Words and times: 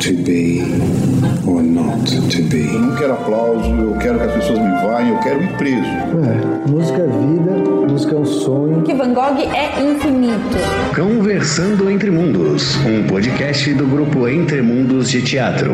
to 0.00 0.12
be 0.24 0.62
or 1.46 1.62
not 1.62 2.04
to 2.06 2.42
be. 2.42 2.74
Eu 2.74 2.80
não 2.80 2.96
quero 2.96 3.12
aplauso, 3.12 3.70
eu 3.70 3.94
quero 3.98 4.18
que 4.18 4.24
as 4.24 4.32
pessoas 4.32 4.58
me 4.58 4.70
vaiam, 4.82 5.08
eu 5.08 5.18
quero 5.18 5.42
ir 5.42 5.56
preso. 5.56 5.82
É, 5.84 6.68
música 6.68 6.98
é 6.98 7.06
vida, 7.06 7.90
música 7.90 8.14
é 8.14 8.18
um 8.18 8.24
sonho. 8.24 8.82
Que 8.82 8.94
Van 8.94 9.12
Gogh 9.12 9.38
é 9.38 9.82
infinito. 9.82 10.56
Conversando 10.94 11.90
Entre 11.90 12.10
Mundos, 12.10 12.76
um 12.84 13.06
podcast 13.06 13.72
do 13.74 13.86
grupo 13.86 14.28
Entre 14.28 14.62
Mundos 14.62 15.10
de 15.10 15.22
Teatro. 15.22 15.72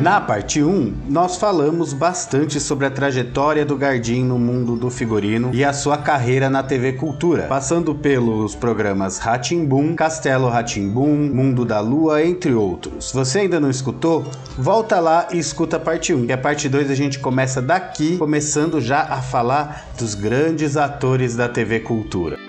Na 0.08 0.22
parte 0.22 0.64
1, 0.64 0.94
nós 1.10 1.36
falamos 1.36 1.92
bastante 1.92 2.62
sobre 2.62 2.86
a 2.86 2.90
trajetória 2.90 3.66
do 3.66 3.76
Gardim 3.76 4.24
no 4.24 4.40
mundo 4.40 4.78
do 4.78 4.90
figurino 4.90 5.52
e 5.54 5.66
a 5.66 5.74
sua 5.74 5.98
carreira 5.98 6.50
na 6.50 6.64
TV 6.64 6.94
Cultura, 6.94 7.44
passando 7.44 7.94
pelos 7.94 8.56
programas 8.56 9.18
Ratimbum, 9.18 9.98
Castelo 9.98 10.48
Ratimbum, 10.48 11.14
Mundo 11.14 11.66
da 11.66 11.82
Lua, 11.82 12.24
entre 12.24 12.54
outros. 12.54 13.12
Você 13.12 13.40
ainda 13.40 13.60
não 13.60 13.70
escutou? 13.70 14.26
Volta 14.58 14.98
lá 15.02 15.28
e 15.34 15.40
escuta 15.40 15.76
a 15.76 15.80
parte 15.82 16.14
1. 16.14 16.24
E 16.24 16.32
a 16.32 16.38
parte 16.38 16.70
2 16.70 16.90
a 16.90 16.96
gente 16.96 17.20
começa 17.20 17.62
daqui, 17.62 18.16
começando 18.16 18.80
já 18.80 19.02
a 19.02 19.22
falar 19.22 19.90
dos 20.00 20.16
grandes 20.16 20.78
atores 20.78 21.36
da 21.36 21.50
TV 21.50 21.82
Cultura. 21.82 22.47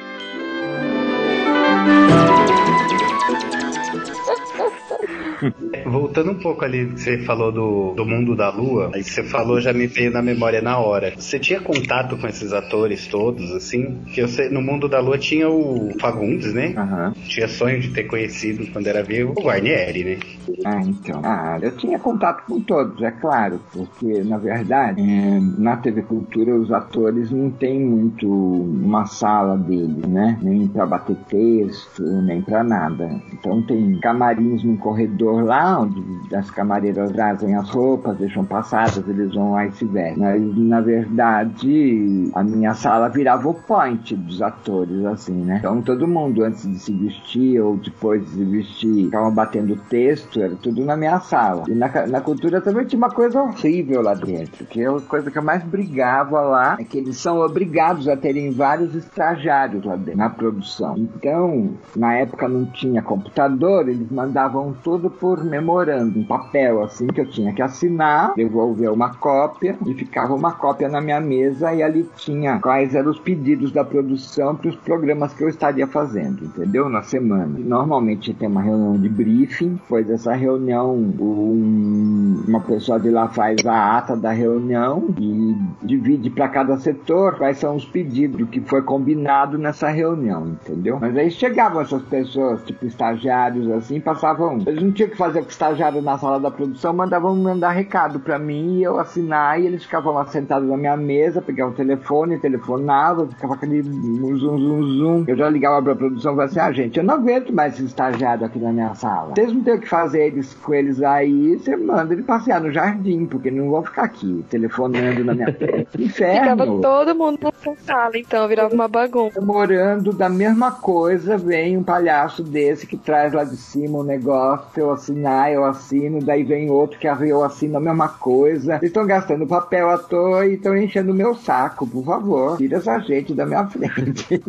Voltando 5.89 6.33
um 6.33 6.39
pouco 6.39 6.64
ali 6.64 6.86
que 6.86 7.00
você 7.00 7.19
falou 7.19 7.50
do, 7.50 7.94
do 7.94 8.05
mundo 8.05 8.36
da 8.36 8.50
lua, 8.50 8.91
aí 8.94 9.03
você 9.03 9.22
falou 9.22 9.61
já 9.61 9.72
me 9.72 9.86
veio 9.86 10.11
na 10.11 10.22
memória 10.22 10.61
na 10.61 10.78
hora. 10.78 11.14
Você 11.17 11.39
tinha 11.39 11.61
contato 11.61 12.17
com 12.17 12.27
esses 12.27 12.53
atores 12.53 13.06
todos, 13.06 13.50
assim? 13.53 14.03
Que 14.14 14.20
eu 14.20 14.28
sei, 14.28 14.48
no 14.48 14.62
mundo 14.62 14.89
da 14.89 15.00
lua 15.00 15.19
tinha 15.19 15.48
o 15.48 15.92
Fagundes, 16.00 16.53
né? 16.53 16.75
Aham. 16.77 17.12
Tinha 17.27 17.48
sonho 17.48 17.81
de 17.81 17.91
ter 17.91 18.05
conhecido 18.05 18.66
quando 18.72 18.86
era 18.86 19.03
vivo 19.03 19.34
o 19.36 19.42
Guarnieri, 19.42 20.05
né? 20.05 20.19
Ah, 20.64 20.83
então. 20.83 21.20
Ah, 21.25 21.59
eu 21.61 21.77
tinha 21.77 21.98
contato 21.98 22.44
com 22.47 22.61
todos, 22.61 23.00
é 23.03 23.11
claro, 23.11 23.61
porque 23.72 24.22
na 24.25 24.39
verdade, 24.39 25.00
é, 25.00 25.41
na 25.59 25.77
TV 25.77 26.03
Cultura 26.03 26.55
os 26.55 26.72
atores 26.72 27.31
não 27.31 27.50
tem 27.50 27.81
muito 27.81 28.28
uma 28.28 29.06
sala 29.06 29.56
deles, 29.56 30.05
né? 30.06 30.39
Nem 30.42 30.66
pra 30.69 30.86
bater 30.86 31.16
texto, 31.28 32.03
nem 32.22 32.41
pra 32.42 32.62
nada. 32.62 33.20
Então 33.33 33.62
tem 33.62 33.98
camarins 34.00 34.64
no 34.64 34.77
corredor 34.77 35.44
lá, 35.44 35.78
onde 35.79 36.34
as 36.34 36.51
camareiras 36.51 37.12
trazem 37.12 37.55
as 37.55 37.69
roupas, 37.71 38.17
deixam 38.17 38.45
passadas, 38.45 39.07
eles 39.09 39.34
vão 39.34 39.53
lá 39.53 39.67
e 39.67 39.73
se 39.73 39.84
vestem. 39.84 40.19
Mas 40.19 40.57
na 40.57 40.81
verdade, 40.81 42.31
a 42.34 42.43
minha 42.43 42.75
sala 42.75 43.09
virava 43.09 43.48
o 43.48 43.55
point 43.55 44.15
dos 44.15 44.43
atores, 44.43 45.05
assim, 45.05 45.44
né? 45.44 45.59
Então 45.59 45.81
todo 45.83 46.06
mundo 46.06 46.44
antes 46.44 46.69
de 46.69 46.78
se 46.78 46.93
vestir 46.93 47.61
ou 47.61 47.77
depois 47.77 48.22
de 48.25 48.31
se 48.31 48.44
vestir, 48.44 49.05
ficava 49.05 49.31
batendo 49.31 49.77
texto, 49.89 50.41
era 50.41 50.55
tudo 50.56 50.84
na 50.84 50.97
minha 50.97 51.21
sala. 51.21 51.65
E 51.69 51.75
na, 51.75 51.89
na 52.06 52.21
cultura 52.21 52.60
também 52.60 52.84
tinha 52.87 52.99
uma 52.99 53.10
coisa 53.10 53.43
horrível 53.43 54.03
lá 54.03 54.15
dentro, 54.15 54.65
que 54.66 54.83
é 54.83 54.89
a 54.89 55.00
coisa 55.00 55.31
que 55.31 55.39
eu 55.39 55.43
mais 55.43 55.62
brigava 55.62 56.41
lá, 56.41 56.77
é 56.78 56.84
que 56.84 56.99
eles 56.99 57.16
são 57.19 57.39
obrigados 57.39 58.09
a 58.09 58.16
terem 58.16 58.50
vários 58.50 58.95
estagiários 58.95 59.84
lá 59.84 59.97
dentro, 59.97 60.19
na 60.19 60.31
produção. 60.31 60.97
Então, 60.97 61.71
na 61.97 62.15
época 62.15 62.49
não 62.49 62.65
tinha 62.66 63.03
computador, 63.03 63.89
eles 63.89 64.10
mandavam 64.10 64.75
tudo 64.83 65.10
por 65.10 65.45
um 65.73 66.25
papel 66.25 66.83
assim 66.83 67.06
que 67.09 67.21
eu 67.21 67.27
tinha 67.29 67.53
que 67.53 67.61
assinar, 67.61 68.33
devolver 68.34 68.91
uma 68.91 69.15
cópia 69.15 69.77
e 69.87 69.93
ficava 69.95 70.34
uma 70.34 70.53
cópia 70.53 70.89
na 70.89 71.01
minha 71.01 71.21
mesa 71.21 71.75
e 71.75 71.83
ali 71.83 72.09
tinha 72.17 72.59
quais 72.59 72.95
eram 72.95 73.11
os 73.11 73.19
pedidos 73.19 73.71
da 73.71 73.84
produção 73.84 74.57
para 74.57 74.71
os 74.71 74.77
programas 74.77 75.34
que 75.34 75.45
eu 75.45 75.49
estaria 75.49 75.87
fazendo, 75.87 76.45
entendeu? 76.45 76.89
Na 76.89 77.03
semana. 77.03 77.59
Normalmente 77.59 78.33
tem 78.33 78.49
uma 78.49 78.62
reunião 78.62 78.97
de 78.99 79.09
briefing, 79.09 79.75
depois 79.75 80.07
dessa 80.07 80.33
reunião 80.34 80.95
um- 80.95 82.43
uma 82.49 82.61
pessoa 82.61 82.99
de 82.99 83.11
lá 83.11 83.28
faz 83.28 83.57
a 83.67 83.99
ata 83.99 84.17
da 84.17 84.31
reunião 84.33 85.09
e 85.19 85.55
divide 85.83 86.31
para 86.31 86.49
cada 86.49 86.77
setor 86.78 87.37
quais 87.37 87.59
são 87.59 87.77
os 87.77 87.84
pedidos 87.84 88.39
do 88.39 88.47
que 88.47 88.61
foi 88.61 88.81
combinado 88.83 89.59
nessa 89.59 89.89
reunião, 89.89 90.47
entendeu? 90.49 90.99
Mas 91.01 91.17
aí 91.17 91.31
chegavam 91.31 91.81
essas 91.83 92.03
pessoas, 92.03 92.62
tipo 92.65 92.87
estagiários 92.87 93.71
assim, 93.71 94.01
passavam. 94.01 94.59
Eles 94.67 94.83
não 94.83 94.93
tinham 94.93 95.11
que 95.11 95.17
fazer 95.17 95.41
o 95.41 95.45
estagiário 95.59 96.01
na 96.01 96.17
sala 96.17 96.39
da 96.39 96.51
produção, 96.51 96.93
mandavam 96.93 97.35
mandar 97.35 97.71
recado 97.71 98.21
para 98.21 98.39
mim 98.39 98.79
e 98.79 98.85
eu 98.85 98.99
assinar 98.99 99.61
e 99.61 99.67
eles 99.67 99.83
ficavam 99.83 100.15
lá 100.15 100.25
sentados 100.27 100.69
na 100.69 100.77
minha 100.77 100.97
mesa, 100.97 101.43
pegavam 101.43 101.73
o 101.73 101.77
telefone, 101.77 102.39
telefonavam, 102.39 103.29
ficava 103.29 103.55
aquele 103.55 103.83
zum, 103.83 104.37
zum, 104.37 104.83
zum. 104.83 105.25
Eu 105.27 105.37
já 105.37 105.51
ligava 105.51 105.83
pra 105.83 105.97
produção 105.97 106.33
e 106.33 106.37
falava 106.37 106.51
assim: 106.51 106.61
ah, 106.61 106.73
gente, 106.73 106.99
eu 106.99 107.05
não 107.05 107.15
aguento 107.15 107.53
mais 107.53 107.75
esse 107.75 107.85
estagiário 107.85 108.47
aqui 108.47 108.59
na 108.59 108.73
minha 108.73 108.95
sala. 108.95 109.35
Vocês 109.35 109.53
não 109.53 109.63
têm 109.63 109.75
o 109.75 109.81
que 109.81 109.89
fazer 109.89 110.27
eles, 110.27 110.55
com 110.55 110.73
eles 110.73 111.03
aí, 111.03 111.57
você 111.57 111.77
manda 111.77 112.15
ele 112.15 112.23
passear 112.23 112.61
no 112.61 112.71
jardim, 112.71 113.27
porque 113.27 113.51
não 113.51 113.71
vão 113.71 113.83
ficar 113.83 114.05
aqui 114.05 114.45
telefonando 114.49 115.25
na 115.25 115.35
minha 115.35 115.53
frente. 115.53 115.89
Ficava 116.09 116.63
Inferno. 116.63 116.81
todo 116.81 117.15
mundo 117.15 117.39
nessa 117.43 117.75
sala, 117.83 118.13
então 118.17 118.47
virava 118.47 118.73
uma 118.73 118.89
bagunça. 118.89 119.41
Morando 119.41 120.13
da 120.13 120.29
mesma 120.29 120.71
coisa, 120.71 121.37
vem 121.37 121.77
um 121.77 121.83
palhaço 121.83 122.43
desse 122.43 122.87
que 122.87 122.97
traz 122.97 123.33
lá 123.33 123.45
de 123.45 123.57
cima 123.57 123.99
um 123.99 124.05
negócio, 124.05 124.69
eu 124.77 124.91
assinar, 124.93 125.47
eu 125.53 125.64
assino, 125.64 126.20
daí 126.20 126.42
vem 126.42 126.70
outro 126.70 126.98
que 126.98 127.06
eu 127.06 127.42
assino 127.42 127.76
a 127.76 127.81
mesma 127.81 128.09
coisa. 128.09 128.76
Eles 128.76 128.84
estão 128.84 129.06
gastando 129.06 129.47
papel 129.47 129.88
à 129.91 129.98
toa 129.98 130.47
e 130.47 130.54
estão 130.54 130.76
enchendo 130.76 131.12
o 131.12 131.14
meu 131.14 131.34
saco, 131.34 131.86
por 131.86 132.04
favor. 132.04 132.56
Tira 132.56 132.78
essa 132.78 132.98
gente 133.00 133.34
da 133.34 133.47
minha 133.47 133.66
frente. 133.69 134.42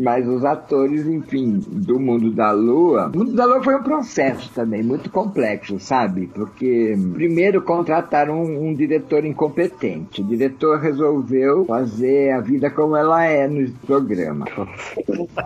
Mas 0.00 0.26
os 0.26 0.44
atores, 0.44 1.06
enfim, 1.06 1.60
do 1.66 1.98
mundo 1.98 2.30
da 2.30 2.50
lua. 2.52 3.10
O 3.14 3.18
mundo 3.18 3.32
da 3.32 3.44
lua 3.44 3.62
foi 3.62 3.74
um 3.76 3.82
processo 3.82 4.50
também 4.54 4.82
muito 4.82 5.10
complexo, 5.10 5.78
sabe? 5.78 6.28
Porque 6.34 6.96
primeiro 7.12 7.62
contrataram 7.62 8.42
um, 8.42 8.68
um 8.68 8.74
diretor 8.74 9.24
incompetente. 9.24 10.22
O 10.22 10.24
diretor 10.24 10.78
resolveu 10.78 11.64
fazer 11.64 12.32
a 12.32 12.40
vida 12.40 12.70
como 12.70 12.96
ela 12.96 13.24
é 13.24 13.46
no 13.46 13.70
programa. 13.86 14.46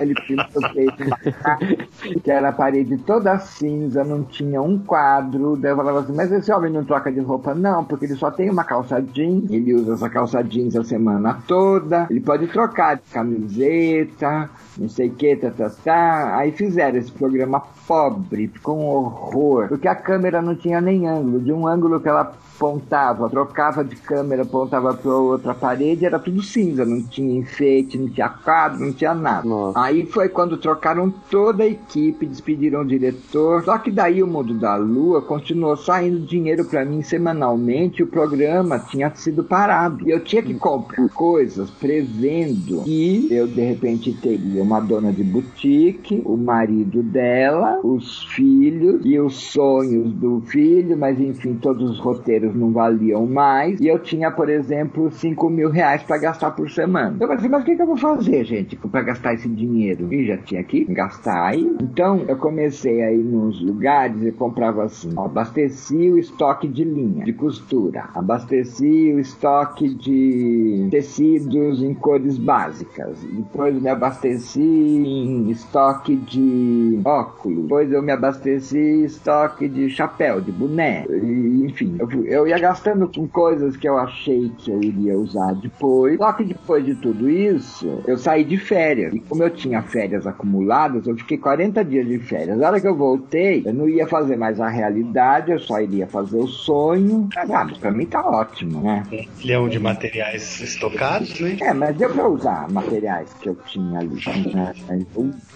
Ele 0.01 0.15
fez 0.27 0.39
uma 0.39 0.49
casa 1.43 1.77
que 2.23 2.31
era 2.31 2.49
a 2.49 2.53
parede 2.53 2.97
toda 2.99 3.39
cinza, 3.39 4.05
não 4.05 4.18
tinha 4.23 4.61
um 4.63 4.79
quadro. 4.79 5.57
Daí 5.57 5.73
eu 5.73 5.77
falava 5.77 6.01
assim, 6.01 6.15
mas 6.15 6.31
esse 6.33 6.53
homem 6.53 6.73
não 6.73 6.85
troca 6.85 7.11
de 7.11 7.21
roupa? 7.21 7.55
Não, 7.55 7.85
porque 7.85 8.07
ele 8.07 8.15
só 8.15 8.31
tem 8.31 8.51
uma 8.51 8.65
calça 8.65 9.01
jeans, 9.01 9.51
ele 9.51 9.75
usa 9.75 9.95
essa 9.95 10.09
calça 10.09 10.43
jeans 10.43 10.77
a 10.77 10.85
semana 10.85 11.39
toda, 11.47 12.07
ele 12.11 12.21
pode 12.21 12.47
trocar 12.49 12.97
de 12.97 13.03
camiseta, 13.13 14.51
não 14.77 14.89
sei 14.89 15.09
o 15.09 15.15
que, 15.15 15.37
tá, 15.37 15.51
tá, 15.51 15.71
tá. 15.85 16.37
Aí 16.37 16.53
fizeram 16.53 16.99
esse 16.99 17.13
programa 17.13 17.63
pobre, 17.87 18.49
ficou 18.49 18.79
um 18.79 18.87
horror, 18.87 19.69
porque 19.69 19.89
a 19.89 19.95
câmera 19.95 20.43
não 20.43 20.55
tinha 20.55 20.81
nem 20.81 21.07
ângulo, 21.07 21.41
de 21.41 21.53
um 21.53 21.67
ângulo 21.67 22.01
que 22.01 22.09
ela 22.09 22.33
apontava, 22.59 23.31
trocava 23.31 23.85
de 23.85 23.95
câmera, 23.95 24.43
apontava 24.43 24.93
para 24.93 25.11
outra 25.13 25.55
parede, 25.55 26.05
era 26.05 26.19
tudo 26.19 26.43
cinza, 26.43 26.85
não 26.85 27.01
tinha 27.03 27.39
enfeite, 27.39 27.97
não 27.97 28.09
tinha 28.09 28.29
quadro, 28.29 28.85
não 28.85 28.93
tinha 28.93 29.15
nada. 29.15 29.49
Aí 29.77 30.05
foi 30.05 30.29
quando 30.29 30.57
trocaram 30.57 31.11
toda 31.31 31.63
a 31.63 31.67
equipe, 31.67 32.27
despediram 32.27 32.81
o 32.81 32.87
diretor. 32.87 33.63
Só 33.63 33.79
que 33.79 33.91
daí 33.91 34.08
o 34.23 34.27
Mundo 34.27 34.55
da 34.55 34.77
Lua 34.77 35.23
continuou 35.23 35.77
saindo 35.77 36.21
dinheiro 36.21 36.65
para 36.65 36.85
mim 36.85 37.03
semanalmente, 37.03 38.03
o 38.03 38.07
programa 38.07 38.79
tinha 38.79 39.11
sido 39.15 39.43
parado. 39.43 40.07
E 40.09 40.11
eu 40.11 40.23
tinha 40.23 40.43
que 40.43 40.55
comprar 40.55 41.09
coisas 41.09 41.71
prevendo 41.71 42.83
que 42.85 43.29
eu 43.31 43.47
de 43.47 43.61
repente 43.61 44.13
teria 44.13 44.63
uma 44.63 44.81
dona 44.81 45.13
de 45.13 45.25
boutique, 45.25 46.23
o 46.25 46.37
marido 46.37 47.03
dela, 47.03 47.81
os 47.83 48.25
filhos 48.35 49.01
e 49.05 49.19
os 49.19 49.35
sonhos 49.35 50.13
do 50.13 50.41
filho, 50.43 50.97
mas 50.97 51.21
enfim, 51.21 51.55
todos 51.55 51.91
os 51.91 51.99
roteiros 51.99 52.55
não 52.55 52.71
valiam 52.71 53.27
mais. 53.27 53.81
E 53.81 53.89
eu 53.89 53.99
tinha, 53.99 54.31
por 54.31 54.49
exemplo, 54.49 55.11
5 55.11 55.51
mil 55.51 55.71
reais 55.71 56.03
para 56.03 56.19
gastar 56.19 56.53
por 56.53 56.71
semana. 56.71 57.17
Eu 57.21 57.27
falei 57.27 57.37
assim, 57.37 57.49
mas 57.49 57.63
o 57.63 57.65
que, 57.65 57.77
que 57.77 57.83
eu 57.83 57.87
vou 57.87 57.97
fazer, 57.97 58.45
gente, 58.45 58.77
para 58.77 59.03
gastar 59.03 59.35
esse 59.35 59.49
dinheiro? 59.49 60.13
E 60.13 60.27
já 60.27 60.37
tinha 60.39 60.63
que 60.63 60.85
gastar 60.85 61.49
aí. 61.49 61.77
Então 61.83 62.25
eu 62.29 62.37
comecei 62.37 63.03
aí 63.03 63.19
no 63.19 63.49
nos 63.49 63.61
lugares 63.63 63.88
e 63.89 64.33
comprava 64.33 64.85
assim, 64.85 65.15
abasteci 65.17 66.11
o 66.11 66.19
estoque 66.19 66.69
de 66.69 66.85
linha, 66.85 67.25
de 67.25 67.33
costura, 67.33 68.11
abasteci 68.15 69.15
o 69.15 69.19
estoque 69.19 69.95
de 69.95 70.89
tecidos 70.91 71.83
em 71.83 71.95
cores 71.95 72.37
básicas, 72.37 73.17
depois 73.33 73.81
me 73.81 73.89
abasteci 73.89 74.61
em 74.61 75.51
estoque 75.51 76.17
de 76.17 77.01
óculos, 77.03 77.63
depois 77.63 77.91
eu 77.91 78.03
me 78.03 78.13
abasteci 78.13 78.79
em 78.79 79.05
estoque 79.05 79.67
de 79.69 79.89
chapéu, 79.89 80.41
de 80.41 80.53
boné, 80.53 81.07
e, 81.09 81.65
enfim, 81.65 81.97
eu, 81.99 82.25
eu 82.25 82.47
ia 82.47 82.59
gastando 82.59 83.09
com 83.09 83.27
coisas 83.27 83.75
que 83.77 83.89
eu 83.89 83.97
achei 83.97 84.53
que 84.59 84.71
eu 84.71 84.83
iria 84.83 85.19
usar 85.19 85.55
depois, 85.55 86.19
só 86.19 86.33
que 86.35 86.45
depois 86.45 86.85
de 86.85 86.95
tudo 86.97 87.29
isso, 87.31 88.03
eu 88.07 88.19
saí 88.19 88.45
de 88.45 88.59
férias, 88.59 89.15
e 89.15 89.21
como 89.21 89.43
eu 89.43 89.51
tinha 89.51 89.81
férias 89.81 90.27
acumuladas, 90.27 91.07
eu 91.07 91.17
fiquei 91.17 91.39
40 91.39 91.83
dias 91.85 92.07
de 92.07 92.19
férias, 92.19 92.59
na 92.59 92.67
hora 92.67 92.81
que 92.81 92.87
eu 92.87 92.95
voltei, 92.95 93.63
eu 93.65 93.78
não 93.79 93.89
ia 93.89 94.07
fazer 94.09 94.37
mais 94.37 94.61
a 94.61 94.69
realidade, 94.69 95.53
eu 95.53 95.59
só 95.61 95.81
iria 95.81 96.07
fazer 96.07 96.37
o 96.37 96.49
sonho, 96.49 97.29
ah, 97.37 97.67
pra 97.79 97.93
mim 97.93 98.07
tá 98.07 98.21
ótimo, 98.21 98.83
né? 98.83 99.07
Um 99.13 99.39
milhão 99.39 99.69
de 99.69 99.79
materiais 99.79 100.61
estocados, 100.61 101.39
né? 101.39 101.57
É, 101.61 101.73
mas 101.73 101.97
deu 101.97 102.11
pra 102.11 102.29
usar 102.29 102.69
materiais 102.71 103.33
que 103.41 103.49
eu 103.49 103.55
tinha 103.67 104.01
ali. 104.01 104.19
Né? 104.53 104.75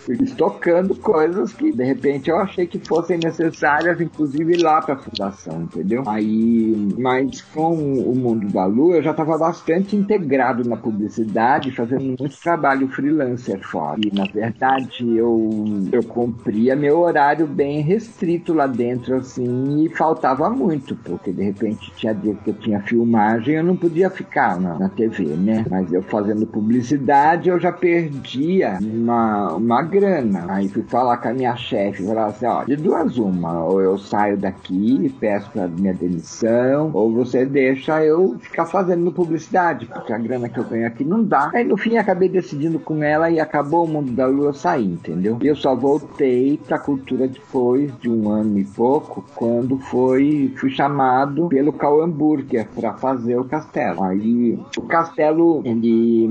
Estocando 0.08 0.94
coisas 0.94 1.52
que 1.52 1.72
de 1.72 1.84
repente 1.84 2.30
eu 2.30 2.36
achei 2.38 2.66
que 2.66 2.78
fossem 2.78 3.18
necessárias, 3.18 4.00
inclusive 4.00 4.56
lá 4.56 4.80
pra 4.80 4.96
fundação, 4.96 5.62
entendeu? 5.62 6.02
Aí, 6.06 6.92
mas 6.98 7.40
com 7.40 7.74
o 7.74 8.14
mundo 8.14 8.48
da 8.48 8.64
lua, 8.64 8.96
eu 8.96 9.02
já 9.02 9.12
estava 9.12 9.38
bastante 9.38 9.96
integrado 9.96 10.68
na 10.68 10.76
publicidade, 10.76 11.70
fazendo 11.70 12.16
muito 12.18 12.40
trabalho 12.42 12.88
freelancer 12.88 13.60
fora. 13.60 14.00
E 14.04 14.14
na 14.14 14.24
verdade 14.24 15.16
eu, 15.16 15.50
eu 15.92 16.02
cumpria 16.02 16.74
meu 16.74 17.00
horário 17.00 17.46
bem 17.46 17.80
restrito 17.80 18.52
lá 18.52 18.66
dentro, 18.66 19.16
assim, 19.16 19.84
e 19.84 19.88
faltava 19.88 20.48
muito, 20.50 20.96
porque 20.96 21.32
de 21.32 21.42
repente 21.42 21.92
tinha 21.96 22.14
dia 22.14 22.34
que 22.34 22.50
eu 22.50 22.54
tinha 22.54 22.80
filmagem, 22.80 23.56
eu 23.56 23.64
não 23.64 23.76
podia 23.76 24.10
ficar 24.10 24.60
na, 24.60 24.78
na 24.78 24.88
TV, 24.88 25.24
né? 25.24 25.64
Mas 25.70 25.92
eu 25.92 26.02
fazendo 26.02 26.46
publicidade, 26.46 27.48
eu 27.48 27.58
já 27.58 27.72
perdia 27.72 28.78
uma, 28.80 29.54
uma 29.54 29.82
grana. 29.92 30.46
Aí 30.48 30.68
fui 30.68 30.82
falar 30.82 31.18
com 31.18 31.28
a 31.28 31.34
minha 31.34 31.54
chefe, 31.54 32.06
falava 32.06 32.30
assim, 32.30 32.46
ó, 32.46 32.64
de 32.64 32.76
duas 32.76 33.18
uma, 33.18 33.64
ou 33.64 33.80
eu 33.80 33.98
saio 33.98 34.36
daqui 34.36 35.04
e 35.04 35.10
peço 35.10 35.50
pra 35.50 35.68
minha 35.68 35.92
demissão, 35.92 36.90
ou 36.94 37.12
você 37.12 37.44
deixa 37.44 38.02
eu 38.02 38.36
ficar 38.40 38.64
fazendo 38.66 39.12
publicidade, 39.12 39.86
porque 39.86 40.12
a 40.12 40.18
grana 40.18 40.48
que 40.48 40.58
eu 40.58 40.64
ganho 40.64 40.86
aqui 40.86 41.04
não 41.04 41.22
dá. 41.22 41.50
Aí 41.54 41.64
no 41.64 41.76
fim 41.76 41.96
acabei 41.96 42.28
decidindo 42.28 42.78
com 42.78 43.02
ela 43.02 43.30
e 43.30 43.38
acabou 43.38 43.84
o 43.84 43.88
mundo 43.88 44.12
da 44.12 44.26
lua 44.26 44.52
sair, 44.52 44.86
entendeu? 44.86 45.38
E 45.42 45.46
eu 45.46 45.56
só 45.56 45.74
voltei 45.74 46.58
pra 46.66 46.78
cultura 46.78 47.28
depois 47.28 47.92
de 47.98 48.08
um 48.08 48.30
ano 48.30 48.58
e 48.58 48.64
pouco, 48.64 49.24
quando 49.34 49.78
foi 49.78 50.52
fui 50.56 50.70
chamado 50.70 51.48
pelo 51.48 51.72
Cauã 51.72 52.08
Burger 52.08 52.66
para 52.74 52.94
fazer 52.94 53.38
o 53.38 53.44
castelo. 53.44 54.02
Aí 54.02 54.58
o 54.76 54.82
castelo 54.82 55.60
ele 55.64 56.26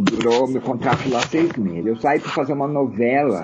durou 0.00 0.46
meu 0.46 0.60
contrato 0.60 1.08
lá 1.10 1.20
seis 1.20 1.52
meses. 1.56 1.86
Eu 1.86 1.96
saí 1.96 2.20
para 2.20 2.30
fazer 2.30 2.52
uma 2.52 2.68
novela 2.68 2.91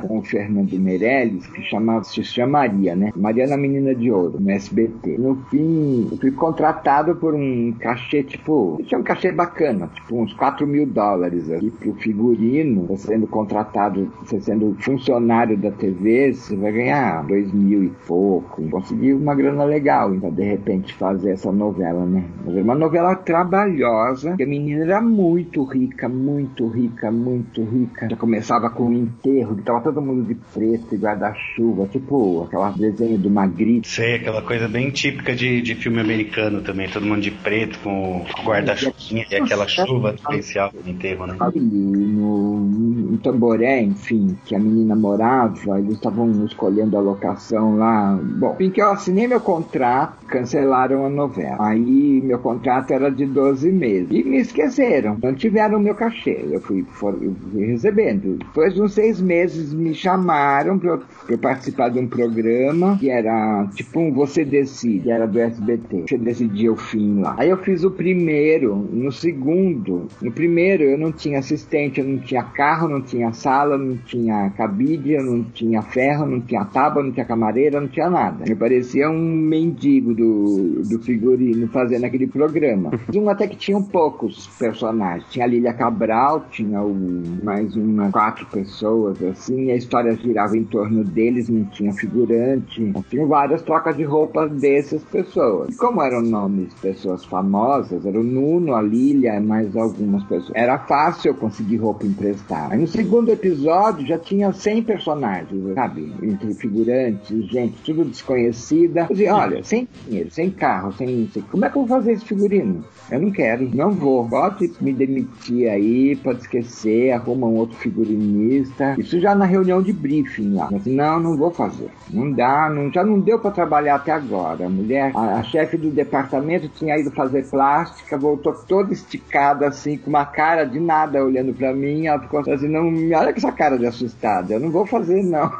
com 0.06 0.18
o 0.18 0.22
Fernando 0.22 0.78
Meirelles 0.78 1.46
que 1.46 1.62
chamava, 1.62 2.04
se 2.04 2.22
chamaria, 2.22 2.94
né? 2.94 3.12
Mariana 3.16 3.56
Menina 3.56 3.94
de 3.94 4.10
Ouro, 4.10 4.38
no 4.40 4.50
SBT. 4.50 5.18
No 5.18 5.36
fim, 5.50 6.08
eu 6.10 6.16
fui 6.18 6.30
contratado 6.30 7.16
por 7.16 7.34
um 7.34 7.72
cachê, 7.78 8.22
tipo, 8.22 8.80
tinha 8.84 8.98
um 8.98 9.02
cachê 9.02 9.32
bacana, 9.32 9.88
tipo 9.94 10.20
uns 10.20 10.32
4 10.34 10.66
mil 10.66 10.86
dólares 10.86 11.50
ali 11.50 11.70
pro 11.70 11.94
figurino, 11.94 12.86
você 12.86 13.08
sendo 13.08 13.26
contratado, 13.26 14.12
você 14.22 14.40
sendo 14.40 14.76
funcionário 14.80 15.56
da 15.56 15.70
TV, 15.70 16.32
você 16.32 16.56
vai 16.56 16.72
ganhar 16.72 17.26
2 17.26 17.52
mil 17.52 17.84
e 17.84 17.92
pouco. 18.06 18.62
Consegui 18.68 19.12
uma 19.12 19.34
grana 19.34 19.64
legal, 19.64 20.14
então 20.14 20.30
de 20.30 20.42
repente 20.42 20.94
fazer 20.94 21.32
essa 21.32 21.50
novela, 21.50 22.04
né? 22.04 22.24
Mas 22.44 22.54
era 22.54 22.64
uma 22.64 22.74
novela 22.74 23.14
trabalhosa, 23.14 24.36
que 24.36 24.42
a 24.42 24.46
menina 24.46 24.84
era 24.84 25.00
muito 25.00 25.64
rica, 25.64 26.08
muito 26.08 26.66
rica, 26.68 27.10
muito 27.10 27.62
rica. 27.62 28.08
Já 28.10 28.16
começava 28.16 28.70
com 28.70 28.84
o 28.84 28.92
enterro, 29.38 29.56
que 29.56 29.62
tava 29.62 29.80
todo 29.80 30.00
mundo 30.00 30.26
de 30.26 30.34
preto 30.34 30.94
e 30.94 30.98
guarda-chuva, 30.98 31.86
tipo 31.86 32.44
aquela 32.44 32.70
desenho 32.70 33.18
do 33.18 33.30
Magritte. 33.30 33.88
Sei, 33.88 34.16
aquela 34.16 34.42
coisa 34.42 34.68
bem 34.68 34.90
típica 34.90 35.34
de, 35.34 35.62
de 35.62 35.74
filme 35.74 36.00
americano 36.00 36.60
também, 36.60 36.88
todo 36.88 37.06
mundo 37.06 37.20
de 37.20 37.30
preto 37.30 37.78
com, 37.80 38.24
com 38.32 38.42
guarda-chuvinha 38.42 39.26
e 39.30 39.36
aquela 39.36 39.66
chuva 39.66 40.14
especial 40.14 40.72
no 40.84 40.90
enterro, 40.90 41.26
né? 41.26 41.36
No, 41.54 42.58
no 42.58 43.18
Tamboré, 43.18 43.82
enfim, 43.82 44.36
que 44.44 44.54
a 44.54 44.58
menina 44.58 44.94
morava, 44.96 45.78
eles 45.78 45.94
estavam 45.94 46.44
escolhendo 46.44 46.96
a 46.96 47.00
locação 47.00 47.76
lá. 47.76 48.18
Bom, 48.22 48.54
enfim, 48.54 48.70
que 48.70 48.82
eu 48.82 48.90
assinei 48.90 49.26
meu 49.26 49.40
contrato, 49.40 50.26
cancelaram 50.28 51.04
a 51.04 51.10
novela. 51.10 51.56
Aí 51.60 52.20
meu 52.22 52.38
contrato 52.38 52.92
era 52.92 53.10
de 53.10 53.26
12 53.26 53.72
meses. 53.72 54.08
E 54.10 54.22
me 54.22 54.38
esqueceram, 54.38 55.16
não 55.22 55.34
tiveram 55.34 55.80
meu 55.80 55.94
cachê. 55.94 56.46
Eu 56.50 56.60
fui, 56.60 56.80
eu 56.80 57.34
fui 57.50 57.66
recebendo. 57.66 58.38
Depois 58.38 58.74
de 58.74 58.82
uns 58.82 58.92
seis 58.92 59.20
meses 59.20 59.72
me 59.72 59.94
chamaram 59.94 60.78
para 60.78 61.00
eu 61.28 61.38
participar 61.38 61.88
de 61.88 61.98
um 61.98 62.06
programa 62.06 62.96
que 62.98 63.10
era 63.10 63.66
tipo 63.74 64.00
um 64.00 64.12
Você 64.12 64.44
Decide, 64.44 65.10
era 65.10 65.26
do 65.26 65.38
SBT. 65.38 66.04
Você 66.08 66.18
decidia 66.18 66.72
o 66.72 66.76
fim 66.76 67.20
lá. 67.20 67.34
Aí 67.38 67.50
eu 67.50 67.58
fiz 67.58 67.84
o 67.84 67.90
primeiro, 67.90 68.76
no 68.76 69.10
segundo, 69.10 70.08
no 70.20 70.32
primeiro 70.32 70.82
eu 70.82 70.98
não 70.98 71.12
tinha 71.12 71.38
assistente, 71.38 72.00
eu 72.00 72.06
não 72.06 72.18
tinha 72.18 72.42
carro, 72.42 72.88
não 72.88 73.00
tinha 73.00 73.32
sala, 73.32 73.78
não 73.78 73.96
tinha 73.96 74.50
cabide, 74.56 75.12
eu 75.12 75.24
não 75.24 75.42
tinha 75.42 75.82
ferro, 75.82 76.26
não 76.26 76.40
tinha 76.40 76.64
tábua, 76.64 77.02
não 77.02 77.12
tinha 77.12 77.26
camareira, 77.26 77.80
não 77.80 77.88
tinha 77.88 78.10
nada. 78.10 78.44
Eu 78.46 78.56
parecia 78.56 79.08
um 79.10 79.18
mendigo 79.18 80.14
do, 80.18 80.82
do 80.82 80.98
figurino 80.98 81.68
fazendo 81.68 82.04
aquele 82.04 82.26
programa. 82.26 82.90
Um 83.14 83.28
até 83.28 83.46
que 83.46 83.56
tinham 83.56 83.82
poucos 83.82 84.46
personagens. 84.58 85.24
Tinha 85.30 85.44
a 85.44 85.48
Lília 85.48 85.72
Cabral, 85.72 86.46
tinha 86.50 86.82
o, 86.82 86.94
mais 87.42 87.74
umas 87.76 88.10
quatro 88.12 88.46
pessoas 88.46 89.22
assim, 89.22 89.70
a 89.70 89.76
história 89.76 90.14
girava 90.16 90.56
em 90.56 90.64
torno 90.64 91.04
deles, 91.04 91.48
não 91.48 91.64
tinha 91.64 91.92
figurante. 91.92 92.92
Tinha 93.08 93.26
várias 93.26 93.62
trocas 93.62 93.96
de 93.96 94.04
roupas 94.04 94.50
dessas 94.52 95.02
pessoas. 95.04 95.74
E 95.74 95.76
como 95.76 96.02
eram 96.02 96.22
nomes 96.22 96.68
de 96.68 96.80
pessoas 96.80 97.24
famosas, 97.24 98.04
era 98.04 98.18
o 98.18 98.24
Nuno, 98.24 98.74
a 98.74 98.82
Lília, 98.82 99.40
mais 99.40 99.76
algumas 99.76 100.24
pessoas. 100.24 100.52
Era 100.54 100.78
fácil 100.78 101.30
eu 101.30 101.34
conseguir 101.34 101.76
roupa 101.76 102.06
emprestada. 102.06 102.74
Aí 102.74 102.80
no 102.80 102.86
segundo 102.86 103.30
episódio 103.30 104.06
já 104.06 104.18
tinha 104.18 104.52
100 104.52 104.82
personagens, 104.82 105.74
sabe? 105.74 106.12
Entre 106.22 106.54
figurantes, 106.54 107.46
gente, 107.46 107.74
tudo 107.84 108.04
desconhecida. 108.04 109.02
Eu 109.02 109.14
dizia, 109.14 109.34
olha, 109.34 109.62
sem 109.62 109.88
dinheiro, 110.08 110.30
sem 110.30 110.50
carro, 110.50 110.92
sem, 110.92 111.28
sem. 111.32 111.42
Como 111.42 111.64
é 111.64 111.70
que 111.70 111.76
eu 111.76 111.84
vou 111.84 111.98
fazer 111.98 112.12
esse 112.12 112.24
figurino? 112.24 112.84
Eu 113.10 113.20
não 113.20 113.30
quero, 113.30 113.68
não 113.74 113.90
vou. 113.90 114.28
Pode 114.28 114.70
me 114.80 114.92
demitir 114.92 115.68
aí, 115.68 116.16
pode 116.16 116.40
esquecer, 116.40 117.12
arruma 117.12 117.46
um 117.46 117.56
outro 117.56 117.76
figurinista. 117.76 118.94
Isso 118.98 119.18
já 119.18 119.34
na 119.34 119.44
reunião 119.44 119.82
de 119.82 119.92
briefing 119.92 120.54
lá. 120.54 120.68
Mas 120.70 120.84
não, 120.86 121.18
não 121.18 121.36
vou 121.36 121.50
fazer. 121.50 121.88
Não 122.10 122.30
dá, 122.30 122.68
não, 122.68 122.92
já 122.92 123.02
não 123.02 123.18
deu 123.18 123.38
para 123.38 123.50
trabalhar 123.50 123.96
até 123.96 124.12
agora. 124.12 124.66
A 124.66 124.68
mulher, 124.68 125.12
a, 125.14 125.38
a 125.38 125.42
chefe 125.42 125.76
do 125.76 125.90
departamento 125.90 126.68
tinha 126.68 126.98
ido 126.98 127.10
fazer 127.10 127.46
plástica, 127.46 128.18
voltou 128.18 128.52
toda 128.52 128.92
esticada 128.92 129.66
assim, 129.66 129.96
com 129.96 130.10
uma 130.10 130.26
cara 130.26 130.64
de 130.64 130.78
nada 130.78 131.24
olhando 131.24 131.54
para 131.54 131.72
mim. 131.72 132.06
Ela 132.06 132.20
ficou 132.20 132.40
assim, 132.40 132.68
não, 132.68 132.88
olha 133.18 133.32
com 133.32 133.38
essa 133.38 133.52
cara 133.52 133.78
de 133.78 133.86
assustada. 133.86 134.54
Eu 134.54 134.60
não 134.60 134.70
vou 134.70 134.86
fazer, 134.86 135.22
não. 135.22 135.50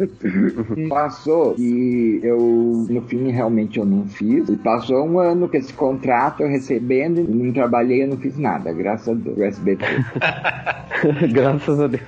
Passou 0.88 1.54
e 1.58 2.20
eu, 2.22 2.86
no 2.88 3.02
fim, 3.02 3.30
realmente 3.30 3.69
eu 3.78 3.84
não 3.84 4.04
fiz. 4.06 4.48
E 4.48 4.56
passou 4.56 5.06
um 5.06 5.18
ano 5.18 5.48
com 5.48 5.56
esse 5.56 5.72
contrato 5.72 6.42
eu 6.42 6.48
recebendo 6.48 7.20
e 7.20 7.24
não 7.24 7.52
trabalhei, 7.52 8.02
eu 8.04 8.08
não 8.08 8.16
fiz 8.16 8.36
nada, 8.38 8.72
graças 8.72 9.08
a 9.08 9.14
Deus. 9.14 9.36
O 9.38 9.42
SBT. 9.42 9.84
Graças 11.32 11.80
a 11.80 11.86
Deus. 11.86 12.02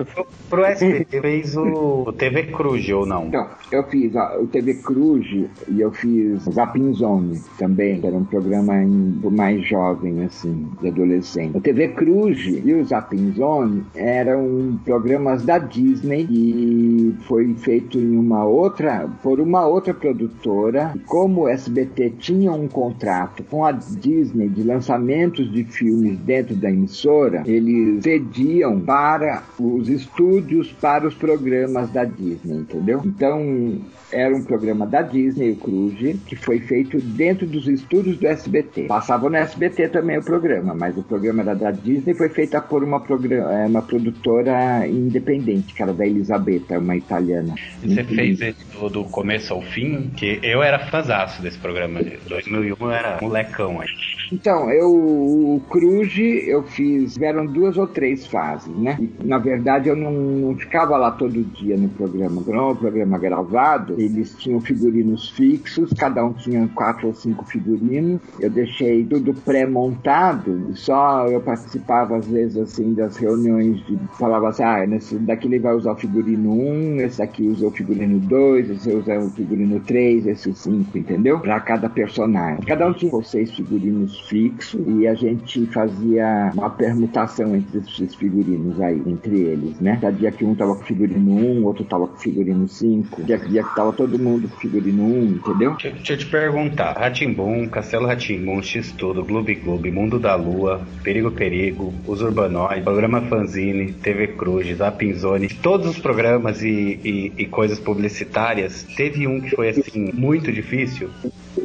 Pro 0.50 0.64
SBT 0.64 1.20
fez 1.22 1.56
o, 1.56 2.04
o 2.06 2.12
TV 2.12 2.42
Cruz, 2.44 2.86
ou 2.90 3.06
não? 3.06 3.26
Então, 3.26 3.46
eu 3.70 3.82
fiz 3.84 4.14
ó, 4.14 4.38
o 4.40 4.46
TV 4.46 4.74
Cruz 4.74 5.26
e 5.68 5.80
eu 5.80 5.90
fiz 5.92 6.42
Zapping 6.42 6.92
Zone 6.92 7.40
também, 7.58 8.00
que 8.00 8.06
era 8.06 8.16
um 8.16 8.24
programa 8.24 8.76
em- 8.82 9.18
mais 9.30 9.66
jovem, 9.66 10.22
assim, 10.24 10.68
de 10.82 10.88
adolescente. 10.88 11.56
O 11.56 11.60
TV 11.60 11.88
Cruz 11.88 12.38
e 12.46 12.74
o 12.74 12.84
Zapping 12.84 13.32
Zone 13.32 13.82
eram 13.94 14.78
programas 14.84 15.42
da 15.42 15.56
Disney 15.58 16.26
e 16.30 17.14
foi 17.22 17.54
feito 17.54 17.98
em 17.98 18.16
uma 18.16 18.44
outra, 18.44 19.08
por 19.22 19.40
uma 19.40 19.66
outra 19.66 19.94
produtora. 19.94 20.92
Como 21.06 21.42
o 21.42 21.48
SBT 21.52 22.14
tinha 22.18 22.52
um 22.52 22.68
contrato 22.68 23.42
com 23.44 23.64
a 23.64 23.72
Disney 23.72 24.48
de 24.48 24.62
lançamentos 24.62 25.50
de 25.50 25.64
filmes 25.64 26.18
dentro 26.18 26.54
da 26.56 26.70
emissora, 26.70 27.42
eles 27.46 28.02
cediam 28.02 28.80
para 28.80 29.42
os 29.58 29.88
estúdios 29.88 30.72
para 30.72 31.06
os 31.06 31.14
programas 31.14 31.90
da 31.90 32.04
Disney, 32.04 32.58
entendeu? 32.58 33.02
Então, 33.04 33.80
era 34.12 34.36
um 34.36 34.44
programa 34.44 34.86
da 34.86 35.00
Disney, 35.02 35.52
o 35.52 35.56
Cruz, 35.56 36.18
que 36.26 36.36
foi 36.36 36.60
feito 36.60 37.00
dentro 37.00 37.46
dos 37.46 37.66
estúdios 37.66 38.18
do 38.18 38.26
SBT. 38.26 38.82
Passava 38.82 39.28
no 39.28 39.36
SBT 39.36 39.88
também 39.88 40.18
o 40.18 40.22
programa, 40.22 40.74
mas 40.74 40.96
o 40.96 41.02
programa 41.02 41.42
era 41.42 41.54
da 41.54 41.70
Disney 41.70 42.14
foi 42.14 42.28
feita 42.28 42.60
por 42.60 42.84
uma, 42.84 43.02
eh, 43.30 43.66
uma 43.66 43.82
produtora 43.82 44.86
independente, 44.86 45.74
que 45.74 45.82
era 45.82 45.92
da 45.92 46.06
Elisabetta, 46.06 46.78
uma 46.78 46.96
italiana. 46.96 47.54
Você 47.82 48.04
fez 48.04 48.38
do, 48.72 48.88
do, 48.88 49.04
começo 49.04 49.52
ao 49.52 49.62
fim, 49.62 50.10
que 50.16 50.38
eu 50.42 50.62
era 50.62 50.78
fãzaço 50.78 51.41
desse 51.42 51.58
programa. 51.58 52.00
Em 52.00 52.18
2001 52.28 52.76
eu 52.80 52.90
era 52.90 53.18
molecão 53.20 53.80
aí. 53.80 53.88
Então, 54.32 54.70
eu, 54.70 54.90
o 54.90 55.62
Cruz 55.68 56.12
eu 56.18 56.62
fiz, 56.62 57.14
tiveram 57.14 57.46
duas 57.46 57.76
ou 57.76 57.86
três 57.86 58.26
fases, 58.26 58.74
né? 58.76 58.98
Na 59.22 59.38
verdade, 59.38 59.88
eu 59.88 59.96
não, 59.96 60.10
não, 60.10 60.56
ficava 60.56 60.96
lá 60.96 61.10
todo 61.10 61.42
dia 61.42 61.76
no 61.76 61.88
programa. 61.90 62.42
Não, 62.46 62.72
o 62.72 62.76
programa 62.76 63.18
gravado, 63.18 63.94
eles 63.98 64.34
tinham 64.38 64.60
figurinos 64.60 65.30
fixos, 65.30 65.90
cada 65.98 66.24
um 66.24 66.32
tinha 66.32 66.68
quatro 66.74 67.08
ou 67.08 67.14
cinco 67.14 67.44
figurinos. 67.44 68.20
Eu 68.40 68.50
deixei 68.50 69.04
tudo 69.04 69.34
pré-montado, 69.34 70.72
só 70.74 71.26
eu 71.28 71.40
participava 71.40 72.16
às 72.16 72.26
vezes 72.26 72.56
assim 72.56 72.94
das 72.94 73.16
reuniões 73.16 73.84
de 73.86 73.98
falava 74.18 74.48
assim, 74.48 74.62
ah, 74.62 74.86
nesse 74.86 75.16
daqui 75.16 75.46
ele 75.46 75.58
vai 75.58 75.74
usar 75.74 75.92
o 75.92 75.96
figurino 75.96 76.52
1, 76.52 77.00
esse 77.00 77.18
daqui 77.18 77.46
usa 77.46 77.66
o 77.66 77.70
figurino 77.70 78.18
2, 78.18 78.70
esse 78.70 78.90
usa 78.92 79.18
o 79.18 79.30
figurino 79.30 79.80
3, 79.80 80.26
esse 80.26 80.48
o 80.48 80.54
5, 80.54 80.96
entendeu? 80.96 81.31
Para 81.40 81.60
cada 81.60 81.88
personagem. 81.88 82.64
Cada 82.64 82.86
um 82.86 82.92
tinha 82.92 83.22
seis 83.22 83.54
figurinos 83.54 84.20
fixos 84.20 84.80
e 84.86 85.06
a 85.06 85.14
gente 85.14 85.66
fazia 85.66 86.50
uma 86.54 86.70
permutação 86.70 87.54
entre 87.54 87.78
esses 87.78 88.14
figurinos 88.14 88.80
aí, 88.80 89.02
entre 89.06 89.40
eles, 89.40 89.80
né? 89.80 89.98
Cada 90.00 90.12
dia 90.12 90.30
que 90.30 90.44
um 90.44 90.54
tava 90.54 90.74
com 90.74 90.82
figurino 90.82 91.32
1, 91.32 91.64
outro 91.64 91.84
tava 91.84 92.06
com 92.06 92.16
figurino 92.16 92.68
5, 92.68 93.22
dia, 93.22 93.38
dia 93.38 93.62
que 93.62 93.74
tava 93.74 93.92
todo 93.92 94.18
mundo 94.18 94.48
com 94.48 94.56
figurino 94.56 95.04
1, 95.04 95.24
entendeu? 95.24 95.72
Deixa, 95.72 95.90
deixa 95.90 96.12
eu 96.14 96.18
te 96.18 96.26
perguntar, 96.26 96.92
Ratimbum, 96.92 97.68
Castelo 97.68 98.06
Ratimbum, 98.06 98.62
X-Tudo, 98.62 99.24
Globo 99.24 99.52
Globo, 99.62 99.92
Mundo 99.92 100.18
da 100.18 100.34
Lua, 100.34 100.80
Perigo 101.02 101.30
Perigo, 101.30 101.92
Os 102.06 102.22
Urbanoides, 102.22 102.84
Programa 102.84 103.20
Fanzine, 103.22 103.92
TV 103.92 104.28
Cruz, 104.28 104.76
Zapinzone, 104.76 105.48
todos 105.48 105.88
os 105.88 105.98
programas 105.98 106.62
e, 106.62 107.00
e, 107.04 107.32
e 107.38 107.46
coisas 107.46 107.78
publicitárias, 107.78 108.82
teve 108.96 109.26
um 109.26 109.40
que 109.40 109.50
foi 109.50 109.70
assim, 109.70 110.10
muito 110.12 110.52
difícil? 110.52 111.10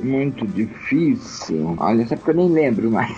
Muito 0.03 0.46
difícil. 0.48 1.75
Olha, 1.77 2.03
essa 2.03 2.15
porque 2.17 2.32
eu 2.32 2.36
nem 2.36 2.50
lembro 2.50 2.91
mais. 2.91 3.15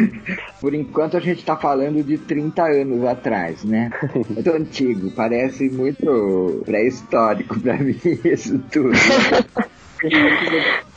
Por 0.60 0.74
enquanto 0.74 1.16
a 1.16 1.20
gente 1.20 1.44
tá 1.44 1.56
falando 1.56 2.02
de 2.02 2.18
30 2.18 2.62
anos 2.64 3.04
atrás, 3.04 3.64
né? 3.64 3.90
Muito 4.28 4.50
antigo, 4.50 5.10
parece 5.12 5.68
muito 5.70 6.62
pré-histórico 6.64 7.58
pra 7.60 7.76
mim 7.76 7.96
isso 8.24 8.58
tudo 8.70 8.90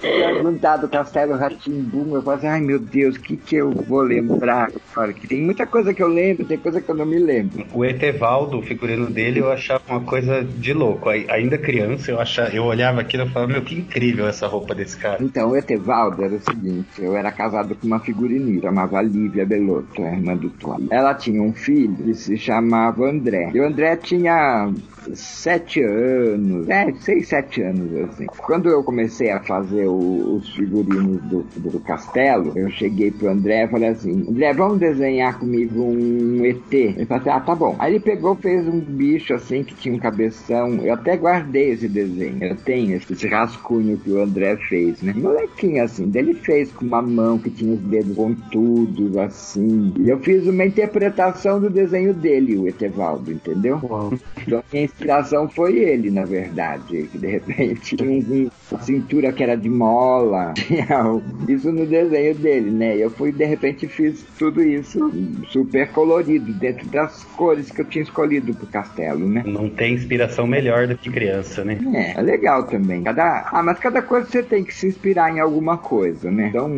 perguntar 0.05 0.77
do 0.77 0.87
Castelo 0.87 1.35
Ratimbum, 1.35 2.15
eu 2.15 2.21
falo 2.21 2.37
assim, 2.37 2.47
ai 2.47 2.61
meu 2.61 2.79
Deus, 2.79 3.15
o 3.15 3.19
que 3.19 3.37
que 3.37 3.55
eu 3.55 3.71
vou 3.71 4.01
lembrar? 4.01 4.71
Olha, 4.95 5.13
que 5.13 5.27
tem 5.27 5.41
muita 5.41 5.65
coisa 5.65 5.93
que 5.93 6.01
eu 6.01 6.07
lembro, 6.07 6.45
tem 6.45 6.57
coisa 6.57 6.81
que 6.81 6.89
eu 6.89 6.95
não 6.95 7.05
me 7.05 7.19
lembro. 7.19 7.65
O 7.73 7.83
Etevaldo, 7.83 8.59
o 8.59 8.61
figurino 8.61 9.07
dele, 9.07 9.39
eu 9.39 9.51
achava 9.51 9.81
uma 9.89 10.01
coisa 10.01 10.43
de 10.43 10.73
louco. 10.73 11.09
Ainda 11.09 11.57
criança, 11.57 12.11
eu 12.11 12.19
achava, 12.19 12.49
eu 12.49 12.63
olhava 12.63 13.01
aquilo 13.01 13.23
e 13.23 13.29
falava, 13.29 13.53
meu, 13.53 13.61
que 13.61 13.75
incrível 13.75 14.27
essa 14.27 14.47
roupa 14.47 14.73
desse 14.75 14.97
cara. 14.97 15.23
Então, 15.23 15.49
o 15.49 15.57
Etevaldo 15.57 16.23
era 16.23 16.35
o 16.35 16.39
seguinte, 16.39 16.87
eu 16.99 17.15
era 17.15 17.31
casado 17.31 17.75
com 17.75 17.87
uma 17.87 17.99
figurinista, 17.99 18.67
chamava 18.67 19.01
Lívia 19.01 19.45
Belotto, 19.45 20.03
a 20.03 20.11
irmã 20.11 20.35
do 20.35 20.49
Tom. 20.49 20.79
Ela 20.89 21.13
tinha 21.13 21.41
um 21.41 21.53
filho 21.53 21.95
que 21.95 22.13
se 22.13 22.37
chamava 22.37 23.09
André. 23.09 23.51
E 23.53 23.59
o 23.59 23.65
André 23.65 23.95
tinha 23.95 24.71
sete 25.13 25.81
anos, 25.81 26.67
é, 26.69 26.91
seis, 26.99 27.27
sete 27.27 27.61
anos, 27.61 28.09
assim. 28.09 28.25
Quando 28.25 28.69
eu 28.69 28.83
comecei 28.83 29.29
a 29.29 29.39
fazer 29.39 29.87
o, 29.87 29.94
os 29.95 30.49
figurinos 30.55 31.21
do, 31.23 31.45
do 31.57 31.79
castelo, 31.79 32.51
eu 32.55 32.69
cheguei 32.69 33.11
pro 33.11 33.29
André 33.29 33.65
e 33.65 33.67
falei 33.67 33.89
assim, 33.89 34.25
André, 34.29 34.53
vamos 34.53 34.79
desenhar 34.79 35.39
comigo 35.39 35.81
um 35.81 36.45
ET? 36.45 36.73
Ele 36.73 37.05
falou 37.05 37.21
assim, 37.21 37.29
ah, 37.29 37.39
tá 37.39 37.55
bom. 37.55 37.75
Aí 37.79 37.93
ele 37.93 37.99
pegou, 37.99 38.35
fez 38.35 38.67
um 38.67 38.79
bicho 38.79 39.33
assim, 39.33 39.63
que 39.63 39.75
tinha 39.75 39.95
um 39.95 39.99
cabeção, 39.99 40.75
eu 40.83 40.93
até 40.93 41.15
guardei 41.15 41.71
esse 41.71 41.87
desenho, 41.87 42.43
eu 42.43 42.55
tenho 42.55 42.95
esse 42.95 43.27
rascunho 43.27 43.97
que 43.97 44.11
o 44.11 44.21
André 44.21 44.57
fez, 44.69 45.01
né? 45.01 45.13
Molequinho 45.15 45.83
assim, 45.83 46.07
dele 46.07 46.33
fez 46.33 46.71
com 46.71 46.85
uma 46.85 47.01
mão 47.01 47.37
que 47.37 47.49
tinha 47.49 47.73
os 47.73 47.79
dedos 47.81 48.15
pontudos, 48.15 49.17
assim. 49.17 49.93
E 49.97 50.09
eu 50.09 50.19
fiz 50.19 50.47
uma 50.47 50.65
interpretação 50.65 51.59
do 51.59 51.69
desenho 51.69 52.13
dele, 52.13 52.57
o 52.57 52.67
Etevaldo, 52.67 53.31
entendeu? 53.31 53.79
Uau. 53.83 54.13
Então, 54.45 54.63
inspiração 54.73 55.49
foi 55.49 55.77
ele, 55.77 56.09
na 56.09 56.23
verdade. 56.23 57.07
Que 57.11 57.17
de 57.17 57.27
repente 57.27 57.95
tinha 57.95 58.49
uma 58.71 58.81
cintura 58.81 59.31
que 59.31 59.43
era 59.43 59.55
de 59.55 59.69
mola. 59.85 60.53
isso 61.47 61.71
no 61.71 61.85
desenho 61.85 62.33
dele, 62.35 62.71
né? 62.71 62.97
Eu 62.97 63.09
fui, 63.11 63.31
de 63.31 63.45
repente, 63.45 63.87
fiz 63.87 64.25
tudo 64.37 64.63
isso 64.63 65.11
super 65.49 65.87
colorido, 65.89 66.51
dentro 66.53 66.87
das 66.87 67.23
cores 67.35 67.69
que 67.69 67.81
eu 67.81 67.85
tinha 67.85 68.03
escolhido 68.03 68.53
pro 68.55 68.65
castelo, 68.67 69.27
né? 69.27 69.43
Não 69.45 69.69
tem 69.69 69.93
inspiração 69.93 70.47
melhor 70.47 70.87
do 70.87 70.97
que 70.97 71.09
criança, 71.09 71.63
né? 71.63 71.77
É, 71.93 72.19
é 72.19 72.21
legal 72.21 72.63
também. 72.63 73.03
Cada... 73.03 73.49
Ah, 73.51 73.61
mas 73.61 73.77
cada 73.79 74.01
coisa 74.01 74.27
você 74.27 74.41
tem 74.41 74.63
que 74.63 74.73
se 74.73 74.87
inspirar 74.87 75.31
em 75.31 75.39
alguma 75.39 75.77
coisa, 75.77 76.31
né? 76.31 76.47
Então, 76.49 76.69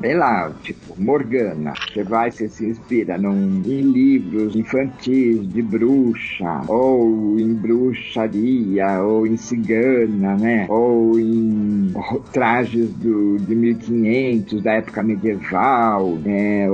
sei 0.00 0.14
lá, 0.14 0.50
tipo, 0.62 0.94
Morgana. 1.00 1.74
Você 1.92 2.02
vai, 2.02 2.30
você 2.30 2.48
se 2.48 2.66
inspira 2.66 3.18
num, 3.18 3.62
em 3.66 3.82
livros 3.82 4.56
infantis 4.56 5.46
de 5.52 5.62
bruxa, 5.62 6.62
ou 6.68 7.38
em 7.38 7.52
bruxaria, 7.54 9.02
ou 9.02 9.26
em 9.26 9.36
cigana, 9.36 10.36
né? 10.36 10.66
Ou 10.68 11.18
em 11.18 11.92
trajes 12.32 12.88
do, 12.90 13.38
de 13.38 13.54
1500, 13.54 14.62
da 14.62 14.72
época 14.72 15.02
medieval, 15.02 16.16
né? 16.16 16.66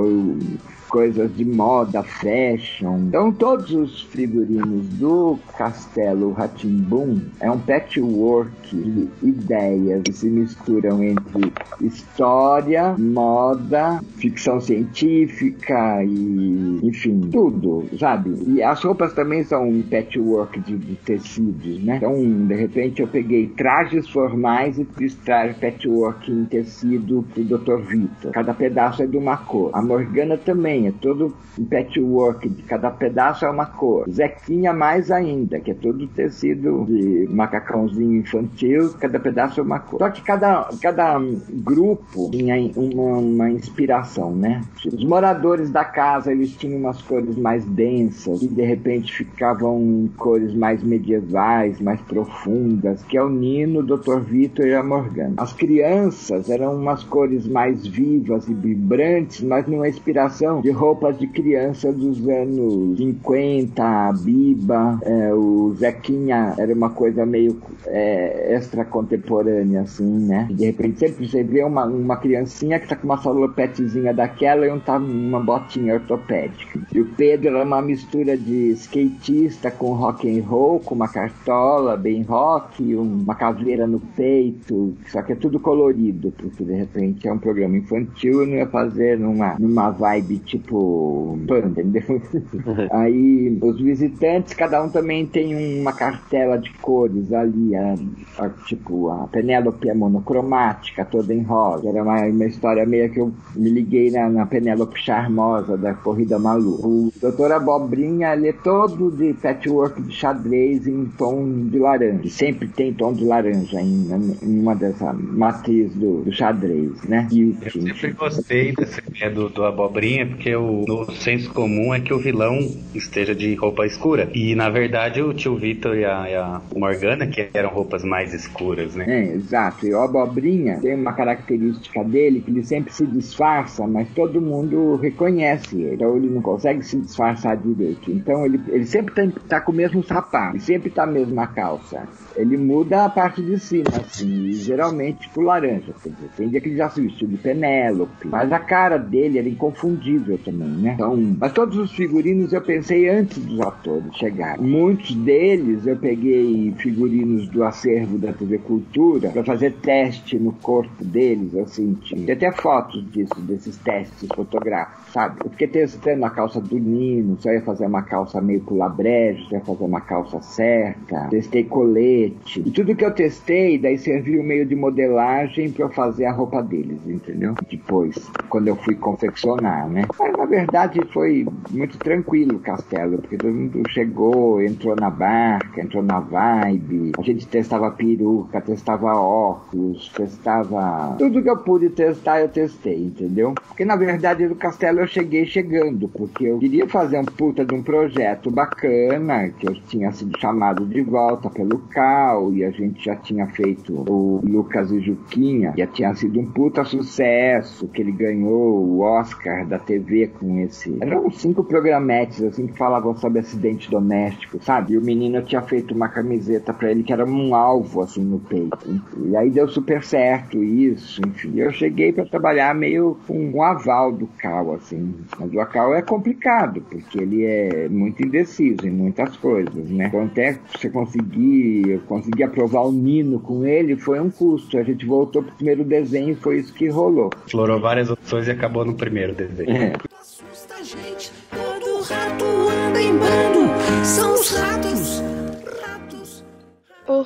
Coisas 0.89 1.35
de 1.35 1.45
moda, 1.45 2.03
fashion. 2.03 3.07
Então 3.07 3.31
todos 3.31 3.71
os 3.71 4.03
figurinos 4.03 4.87
do 4.89 5.37
Castelo 5.57 6.31
Ratimbum 6.31 7.21
é 7.39 7.51
um 7.51 7.59
patchwork 7.59 8.75
de 8.75 9.07
ideias 9.21 10.01
que 10.03 10.13
se 10.13 10.29
misturam 10.29 11.03
entre 11.03 11.51
história, 11.81 12.95
moda, 12.97 13.99
ficção 14.17 14.59
científica 14.59 16.03
e 16.03 16.79
enfim, 16.83 17.21
tudo, 17.31 17.85
sabe? 17.99 18.33
E 18.47 18.61
as 18.61 18.81
roupas 18.83 19.13
também 19.13 19.43
são 19.43 19.67
um 19.67 19.81
patchwork 19.81 20.59
de, 20.61 20.77
de 20.77 20.95
tecidos, 20.95 21.83
né? 21.83 21.97
Então, 21.97 22.13
de 22.47 22.55
repente 22.55 23.01
eu 23.01 23.07
peguei 23.07 23.47
trajes 23.47 24.07
formais 24.09 24.77
e 24.77 24.85
fiz 24.97 25.15
traje 25.15 25.59
patchwork 25.59 26.31
em 26.31 26.45
tecido 26.45 27.25
pro 27.33 27.43
Dr. 27.43 27.77
Vitor. 27.87 28.31
Cada 28.31 28.53
pedaço 28.53 29.03
é 29.03 29.07
de 29.07 29.17
uma 29.17 29.37
cor. 29.37 29.71
A 29.73 29.81
Morgana 29.81 30.37
também 30.37 30.76
é 30.85 30.91
todo 30.91 31.33
um 31.57 31.65
patchwork, 31.65 32.47
de 32.47 32.61
cada 32.63 32.91
pedaço 32.91 33.45
é 33.45 33.49
uma 33.49 33.65
cor. 33.65 34.07
Zequinha 34.09 34.73
mais 34.73 35.09
ainda, 35.09 35.59
que 35.59 35.71
é 35.71 35.73
todo 35.73 36.07
tecido 36.07 36.85
de 36.85 37.27
macacãozinho 37.29 38.17
infantil, 38.17 38.93
cada 38.99 39.19
pedaço 39.19 39.59
é 39.59 39.63
uma 39.63 39.79
cor. 39.79 39.99
Só 39.99 40.09
que 40.09 40.21
cada, 40.21 40.69
cada 40.81 41.19
grupo 41.49 42.29
tinha 42.31 42.55
uma, 42.75 43.17
uma 43.17 43.49
inspiração, 43.49 44.35
né? 44.35 44.61
Os 44.85 45.03
moradores 45.03 45.69
da 45.69 45.85
casa, 45.85 46.31
eles 46.31 46.51
tinham 46.51 46.79
umas 46.79 47.01
cores 47.01 47.35
mais 47.37 47.65
densas, 47.65 48.41
e 48.41 48.47
de 48.47 48.61
repente 48.63 49.13
ficavam 49.13 49.79
em 49.79 50.11
cores 50.17 50.53
mais 50.53 50.83
medievais, 50.83 51.79
mais 51.79 52.01
profundas, 52.01 53.03
que 53.03 53.17
é 53.17 53.23
o 53.23 53.29
Nino, 53.29 53.79
o 53.79 53.83
Dr. 53.83 54.19
Vitor 54.19 54.65
e 54.65 54.75
a 54.75 54.83
Morgana. 54.83 55.35
As 55.37 55.53
crianças 55.53 56.49
eram 56.49 56.75
umas 56.75 57.03
cores 57.03 57.47
mais 57.47 57.85
vivas 57.85 58.47
e 58.47 58.53
vibrantes, 58.53 59.41
mas 59.41 59.67
numa 59.67 59.87
inspiração 59.87 60.61
de 60.67 60.71
roupas 60.71 61.17
de 61.17 61.27
criança 61.27 61.93
dos 61.93 62.27
anos 62.27 62.97
50, 62.97 63.81
a 63.81 64.11
Biba, 64.11 64.99
é, 65.01 65.33
o 65.33 65.73
Zequinha 65.77 66.55
era 66.57 66.73
uma 66.73 66.89
coisa 66.89 67.25
meio 67.25 67.61
é, 67.85 68.53
extra 68.53 68.83
contemporânea, 68.83 69.83
assim, 69.83 70.03
né? 70.03 70.45
De 70.51 70.65
repente 70.65 70.99
sempre 70.99 71.25
você 71.25 71.41
vê 71.41 71.63
uma, 71.63 71.85
uma 71.85 72.17
criancinha 72.17 72.81
que 72.81 72.87
tá 72.89 72.97
com 72.97 73.05
uma 73.05 73.17
salopetezinha 73.17 74.13
daquela 74.13 74.67
e 74.67 74.69
um 74.69 74.77
tá 74.77 74.97
uma 74.97 75.39
botinha 75.39 75.93
ortopédica. 75.93 76.81
E 76.93 76.99
o 76.99 77.05
Pedro 77.15 77.55
era 77.55 77.63
uma 77.63 77.81
mistura 77.81 78.35
de 78.37 78.71
skatista 78.71 79.71
com 79.71 79.93
rock 79.93 80.27
and 80.29 80.43
roll, 80.43 80.81
com 80.81 80.95
uma 80.95 81.07
cartola 81.07 81.95
bem 81.95 82.23
rock, 82.23 82.93
uma 82.93 83.35
caveira 83.35 83.87
no 83.87 84.01
peito, 84.01 84.97
só 85.07 85.21
que 85.21 85.31
é 85.31 85.35
tudo 85.35 85.61
colorido, 85.61 86.33
porque 86.35 86.65
de 86.65 86.73
repente 86.73 87.25
é 87.25 87.31
um 87.31 87.39
programa 87.39 87.77
infantil 87.77 88.43
e 88.43 88.47
não 88.47 88.55
ia 88.55 88.67
fazer 88.67 89.17
numa, 89.17 89.55
numa 89.57 89.91
vibe 89.91 90.41
tipo 90.57 91.37
entendeu? 91.65 92.21
Aí 92.91 93.57
os 93.61 93.79
visitantes, 93.79 94.53
cada 94.53 94.83
um 94.83 94.89
também 94.89 95.25
tem 95.25 95.79
uma 95.79 95.93
cartela 95.93 96.57
de 96.57 96.71
cores 96.73 97.31
ali, 97.31 97.75
a, 97.75 97.95
a, 98.39 98.49
tipo 98.49 99.09
a 99.09 99.27
Penélope 99.27 99.89
é 99.89 99.93
monocromática, 99.93 101.05
toda 101.05 101.33
em 101.33 101.43
rosa. 101.43 101.89
Era 101.89 102.03
uma, 102.03 102.25
uma 102.25 102.45
história 102.45 102.85
meio 102.85 103.11
que 103.11 103.19
eu 103.19 103.31
me 103.55 103.69
liguei 103.69 104.11
na, 104.11 104.29
na 104.29 104.45
Penélope 104.45 104.99
Charmosa 104.99 105.77
da 105.77 105.93
Corrida 105.93 106.39
Malu. 106.39 106.75
O 106.83 107.13
Doutor 107.21 107.51
Abobrinha, 107.51 108.33
ele 108.33 108.49
é 108.49 108.53
todo 108.53 109.11
de 109.11 109.33
patchwork 109.33 110.01
de 110.01 110.13
xadrez 110.13 110.87
em 110.87 111.05
tom 111.17 111.67
de 111.67 111.79
laranja. 111.79 112.29
Sempre 112.29 112.67
tem 112.67 112.93
tom 112.93 113.13
de 113.13 113.23
laranja 113.23 113.79
em, 113.81 114.07
em 114.41 114.59
uma 114.59 114.75
dessa 114.75 115.13
matriz 115.13 115.93
do, 115.95 116.21
do 116.21 116.31
xadrez, 116.31 117.01
né? 117.03 117.27
E, 117.31 117.55
eu 117.61 117.71
sempre 117.71 118.11
gostei 118.11 118.73
dessa 118.73 119.01
ideia 119.07 119.31
do, 119.31 119.49
do 119.49 119.63
Abobrinha, 119.63 120.25
porque 120.25 120.46
porque 120.47 120.55
o, 120.55 121.11
senso 121.11 121.51
comum 121.53 121.93
é 121.93 121.99
que 121.99 122.13
o 122.13 122.19
vilão 122.19 122.57
esteja 122.95 123.35
de 123.35 123.53
roupa 123.55 123.85
escura. 123.85 124.29
E 124.33 124.55
na 124.55 124.69
verdade 124.69 125.21
o 125.21 125.33
tio 125.33 125.57
Vitor 125.57 125.97
e 125.97 126.05
a, 126.05 126.29
e 126.29 126.35
a 126.35 126.61
Morgana 126.75 127.27
que 127.27 127.49
eram 127.53 127.69
roupas 127.69 128.03
mais 128.03 128.33
escuras, 128.33 128.95
né? 128.95 129.05
É, 129.07 129.33
exato. 129.33 129.85
E 129.85 129.93
o 129.93 129.99
Abobrinha 129.99 130.79
tem 130.79 130.95
uma 130.95 131.13
característica 131.13 132.03
dele 132.03 132.39
que 132.41 132.51
ele 132.51 132.63
sempre 132.63 132.93
se 132.93 133.05
disfarça, 133.05 133.85
mas 133.87 134.07
todo 134.09 134.39
mundo 134.39 134.95
reconhece 134.95 135.75
ele. 135.75 135.95
Então 135.95 136.15
ele 136.15 136.29
não 136.29 136.41
consegue 136.41 136.83
se 136.83 136.97
disfarçar 136.97 137.57
direito. 137.57 138.09
Então 138.11 138.45
ele, 138.45 138.61
ele 138.69 138.85
sempre 138.85 139.13
tá, 139.13 139.39
tá 139.47 139.61
com 139.61 139.71
o 139.71 139.75
mesmo 139.75 140.03
sapato, 140.03 140.59
sempre 140.61 140.89
tá 140.89 141.03
a 141.03 141.07
mesma 141.07 141.47
calça. 141.47 142.07
Ele 142.35 142.55
muda 142.55 143.05
a 143.05 143.09
parte 143.09 143.41
de 143.41 143.59
cima, 143.59 143.89
assim, 143.89 144.53
geralmente 144.53 145.27
pro 145.29 145.41
laranja. 145.41 145.93
Quer 146.03 146.09
dizer, 146.09 146.29
tem 146.37 146.49
dia 146.49 146.61
que 146.61 146.69
ele 146.69 146.77
já 146.77 146.89
se 146.89 147.01
vestiu 147.01 147.27
de 147.27 147.35
Penélope. 147.35 148.27
Mas 148.27 148.51
a 148.51 148.59
cara 148.59 148.97
dele 148.97 149.39
era 149.39 149.49
inconfundível 149.49 150.36
também, 150.37 150.67
né? 150.67 150.93
Então, 150.95 151.17
mas 151.39 151.51
todos 151.51 151.77
os 151.77 151.91
figurinos 151.91 152.53
eu 152.53 152.61
pensei 152.61 153.09
antes 153.09 153.43
dos 153.43 153.59
atores 153.61 154.15
chegarem. 154.15 154.63
Muitos 154.63 155.15
deles 155.15 155.85
eu 155.85 155.95
peguei 155.95 156.73
figurinos 156.77 157.47
do 157.49 157.63
acervo 157.63 158.17
da 158.17 158.33
TV 158.33 158.57
Cultura 158.59 159.29
para 159.29 159.43
fazer 159.43 159.73
teste 159.73 160.37
no 160.37 160.51
corpo 160.53 161.03
deles, 161.03 161.55
assim. 161.55 161.97
Tem 162.09 162.31
até 162.31 162.51
fotos 162.51 163.09
disso, 163.11 163.33
desses 163.39 163.77
testes 163.77 164.27
fotográficos, 164.35 165.11
sabe? 165.11 165.39
Eu 165.43 165.49
fiquei 165.51 165.67
testando 165.67 166.25
a 166.25 166.29
calça 166.29 166.59
do 166.59 166.77
Nino, 166.77 167.37
se 167.39 167.49
eu 167.49 167.53
ia 167.53 167.61
fazer 167.61 167.85
uma 167.85 168.01
calça 168.01 168.41
meio 168.41 168.61
pulabrejo, 168.61 169.47
se 169.47 169.55
eu 169.55 169.59
ia 169.59 169.65
fazer 169.65 169.83
uma 169.83 170.01
calça 170.01 170.41
certa. 170.41 171.27
Testei 171.29 171.63
colete 171.63 172.61
e 172.65 172.71
tudo 172.71 172.95
que 172.95 173.05
eu 173.05 173.11
testei, 173.11 173.77
daí 173.77 173.97
serviu 173.97 174.43
meio 174.43 174.65
de 174.65 174.75
modelagem 174.75 175.71
para 175.71 175.85
eu 175.85 175.89
fazer 175.89 176.25
a 176.25 176.31
roupa 176.31 176.61
deles, 176.61 176.99
entendeu? 177.05 177.53
Depois, 177.69 178.15
quando 178.49 178.67
eu 178.67 178.75
fui 178.75 178.95
confeccionar, 178.95 179.87
né? 179.89 180.03
Na 180.35 180.45
verdade 180.45 181.01
foi 181.11 181.45
muito 181.71 181.97
tranquilo 181.97 182.57
o 182.57 182.59
castelo, 182.59 183.17
porque 183.19 183.37
todo 183.37 183.53
mundo 183.53 183.83
chegou, 183.89 184.61
entrou 184.61 184.95
na 184.95 185.09
barca, 185.09 185.81
entrou 185.81 186.03
na 186.03 186.19
vibe. 186.19 187.11
A 187.17 187.21
gente 187.21 187.47
testava 187.47 187.91
peruca, 187.91 188.61
testava 188.61 189.13
óculos, 189.15 190.09
testava. 190.15 191.15
Tudo 191.17 191.41
que 191.41 191.49
eu 191.49 191.57
pude 191.57 191.89
testar, 191.89 192.41
eu 192.41 192.49
testei, 192.49 193.05
entendeu? 193.05 193.53
Porque 193.67 193.85
na 193.85 193.95
verdade 193.95 194.47
no 194.47 194.55
castelo 194.55 194.99
eu 194.99 195.07
cheguei 195.07 195.45
chegando, 195.45 196.07
porque 196.07 196.45
eu 196.45 196.59
queria 196.59 196.87
fazer 196.87 197.19
um 197.19 197.25
puta 197.25 197.65
de 197.65 197.73
um 197.73 197.83
projeto 197.83 198.49
bacana, 198.49 199.49
que 199.49 199.67
eu 199.67 199.73
tinha 199.87 200.11
sido 200.11 200.37
chamado 200.39 200.85
de 200.85 201.01
volta 201.01 201.49
pelo 201.49 201.79
carro 201.89 202.53
e 202.53 202.63
a 202.63 202.71
gente 202.71 203.03
já 203.03 203.15
tinha 203.15 203.47
feito 203.47 203.93
o 203.93 204.41
Lucas 204.43 204.91
e 204.91 204.99
Juquinha, 204.99 205.73
que 205.73 205.87
tinha 205.87 206.13
sido 206.15 206.39
um 206.39 206.45
puta 206.45 206.83
sucesso, 206.83 207.87
que 207.87 208.01
ele 208.01 208.11
ganhou 208.11 208.83
o 208.83 208.99
Oscar 209.01 209.65
da 209.65 209.79
TV 209.79 210.16
com 210.25 210.59
esse. 210.61 210.97
Eram 211.01 211.29
cinco 211.29 211.63
programetes 211.63 212.41
assim 212.41 212.65
que 212.65 212.77
falavam 212.77 213.15
sobre 213.15 213.39
acidente 213.39 213.91
doméstico, 213.91 214.57
sabe? 214.63 214.93
E 214.93 214.97
o 214.97 215.01
menino 215.01 215.41
tinha 215.43 215.61
feito 215.61 215.93
uma 215.93 216.07
camiseta 216.07 216.73
para 216.73 216.89
ele 216.89 217.03
que 217.03 217.13
era 217.13 217.25
um 217.25 217.53
alvo 217.53 218.01
assim 218.01 218.23
no 218.23 218.39
peito. 218.39 219.01
E 219.25 219.35
aí 219.35 219.49
deu 219.49 219.67
super 219.67 220.03
certo 220.03 220.63
isso, 220.63 221.21
enfim. 221.27 221.59
Eu 221.59 221.71
cheguei 221.71 222.11
para 222.11 222.25
trabalhar 222.25 222.73
meio 222.73 223.17
com 223.27 223.37
um 223.37 223.61
aval 223.61 224.11
do 224.11 224.27
Cal, 224.39 224.73
assim. 224.73 225.13
Mas 225.39 225.53
o 225.53 225.65
Cal 225.67 225.93
é 225.93 226.01
complicado, 226.01 226.81
porque 226.89 227.19
ele 227.19 227.45
é 227.45 227.89
muito 227.89 228.25
indeciso 228.25 228.87
em 228.87 228.91
muitas 228.91 229.35
coisas, 229.37 229.89
né? 229.89 230.07
Então 230.07 230.23
até 230.23 230.57
você 230.73 230.89
conseguir 230.89 232.01
consegui 232.07 232.43
aprovar 232.43 232.81
o 232.81 232.91
Nino 232.91 233.39
com 233.39 233.65
ele, 233.65 233.95
foi 233.95 234.19
um 234.19 234.29
custo. 234.29 234.77
A 234.77 234.83
gente 234.83 235.05
voltou 235.05 235.43
pro 235.43 235.55
primeiro 235.55 235.83
desenho 235.83 236.31
e 236.31 236.35
foi 236.35 236.57
isso 236.57 236.73
que 236.73 236.87
rolou. 236.87 237.29
Explorou 237.45 237.79
várias 237.79 238.09
opções 238.09 238.47
e 238.47 238.51
acabou 238.51 238.85
no 238.85 238.93
primeiro 238.93 239.33
desenho. 239.33 239.71
É. 239.71 239.93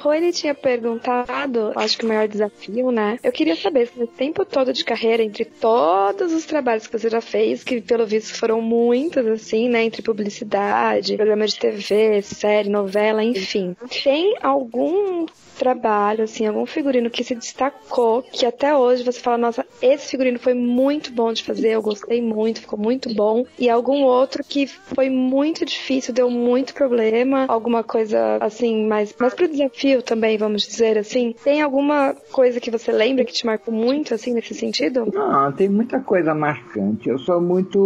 Rony 0.02 0.32
tinha 0.32 0.56
perguntado, 0.56 1.72
acho 1.76 1.98
que 1.98 2.06
o 2.06 2.08
maior 2.08 2.28
desafio, 2.28 2.92
né? 2.92 3.20
Eu 3.24 3.32
queria 3.32 3.56
saber 3.56 3.88
se 3.88 4.00
no 4.00 4.08
tempo 4.08 4.44
todo 4.44 4.74
de 4.74 4.84
carreira, 4.84 5.24
entre 5.24 5.46
todos 5.46 6.34
os 6.34 6.46
trabalhos 6.46 6.88
que 6.88 6.98
você 6.98 7.10
já 7.10 7.22
fez, 7.22 7.64
que 7.64 7.82
pelo 7.82 8.06
visto 8.06 8.36
foram 8.38 8.62
muitos, 8.62 9.26
assim, 9.28 9.70
né? 9.70 9.84
Entre 9.84 10.02
publicidade, 10.02 11.16
programa 11.16 11.46
de 11.46 11.58
TV, 11.58 12.22
série, 12.22 12.70
novela, 12.70 13.24
enfim. 13.24 13.76
Tem 14.04 14.36
algum 14.42 15.26
trabalho, 15.62 16.24
assim, 16.24 16.48
algum 16.48 16.66
figurino 16.66 17.10
que 17.10 17.24
se 17.24 17.36
destacou, 17.36 18.24
que 18.24 18.48
até 18.48 18.76
hoje 18.76 19.04
você 19.04 19.20
fala, 19.20 19.38
nossa, 19.38 19.64
esse 19.80 20.10
figurino 20.10 20.40
foi 20.40 20.56
muito 20.56 21.12
bom 21.12 21.32
de 21.32 21.44
fazer, 21.44 21.70
eu 21.70 21.84
gostei 21.84 22.20
muito, 22.20 22.62
ficou 22.62 22.80
muito 22.80 23.14
bom, 23.14 23.46
e 23.60 23.70
algum 23.70 24.02
outro 24.04 24.44
que 24.44 24.66
foi 24.66 25.08
muito 25.08 25.64
difícil, 25.64 26.16
deu 26.16 26.32
muito 26.32 26.74
problema, 26.74 27.46
alguma 27.48 27.84
coisa, 27.84 28.38
assim, 28.42 28.88
mais, 28.88 29.14
mais 29.20 29.36
pro 29.36 29.48
desafio 29.48 29.91
também, 30.00 30.38
vamos 30.38 30.62
dizer 30.62 30.96
assim. 31.00 31.34
Tem 31.44 31.60
alguma 31.60 32.14
coisa 32.32 32.60
que 32.60 32.70
você 32.70 32.92
lembra 32.92 33.26
que 33.26 33.34
te 33.34 33.48
marcou 33.48 33.74
muito, 33.74 34.14
assim, 34.14 34.32
nesse 34.32 34.54
sentido? 34.54 35.08
Não, 35.12 35.52
tem 35.52 35.68
muita 35.68 36.00
coisa 36.00 36.36
marcante. 36.36 37.10
Eu 37.10 37.18
sou 37.18 37.42
muito, 37.42 37.80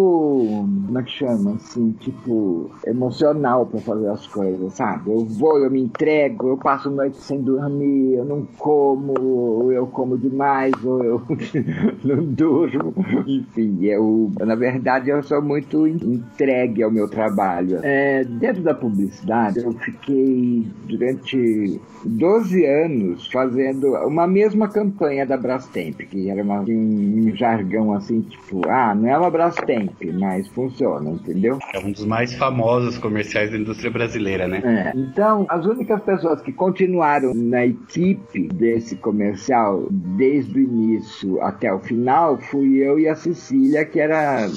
como 0.86 1.00
é 1.00 1.04
que 1.04 1.12
chama, 1.12 1.54
assim, 1.54 1.94
tipo, 2.02 2.70
emocional 2.86 3.66
pra 3.66 3.80
fazer 3.80 4.10
as 4.10 4.28
coisas, 4.28 4.74
sabe? 4.74 5.12
Eu 5.12 5.26
vou, 5.26 5.58
eu 5.60 5.72
me 5.72 5.82
entrego, 5.82 6.50
eu 6.50 6.58
passo 6.58 6.90
noite 6.90 7.18
sem 7.18 7.42
dormir, 7.42 8.16
eu 8.16 8.26
não 8.26 8.46
como, 8.58 9.14
ou 9.20 9.72
eu 9.72 9.88
como 9.88 10.18
demais, 10.18 10.74
ou 10.84 11.02
eu 11.02 11.22
não 12.04 12.26
durmo. 12.26 12.94
Enfim, 13.26 13.86
eu, 13.86 14.32
na 14.40 14.56
verdade, 14.56 15.10
eu 15.10 15.24
sou 15.24 15.42
muito 15.42 15.88
entregue 15.88 16.84
ao 16.84 16.92
meu 16.92 17.08
trabalho. 17.08 17.80
É, 17.84 18.24
dentro 18.24 18.64
da 18.64 18.74
publicidade, 18.74 19.60
eu 19.60 19.72
fiquei 19.74 20.68
durante 20.88 21.80
12 22.04 22.66
anos 22.66 23.28
fazendo 23.32 23.94
uma 24.08 24.28
mesma 24.28 24.68
campanha 24.68 25.26
da 25.26 25.38
Brastemp, 25.38 26.02
que 26.02 26.30
era 26.30 26.42
uma, 26.42 26.62
um 26.62 27.32
jargão 27.36 27.94
assim, 27.94 28.22
tipo, 28.22 28.62
ah, 28.68 28.94
não 28.96 29.10
é 29.10 29.18
uma 29.18 29.30
Brastemp, 29.30 29.94
mas 30.20 30.48
funciona, 30.50 31.12
entendeu? 31.12 31.60
É 31.74 31.80
um 31.80 31.92
dos 31.92 32.06
mais 32.06 32.34
famosos 32.34 32.98
comerciais 32.98 33.52
da 33.52 33.58
indústria 33.58 33.92
brasileira, 33.92 34.48
né? 34.48 34.62
É. 34.64 34.98
Então, 34.98 35.46
as 35.50 35.66
únicas 35.66 36.02
pessoas 36.02 36.42
que 36.42 36.52
continuaram 36.52 37.34
na 37.34 37.66
equipe 37.66 38.48
desse 38.48 38.96
comercial 38.96 39.88
desde 39.92 40.60
o 40.60 40.62
início 40.62 41.42
até 41.42 41.74
o 41.74 41.80
final 41.80 42.38
fui 42.38 42.78
eu 42.78 43.00
e 43.00 43.08
a 43.08 43.16
Cecília, 43.16 43.86
que 43.86 44.00
era 44.00 44.48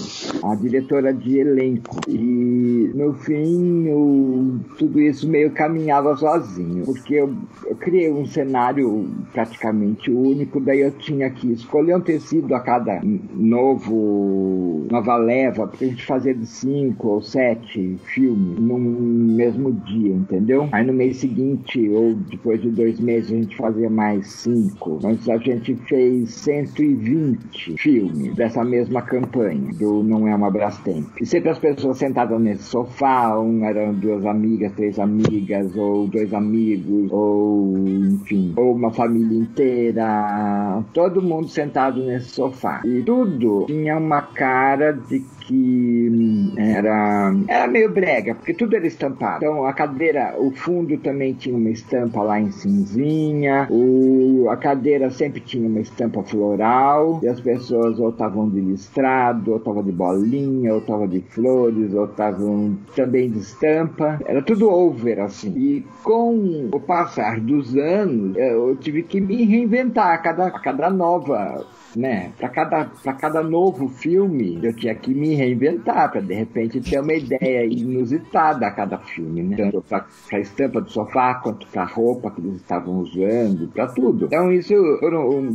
a 0.43 0.55
diretora 0.55 1.13
de 1.13 1.39
elenco. 1.39 2.01
E 2.09 2.91
no 2.95 3.15
fim, 3.15 3.89
o, 3.91 4.59
tudo 4.79 5.01
isso 5.01 5.29
meio 5.29 5.51
caminhava 5.51 6.17
sozinho, 6.17 6.85
porque 6.85 7.15
eu, 7.15 7.28
eu 7.67 7.77
criei 7.77 8.11
um 8.11 8.27
cenário 8.27 9.09
praticamente 9.33 10.11
único, 10.11 10.61
daí 10.61 10.81
eu 10.81 10.93
tinha 10.93 11.31
que 11.31 11.53
escolher 11.53 11.97
um 11.97 12.01
tecido 12.01 12.55
a 12.55 12.61
cada 12.61 13.01
novo 13.35 14.87
nova 14.91 15.17
leva, 15.17 15.67
porque 15.67 15.85
a 15.85 15.89
gente 15.89 16.05
fazia 16.05 16.35
de 16.35 16.47
cinco 16.47 17.09
ou 17.09 17.23
sete 17.23 17.99
filmes 18.05 18.59
num 18.59 18.79
mesmo 18.79 19.73
dia, 19.73 20.15
entendeu? 20.15 20.69
Aí 20.73 20.85
no 20.85 20.93
mês 20.93 21.19
seguinte, 21.19 21.89
ou 21.89 22.15
depois 22.15 22.61
de 22.61 22.71
dois 22.71 22.99
meses, 23.01 23.33
a 23.33 23.37
gente 23.37 23.57
fazia 23.57 23.91
mais 23.91 24.27
cinco, 24.27 24.99
mas 25.03 25.29
a 25.29 25.37
gente 25.39 25.75
fez 25.89 26.31
120 26.31 27.77
filmes 27.79 28.35
dessa 28.35 28.65
mesma 28.65 29.03
campanha, 29.03 29.73
do 29.75 30.03
Não 30.03 30.27
É 30.27 30.35
Uma 30.35 30.51
Brastemp. 30.51 31.07
E 31.21 31.27
sempre 31.27 31.51
as 31.51 31.59
pessoas 31.59 31.99
sentadas 31.99 32.41
nesse 32.41 32.65
sofá, 32.65 33.39
um 33.39 33.65
eram 33.65 33.95
duas 33.95 34.25
amigas, 34.25 34.73
três 34.73 34.99
amigas, 34.99 35.75
ou 35.77 36.07
dois 36.07 36.33
amigos, 36.33 37.11
ou 37.19 37.77
enfim, 37.77 38.53
ou 38.57 38.75
uma 38.75 38.91
família 38.93 39.39
inteira, 39.39 40.83
todo 40.93 41.23
mundo 41.23 41.49
sentado 41.49 42.03
nesse 42.03 42.31
sofá. 42.31 42.81
E 42.85 43.03
tudo 43.03 43.65
tinha 43.67 43.97
uma 43.97 44.23
cara 44.23 44.93
de 44.93 45.21
que 45.49 46.53
era, 46.59 47.35
era 47.49 47.67
meio 47.67 47.91
brega, 47.91 48.35
porque 48.35 48.53
tudo 48.53 48.77
era 48.77 48.87
estampado. 48.87 49.39
Então 49.39 49.65
a 49.65 49.73
cadeira, 49.73 50.35
o 50.39 50.51
fundo 50.51 50.97
também 50.99 51.33
tinha 51.33 51.57
uma 51.57 51.71
estampa 51.71 52.23
lá 52.23 52.39
em 52.39 52.51
cinzinha, 52.51 53.67
o, 53.71 54.47
a 54.51 54.57
cadeira 54.57 55.11
sempre 55.11 55.41
tinha 55.41 55.67
uma 55.67 55.81
estampa 55.81 56.23
floral, 56.23 57.21
e 57.23 57.29
as 57.29 57.41
pessoas 57.41 57.99
ou 57.99 58.11
estavam 58.11 58.49
de 58.51 58.61
listrado, 58.61 59.53
ou 59.53 59.57
estavam 59.57 59.83
de 59.83 59.93
bolinha, 59.93 60.75
ou 60.75 60.81
estavam 60.81 61.09
de 61.09 61.21
flores, 61.21 61.95
ou 61.95 62.05
estavam 62.05 62.77
também 62.95 63.31
de 63.31 63.39
estampa. 63.39 64.21
Era 64.27 64.43
tudo 64.43 64.69
over, 64.71 65.21
assim. 65.21 65.53
E 65.57 65.87
com 66.05 66.69
o 66.71 66.81
passar 66.81 67.41
dos 67.41 67.75
anos, 67.75 68.37
eu 68.37 68.77
tive 68.77 69.03
que 69.03 69.19
me 69.21 69.45
reinventar 69.45 70.13
a 70.13 70.19
cada, 70.19 70.49
a 70.49 70.61
cada 70.61 70.91
nova 70.91 71.67
né? 71.97 72.33
Para 72.39 72.49
cada, 72.49 72.85
cada 73.19 73.43
novo 73.43 73.89
filme, 73.89 74.59
eu 74.63 74.75
tinha 74.75 74.95
que 74.95 75.15
me 75.15 75.35
reinventar, 75.39 76.11
para 76.11 76.21
de 76.21 76.35
repente 76.35 76.81
ter 76.81 77.01
uma 77.01 77.15
ideia 77.15 77.65
inusitada 77.65 78.67
a 78.67 78.71
cada 78.71 78.99
filme, 78.99 79.43
né? 79.43 79.57
Tanto 79.57 79.83
para 79.83 80.07
a 80.33 80.39
estampa 80.39 80.81
do 80.81 80.91
sofá, 80.91 81.35
quanto 81.35 81.67
para 81.69 81.83
a 81.83 81.87
roupa 81.87 82.31
que 82.31 82.41
eles 82.41 82.57
estavam 82.57 82.99
usando, 82.99 83.69
para 83.69 83.87
tudo. 83.89 84.27
Então, 84.27 84.53
isso, 84.53 84.75
por, 85.01 85.13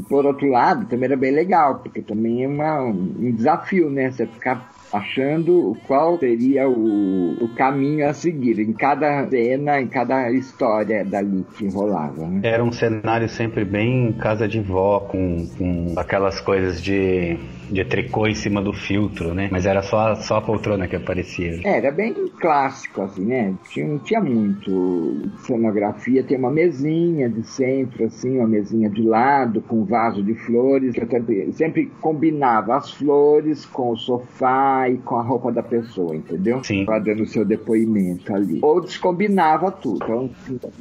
por, 0.10 0.26
outro 0.26 0.50
lado, 0.50 0.86
também 0.88 1.06
era 1.06 1.18
bem 1.18 1.32
legal, 1.32 1.80
porque 1.80 2.02
também 2.02 2.44
é 2.44 2.48
uma, 2.48 2.82
um 2.82 3.32
desafio, 3.32 3.90
né? 3.90 4.12
Você 4.12 4.26
ficar 4.26 4.74
achando 4.94 5.76
qual 5.88 6.20
seria 6.20 6.70
o, 6.70 7.44
o 7.44 7.48
caminho 7.56 8.08
a 8.08 8.14
seguir 8.14 8.60
em 8.60 8.72
cada 8.74 9.28
cena, 9.28 9.82
em 9.82 9.88
cada 9.88 10.32
história 10.32 11.04
dali 11.04 11.44
que 11.58 11.68
rolava. 11.68 12.28
Né? 12.28 12.42
Era 12.44 12.64
um 12.64 12.72
cenário 12.72 13.28
sempre 13.28 13.66
bem 13.66 14.14
casa 14.14 14.48
de 14.48 14.60
vó, 14.62 15.00
com, 15.00 15.48
com 15.58 15.94
aquelas 15.98 16.40
coisas 16.40 16.82
de 16.82 17.40
de 17.70 17.84
tricô 17.86 18.28
em 18.28 18.36
cima 18.36 18.62
do 18.62 18.74
filtro, 18.74 19.34
né? 19.34 19.50
Mas 19.52 19.66
era 19.66 19.82
só, 19.82 20.16
só 20.16 20.38
a 20.38 20.42
poltrona 20.42 20.88
que 20.88 20.96
aparecia. 20.96 21.60
É, 21.64 21.78
era 21.78 21.92
bem 21.92 22.14
clássico, 22.40 23.02
assim, 23.02 23.26
né? 23.26 23.54
Tinha, 23.70 23.88
não 23.88 24.00
tinha 24.00 24.22
muito 24.22 25.22
cenografia, 25.40 26.24
tem 26.24 26.38
uma 26.38 26.52
mesinha 26.52 27.30
de 27.30 27.44
centro, 27.44 28.06
assim, 28.06 28.38
uma 28.38 28.48
mesinha 28.48 28.90
de 28.90 29.02
lado, 29.02 29.62
com 29.62 29.84
vaso 29.84 30.24
de 30.24 30.34
flores, 30.34 30.94
que 30.94 31.02
eu 31.02 31.10
sempre, 31.10 31.54
sempre 31.54 31.92
combinava 32.02 32.76
as 32.76 32.92
flores 32.92 33.66
com 33.66 33.92
o 33.92 33.98
sofá 33.98 34.90
e 34.90 34.98
com 34.98 35.16
a 35.16 35.22
roupa 35.22 35.52
da 35.52 35.64
pessoa, 35.64 36.16
entendeu? 36.16 36.64
Sim. 36.64 36.86
Pra 36.86 37.00
dando 37.00 37.24
o 37.24 37.28
seu 37.28 37.46
depoimento 37.46 38.34
ali. 38.34 38.60
Ou 38.62 38.82
descombinava 38.82 39.72
tudo. 39.72 40.04
Então, 40.50 40.72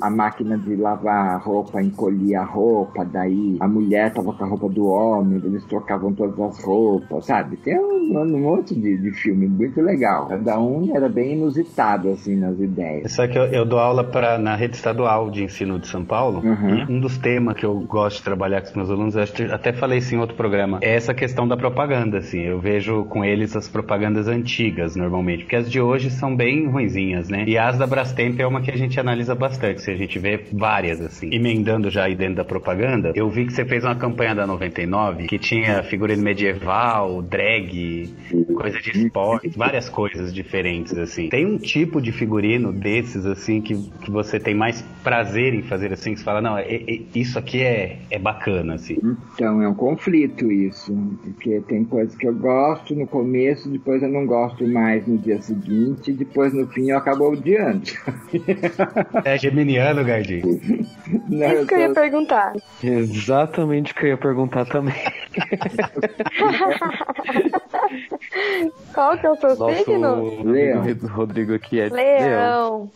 a 0.00 0.10
máquina 0.10 0.56
de 0.58 0.76
lavar 0.76 1.34
a 1.34 1.36
roupa 1.36 1.82
encolhia 1.82 2.40
a 2.40 2.44
roupa, 2.44 3.04
daí 3.04 3.56
a 3.60 3.68
mulher 3.68 4.12
tava 4.12 4.32
com 4.32 4.44
a 4.44 4.46
roupa 4.46 4.68
do 4.68 4.86
homem, 4.86 5.40
eles 5.44 5.64
trocavam 5.64 6.05
todas 6.12 6.38
as 6.38 6.62
roupas, 6.62 7.26
sabe? 7.26 7.56
Tem 7.56 7.78
um, 7.78 8.18
um 8.18 8.40
monte 8.40 8.74
de, 8.74 8.96
de 8.96 9.10
filme 9.12 9.46
muito 9.46 9.80
legal. 9.80 10.26
Cada 10.28 10.58
um 10.60 10.94
era 10.94 11.08
bem 11.08 11.34
inusitado, 11.34 12.10
assim, 12.10 12.36
nas 12.36 12.58
ideias. 12.58 13.12
Só 13.12 13.26
que 13.26 13.38
eu, 13.38 13.44
eu 13.44 13.64
dou 13.64 13.78
aula 13.78 14.04
pra, 14.04 14.38
na 14.38 14.54
rede 14.56 14.76
estadual 14.76 15.30
de 15.30 15.44
ensino 15.44 15.78
de 15.78 15.86
São 15.86 16.04
Paulo. 16.04 16.40
Uhum. 16.44 16.96
um 16.96 17.00
dos 17.00 17.18
temas 17.18 17.56
que 17.56 17.64
eu 17.64 17.78
gosto 17.80 18.18
de 18.18 18.22
trabalhar 18.22 18.60
com 18.60 18.68
os 18.68 18.74
meus 18.74 18.90
alunos, 18.90 19.14
eu 19.14 19.24
até 19.52 19.72
falei 19.72 19.98
isso 19.98 20.14
em 20.14 20.18
outro 20.18 20.36
programa, 20.36 20.78
é 20.82 20.94
essa 20.94 21.14
questão 21.14 21.46
da 21.46 21.56
propaganda, 21.56 22.18
assim. 22.18 22.40
Eu 22.40 22.60
vejo 22.60 23.04
com 23.04 23.24
eles 23.24 23.56
as 23.56 23.68
propagandas 23.68 24.28
antigas, 24.28 24.96
normalmente, 24.96 25.44
porque 25.44 25.56
as 25.56 25.70
de 25.70 25.80
hoje 25.80 26.10
são 26.10 26.34
bem 26.34 26.66
ruinzinhas, 26.68 27.28
né? 27.28 27.44
E 27.46 27.58
as 27.58 27.78
da 27.78 27.86
Brastemp 27.86 28.38
é 28.38 28.46
uma 28.46 28.60
que 28.60 28.70
a 28.70 28.76
gente 28.76 28.98
analisa 28.98 29.34
bastante, 29.34 29.82
se 29.82 29.90
a 29.90 29.96
gente 29.96 30.18
vê 30.18 30.40
várias, 30.52 31.00
assim. 31.00 31.28
Emendando 31.32 31.90
já 31.90 32.04
aí 32.04 32.14
dentro 32.14 32.36
da 32.36 32.44
propaganda, 32.44 33.12
eu 33.14 33.28
vi 33.28 33.46
que 33.46 33.52
você 33.52 33.64
fez 33.64 33.84
uma 33.84 33.94
campanha 33.94 34.34
da 34.34 34.46
99 34.46 35.26
que 35.26 35.38
tinha 35.38 35.82
figurino 35.96 36.22
medieval, 36.22 37.22
drag, 37.22 38.14
coisa 38.54 38.78
de 38.80 38.90
esporte, 38.90 39.48
várias 39.56 39.88
coisas 39.88 40.32
diferentes, 40.32 40.96
assim. 40.96 41.30
Tem 41.30 41.46
um 41.46 41.56
tipo 41.56 42.02
de 42.02 42.12
figurino 42.12 42.70
desses, 42.70 43.24
assim, 43.24 43.62
que, 43.62 43.74
que 44.02 44.10
você 44.10 44.38
tem 44.38 44.54
mais 44.54 44.82
prazer 45.02 45.54
em 45.54 45.62
fazer, 45.62 45.92
assim, 45.92 46.12
que 46.12 46.18
você 46.18 46.24
fala, 46.24 46.42
não, 46.42 46.58
é, 46.58 46.64
é, 46.64 47.00
isso 47.14 47.38
aqui 47.38 47.62
é, 47.62 47.98
é 48.10 48.18
bacana, 48.18 48.74
assim. 48.74 48.98
Então, 49.34 49.62
é 49.62 49.68
um 49.68 49.74
conflito 49.74 50.52
isso, 50.52 50.94
porque 51.22 51.60
tem 51.66 51.84
coisas 51.84 52.14
que 52.14 52.26
eu 52.26 52.34
gosto 52.34 52.94
no 52.94 53.06
começo, 53.06 53.68
depois 53.70 54.02
eu 54.02 54.10
não 54.10 54.26
gosto 54.26 54.66
mais 54.68 55.06
no 55.06 55.16
dia 55.16 55.40
seguinte, 55.40 56.12
depois 56.12 56.52
no 56.52 56.66
fim 56.68 56.90
eu 56.90 56.98
acabo 56.98 57.30
odiando. 57.30 57.86
É 59.24 59.38
geminiano, 59.38 60.04
Gardinho? 60.04 60.60
Não, 61.28 61.52
isso 61.52 61.66
que 61.66 61.74
eu 61.74 61.80
ia 61.80 61.92
perguntar. 61.92 62.52
Exatamente 62.82 63.92
o 63.92 63.94
que 63.94 64.04
eu 64.04 64.08
ia 64.10 64.16
perguntar 64.16 64.64
também. 64.66 64.94
Qual 68.94 69.18
que 69.18 69.26
é 69.26 69.30
o 69.30 69.36
seu 69.36 69.56
Nosso 69.56 69.84
signo? 69.84 70.42
Leão. 70.44 70.82
Rodrigo 71.10 71.54
aqui 71.54 71.80
é 71.80 71.88
Leão. 71.88 72.90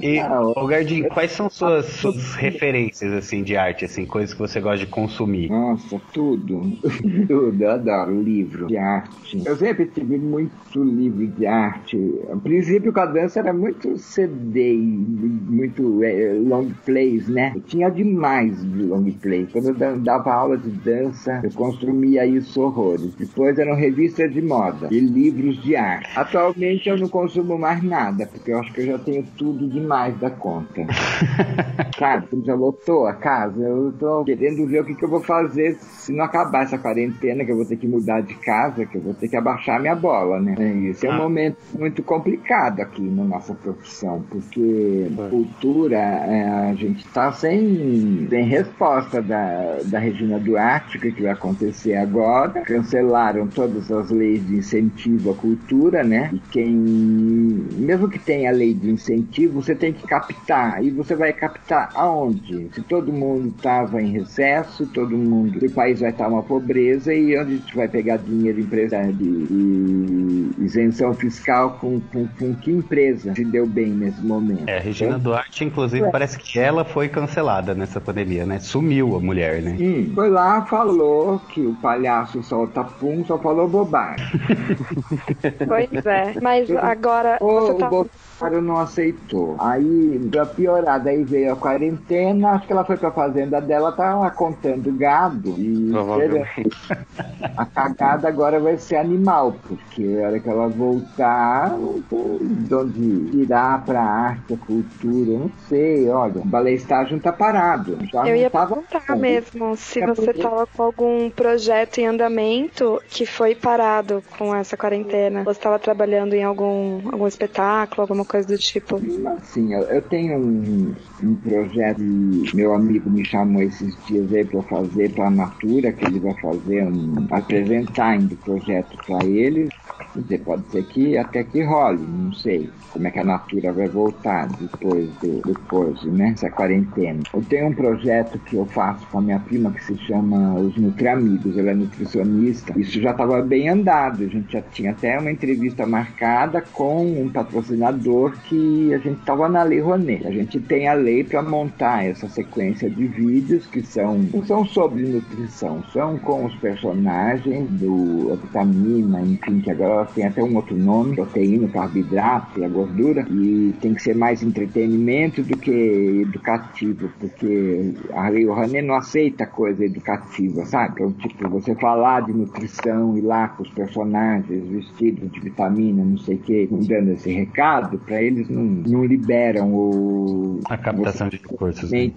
E, 0.00 0.18
Ah, 0.18 0.40
ô 0.42 0.66
Gardinho, 0.66 1.08
quais 1.08 1.30
são 1.32 1.48
suas, 1.50 1.86
suas 1.86 2.34
referências, 2.34 3.12
assim, 3.12 3.42
de 3.42 3.56
arte, 3.56 3.84
assim, 3.84 4.06
coisas 4.06 4.32
que 4.32 4.40
você 4.40 4.60
gosta 4.60 4.84
de 4.84 4.90
consumir? 4.90 5.50
Nossa, 5.50 6.00
tudo. 6.12 6.62
tudo. 7.28 7.62
Eu 7.62 7.70
adoro 7.70 8.20
livro 8.22 8.66
de 8.66 8.76
arte. 8.76 9.42
Eu 9.44 9.56
sempre 9.56 9.86
tive 9.86 10.18
muito 10.18 10.82
livro 10.82 11.26
de 11.26 11.46
arte. 11.46 11.98
A 12.32 12.36
princípio, 12.36 12.92
com 12.92 13.00
a 13.00 13.06
dança 13.06 13.40
era 13.40 13.52
muito 13.52 13.96
CD, 13.98 14.74
muito 14.76 16.02
é, 16.02 16.32
long 16.34 16.70
plays, 16.84 17.28
né? 17.28 17.52
Eu 17.54 17.60
tinha 17.62 17.90
demais 17.90 18.60
de 18.62 18.82
long 18.82 19.10
play. 19.12 19.46
Quando 19.52 19.68
eu 19.68 19.74
da- 19.74 19.94
dava 19.96 20.32
aula 20.32 20.56
de 20.58 20.70
dança, 20.70 21.33
eu 21.42 21.50
consumia 21.52 22.26
isso 22.26 22.60
horrores. 22.62 23.14
Depois 23.14 23.58
eram 23.58 23.74
revistas 23.74 24.32
de 24.32 24.40
moda 24.42 24.88
e 24.90 25.00
livros 25.00 25.62
de 25.62 25.76
arte. 25.76 26.08
Atualmente 26.18 26.88
eu 26.88 26.96
não 26.98 27.08
consumo 27.08 27.58
mais 27.58 27.82
nada, 27.82 28.26
porque 28.26 28.52
eu 28.52 28.58
acho 28.58 28.72
que 28.72 28.80
eu 28.82 28.86
já 28.86 28.98
tenho 28.98 29.24
tudo 29.36 29.66
demais 29.68 30.16
da 30.18 30.30
conta. 30.30 30.82
Sabe, 31.98 32.26
já 32.44 32.54
lotou 32.54 33.06
a 33.06 33.12
casa, 33.14 33.60
eu 33.62 33.92
tô 33.98 34.24
querendo 34.24 34.66
ver 34.66 34.80
o 34.80 34.84
que, 34.84 34.94
que 34.94 35.04
eu 35.04 35.08
vou 35.08 35.20
fazer 35.20 35.76
se 35.80 36.12
não 36.12 36.24
acabar 36.24 36.64
essa 36.64 36.78
quarentena, 36.78 37.44
que 37.44 37.52
eu 37.52 37.56
vou 37.56 37.64
ter 37.64 37.76
que 37.76 37.86
mudar 37.86 38.20
de 38.20 38.34
casa, 38.34 38.84
que 38.84 38.96
eu 38.96 39.02
vou 39.02 39.14
ter 39.14 39.28
que 39.28 39.36
abaixar 39.36 39.80
minha 39.80 39.94
bola, 39.94 40.40
né? 40.40 40.54
Isso 40.90 41.06
é 41.06 41.10
um 41.10 41.12
Ah. 41.14 41.18
momento 41.18 41.56
muito 41.78 42.02
complicado 42.02 42.80
aqui 42.80 43.02
na 43.02 43.24
nossa 43.24 43.54
profissão, 43.54 44.24
porque 44.28 45.08
cultura, 45.30 45.96
é, 45.96 46.48
a 46.70 46.74
gente 46.74 47.06
tá 47.08 47.32
sem, 47.32 48.26
sem 48.28 48.44
resposta 48.44 49.22
da, 49.22 49.78
da 49.84 49.98
Regina 49.98 50.38
Duarte, 50.38 50.98
que 50.98 51.08
vai 51.24 51.32
acontecer 51.32 51.96
agora. 51.96 52.62
Cancelaram 52.62 53.46
todas 53.46 53.90
as 53.90 54.10
leis 54.10 54.46
de 54.46 54.56
incentivo 54.56 55.30
à 55.30 55.34
cultura, 55.34 56.02
né? 56.04 56.30
E 56.32 56.38
quem, 56.50 56.70
mesmo 56.70 58.08
que 58.08 58.18
tenha 58.18 58.50
lei 58.50 58.74
de 58.74 58.90
incentivo, 58.90 59.60
você 59.60 59.74
tem 59.74 59.92
que 59.92 60.06
captar. 60.06 60.84
E 60.84 60.90
você 60.90 61.14
vai 61.14 61.32
captar 61.32 61.90
aonde? 61.94 62.68
Se 62.72 62.82
todo 62.82 63.12
mundo 63.12 63.48
estava 63.56 64.02
em 64.02 64.10
recesso, 64.10 64.86
todo 64.86 65.16
mundo, 65.16 65.64
o 65.64 65.70
país 65.72 66.00
vai 66.00 66.10
estar 66.10 66.28
uma 66.28 66.42
pobreza, 66.42 67.12
e 67.12 67.38
onde 67.38 67.54
a 67.54 67.56
gente 67.56 67.76
vai 67.76 67.88
pegar 67.88 68.18
dinheiro 68.18 68.60
empresarial 68.60 69.12
de, 69.12 69.46
de 69.46 70.64
isenção 70.64 71.14
fiscal 71.14 71.78
com, 71.80 72.00
com, 72.00 72.26
com 72.26 72.54
que 72.54 72.70
empresa 72.70 73.34
se 73.34 73.44
deu 73.44 73.66
bem 73.66 73.90
nesse 73.90 74.20
momento? 74.24 74.68
É, 74.68 74.78
Regina 74.78 75.18
Duarte, 75.18 75.64
inclusive, 75.64 76.10
parece 76.10 76.38
que 76.38 76.58
ela 76.58 76.84
foi 76.84 77.08
cancelada 77.08 77.74
nessa 77.74 78.00
pandemia, 78.00 78.44
né? 78.44 78.58
Sumiu 78.58 79.16
a 79.16 79.20
mulher, 79.20 79.62
né? 79.62 79.76
Hum, 79.80 80.12
foi 80.14 80.28
lá, 80.28 80.64
falou 80.66 81.13
que 81.48 81.66
o 81.66 81.74
palhaço 81.76 82.42
solta 82.42 82.84
pum, 82.84 83.24
só 83.24 83.38
falou 83.38 83.68
bobagem. 83.68 84.26
Pois 85.66 86.06
é. 86.06 86.34
Mas 86.40 86.70
agora 86.70 87.38
O, 87.40 87.46
você 87.60 87.72
o 87.72 87.78
tá. 87.78 87.90
Bolsonaro 88.38 88.62
não 88.62 88.78
aceitou. 88.78 89.56
Aí, 89.58 90.28
pra 90.30 90.44
piorar, 90.46 91.02
daí 91.02 91.22
veio 91.22 91.52
a 91.52 91.56
quarentena, 91.56 92.50
acho 92.52 92.66
que 92.66 92.72
ela 92.72 92.84
foi 92.84 92.96
pra 92.96 93.10
fazenda 93.10 93.60
dela, 93.60 93.92
tá 93.92 94.14
lá 94.14 94.30
contando 94.30 94.92
gado. 94.96 95.54
E 95.58 95.90
a 97.56 97.64
cagada 97.66 98.28
agora 98.28 98.58
vai 98.60 98.76
ser 98.76 98.96
animal, 98.96 99.54
porque 99.66 100.20
a 100.22 100.26
hora 100.28 100.40
que 100.40 100.48
ela 100.48 100.68
voltar, 100.68 101.70
não 101.70 102.00
tem 102.02 102.38
de 102.64 102.74
onde 102.74 103.30
tirar 103.30 103.84
pra 103.84 104.00
arte, 104.02 104.54
a 104.54 104.56
cultura, 104.56 105.38
não 105.38 105.50
sei, 105.68 106.08
olha, 106.08 106.40
o 106.40 106.44
balé 106.44 106.72
estágio 106.72 107.12
não 107.14 107.20
tá 107.20 107.32
parado. 107.32 107.98
Já 108.12 108.26
Eu 108.26 108.36
ia 108.36 108.50
tava 108.50 108.74
perguntar 108.76 109.04
bom. 109.14 109.20
mesmo 109.20 109.76
se 109.76 110.02
É 110.02 110.06
você 110.06 110.26
porque- 110.26 110.42
tava 110.42 110.66
com 110.66 110.82
algum 110.82 111.30
projeto 111.30 111.98
em 111.98 112.06
andamento 112.06 113.00
que 113.08 113.26
foi 113.26 113.54
parado 113.54 114.22
com 114.38 114.54
essa 114.54 114.76
quarentena. 114.76 115.42
Você 115.44 115.58
estava 115.58 115.78
trabalhando 115.78 116.34
em 116.34 116.42
algum, 116.44 117.00
algum 117.12 117.26
espetáculo, 117.26 118.02
alguma 118.02 118.23
coisa 118.24 118.48
do 118.48 118.56
tipo. 118.56 119.00
Assim, 119.38 119.72
eu, 119.72 119.82
eu 119.82 120.02
tenho 120.02 120.38
um, 120.38 120.94
um 121.22 121.34
projeto 121.36 121.98
que 121.98 122.56
meu 122.56 122.74
amigo 122.74 123.10
me 123.10 123.24
chamou 123.24 123.62
esses 123.62 123.96
dias 124.04 124.32
aí 124.32 124.44
pra 124.44 124.62
fazer 124.64 125.12
pra 125.14 125.30
Natura, 125.30 125.92
que 125.92 126.04
ele 126.04 126.20
vai 126.20 126.34
fazer 126.40 126.84
um 126.84 127.26
apresentar 127.30 128.10
ainda 128.10 128.34
o 128.34 128.38
projeto 128.38 128.96
pra 129.06 129.26
ele. 129.26 129.68
Quer 130.14 130.20
dizer, 130.20 130.38
pode 130.44 130.64
ser 130.70 130.84
que 130.86 131.18
até 131.18 131.42
que 131.42 131.62
role, 131.62 132.00
não 132.00 132.32
sei 132.32 132.70
como 132.94 133.08
é 133.08 133.10
que 133.10 133.18
a 133.18 133.24
Natura 133.24 133.72
vai 133.72 133.88
voltar 133.88 134.46
depois 134.46 135.10
do, 135.20 135.58
coisa, 135.68 136.06
né? 136.06 136.30
Essa 136.34 136.48
quarentena. 136.48 137.20
Eu 137.34 137.42
tenho 137.42 137.66
um 137.66 137.74
projeto 137.74 138.38
que 138.38 138.54
eu 138.54 138.64
faço 138.66 139.04
com 139.08 139.18
a 139.18 139.22
minha 139.22 139.40
prima 139.40 139.72
que 139.72 139.82
se 139.82 139.96
chama 140.06 140.54
Os 140.54 140.76
Nutriamigos, 140.76 141.58
ela 141.58 141.70
é 141.70 141.74
nutricionista. 141.74 142.78
Isso 142.78 143.00
já 143.00 143.10
estava 143.10 143.42
bem 143.42 143.68
andado, 143.68 144.22
a 144.22 144.28
gente 144.28 144.52
já 144.52 144.62
tinha 144.62 144.92
até 144.92 145.18
uma 145.18 145.30
entrevista 145.30 145.84
marcada 145.84 146.60
com 146.60 147.22
um 147.22 147.28
patrocinador 147.28 148.32
que 148.44 148.94
a 148.94 148.98
gente 148.98 149.18
estava 149.18 149.48
na 149.48 149.64
Lei 149.64 149.80
Rouanet. 149.80 150.24
A 150.26 150.30
gente 150.30 150.60
tem 150.60 150.86
a 150.86 150.94
lei 150.94 151.24
para 151.24 151.42
montar 151.42 152.04
essa 152.04 152.28
sequência 152.28 152.88
de 152.88 153.06
vídeos 153.08 153.66
que 153.66 153.82
são, 153.82 154.18
não 154.32 154.44
são 154.44 154.64
sobre 154.64 155.02
nutrição, 155.02 155.82
são 155.92 156.16
com 156.18 156.44
os 156.44 156.54
personagens 156.56 157.68
do 157.70 158.32
a 158.32 158.36
vitamina, 158.36 159.20
enfim, 159.20 159.60
que 159.60 159.70
agora 159.70 160.03
elas 160.04 160.12
têm 160.12 160.26
até 160.26 160.42
um 160.42 160.54
outro 160.54 160.76
nome, 160.76 161.16
proteína, 161.16 161.68
carboidrato 161.68 162.60
e 162.60 162.64
a 162.64 162.68
gordura, 162.68 163.26
e 163.30 163.74
tem 163.80 163.94
que 163.94 164.02
ser 164.02 164.14
mais 164.14 164.42
entretenimento 164.42 165.42
do 165.42 165.56
que 165.56 166.22
educativo, 166.22 167.10
porque 167.18 167.94
a 168.12 168.28
Rio 168.28 168.54
não 168.84 168.94
aceita 168.94 169.46
coisa 169.46 169.84
educativa, 169.84 170.64
sabe? 170.64 170.94
Então, 170.94 171.12
tipo, 171.12 171.48
você 171.48 171.74
falar 171.74 172.22
de 172.22 172.32
nutrição 172.32 173.16
e 173.16 173.20
lá 173.20 173.48
com 173.48 173.62
os 173.62 173.70
personagens 173.70 174.64
vestidos 174.68 175.30
de 175.30 175.40
vitamina, 175.40 176.04
não 176.04 176.18
sei 176.18 176.36
o 176.36 176.38
que, 176.38 176.68
dando 176.86 177.12
esse 177.12 177.32
recado, 177.32 177.98
para 177.98 178.22
eles 178.22 178.48
não, 178.48 178.62
não 178.62 179.04
liberam 179.04 179.72
o. 179.74 180.60
A 180.68 180.76
captação 180.76 181.28
de 181.28 181.36
recursos. 181.36 181.90
Né? 181.90 182.12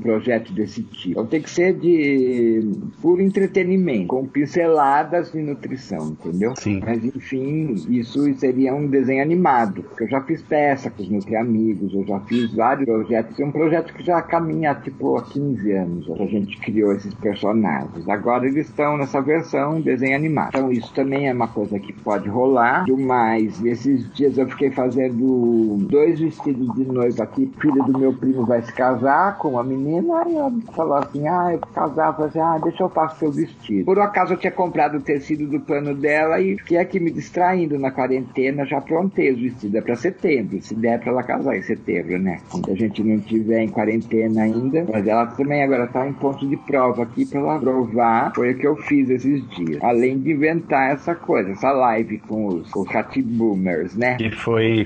projeto 0.00 0.52
desse 0.52 0.82
tipo. 0.82 1.10
Então 1.10 1.26
tem 1.26 1.42
que 1.42 1.50
ser 1.50 1.74
de 1.74 2.70
puro 3.00 3.22
entretenimento, 3.22 4.08
com 4.08 4.26
pinceladas 4.26 5.32
de 5.32 5.40
nutrição, 5.40 6.10
entendeu? 6.10 6.54
Sim. 6.56 6.80
Mas 6.84 7.02
enfim, 7.20 7.74
isso 7.90 8.32
seria 8.38 8.74
um 8.74 8.86
desenho 8.86 9.22
animado, 9.22 9.84
eu 10.00 10.08
já 10.08 10.22
fiz 10.22 10.40
peça 10.42 10.90
com 10.90 11.02
os 11.02 11.10
Nutri-Amigos, 11.10 11.92
eu 11.92 12.04
já 12.06 12.18
fiz 12.20 12.54
vários 12.54 12.86
projetos. 12.86 13.38
É 13.38 13.44
um 13.44 13.52
projeto 13.52 13.92
que 13.92 14.02
já 14.02 14.22
caminha 14.22 14.74
tipo 14.74 15.18
há 15.18 15.22
15 15.22 15.72
anos, 15.72 16.10
a 16.10 16.24
gente 16.24 16.58
criou 16.58 16.92
esses 16.92 17.12
personagens. 17.14 18.08
Agora 18.08 18.46
eles 18.46 18.68
estão 18.68 18.96
nessa 18.96 19.20
versão 19.20 19.80
desenho 19.80 20.16
animado. 20.16 20.48
Então 20.48 20.72
isso 20.72 20.92
também 20.94 21.28
é 21.28 21.32
uma 21.32 21.48
coisa 21.48 21.78
que 21.78 21.92
pode 21.92 22.28
rolar. 22.28 22.86
Mas 22.88 23.62
esses 23.64 24.10
dias 24.14 24.38
eu 24.38 24.48
fiquei 24.48 24.70
fazendo 24.70 25.76
dois 25.88 26.18
vestidos 26.18 26.74
de 26.74 26.84
noiva 26.84 27.24
aqui. 27.24 27.50
Filho 27.60 27.84
do 27.84 27.98
meu 27.98 28.14
primo 28.14 28.46
vai 28.46 28.62
se 28.62 28.72
casar 28.72 29.36
com 29.36 29.50
uma 29.50 29.62
menina. 29.62 30.22
Aí 30.22 30.34
ela 30.34 30.52
falou 30.74 30.94
assim: 30.94 31.28
Ah, 31.28 31.52
eu 31.52 31.60
falei 31.74 32.28
assim: 32.28 32.40
Ah, 32.40 32.58
deixa 32.62 32.82
eu 32.82 32.88
fazer 32.88 33.10
seu 33.16 33.30
vestido. 33.30 33.84
Por 33.84 33.98
acaso 33.98 34.32
eu 34.32 34.38
tinha 34.38 34.52
comprado 34.52 34.96
o 34.96 35.00
tecido 35.00 35.46
do 35.46 35.60
pano 35.60 35.94
dela 35.94 36.40
e 36.40 36.56
fiquei 36.58 36.78
aqui 36.78 36.98
me 36.98 37.09
distraindo 37.10 37.78
na 37.78 37.90
quarentena. 37.90 38.64
Já 38.64 38.78
aprontei 38.78 39.32
os 39.32 39.40
vestidos. 39.40 39.74
É 39.74 39.80
pra 39.80 39.96
setembro. 39.96 40.60
Se 40.62 40.74
der 40.74 41.00
pra 41.00 41.10
ela 41.10 41.22
casar 41.22 41.56
em 41.56 41.62
setembro, 41.62 42.18
né? 42.18 42.40
Quando 42.50 42.70
a 42.70 42.74
gente 42.74 43.02
não 43.02 43.18
tiver 43.20 43.62
em 43.62 43.68
quarentena 43.68 44.42
ainda. 44.42 44.86
Mas 44.90 45.06
ela 45.06 45.26
também 45.26 45.62
agora 45.62 45.86
tá 45.86 46.06
em 46.06 46.12
ponto 46.12 46.46
de 46.48 46.56
prova 46.56 47.02
aqui 47.02 47.26
pra 47.26 47.40
ela 47.40 47.58
provar. 47.58 48.32
Foi 48.34 48.52
o 48.52 48.58
que 48.58 48.66
eu 48.66 48.76
fiz 48.76 49.10
esses 49.10 49.48
dias. 49.50 49.82
Além 49.82 50.18
de 50.18 50.32
inventar 50.32 50.92
essa 50.92 51.14
coisa, 51.14 51.50
essa 51.50 51.70
live 51.70 52.18
com 52.18 52.46
os, 52.46 52.70
com 52.70 52.80
os 52.80 52.88
boomers, 53.24 53.96
né? 53.96 54.16
Que 54.16 54.30
foi, 54.30 54.84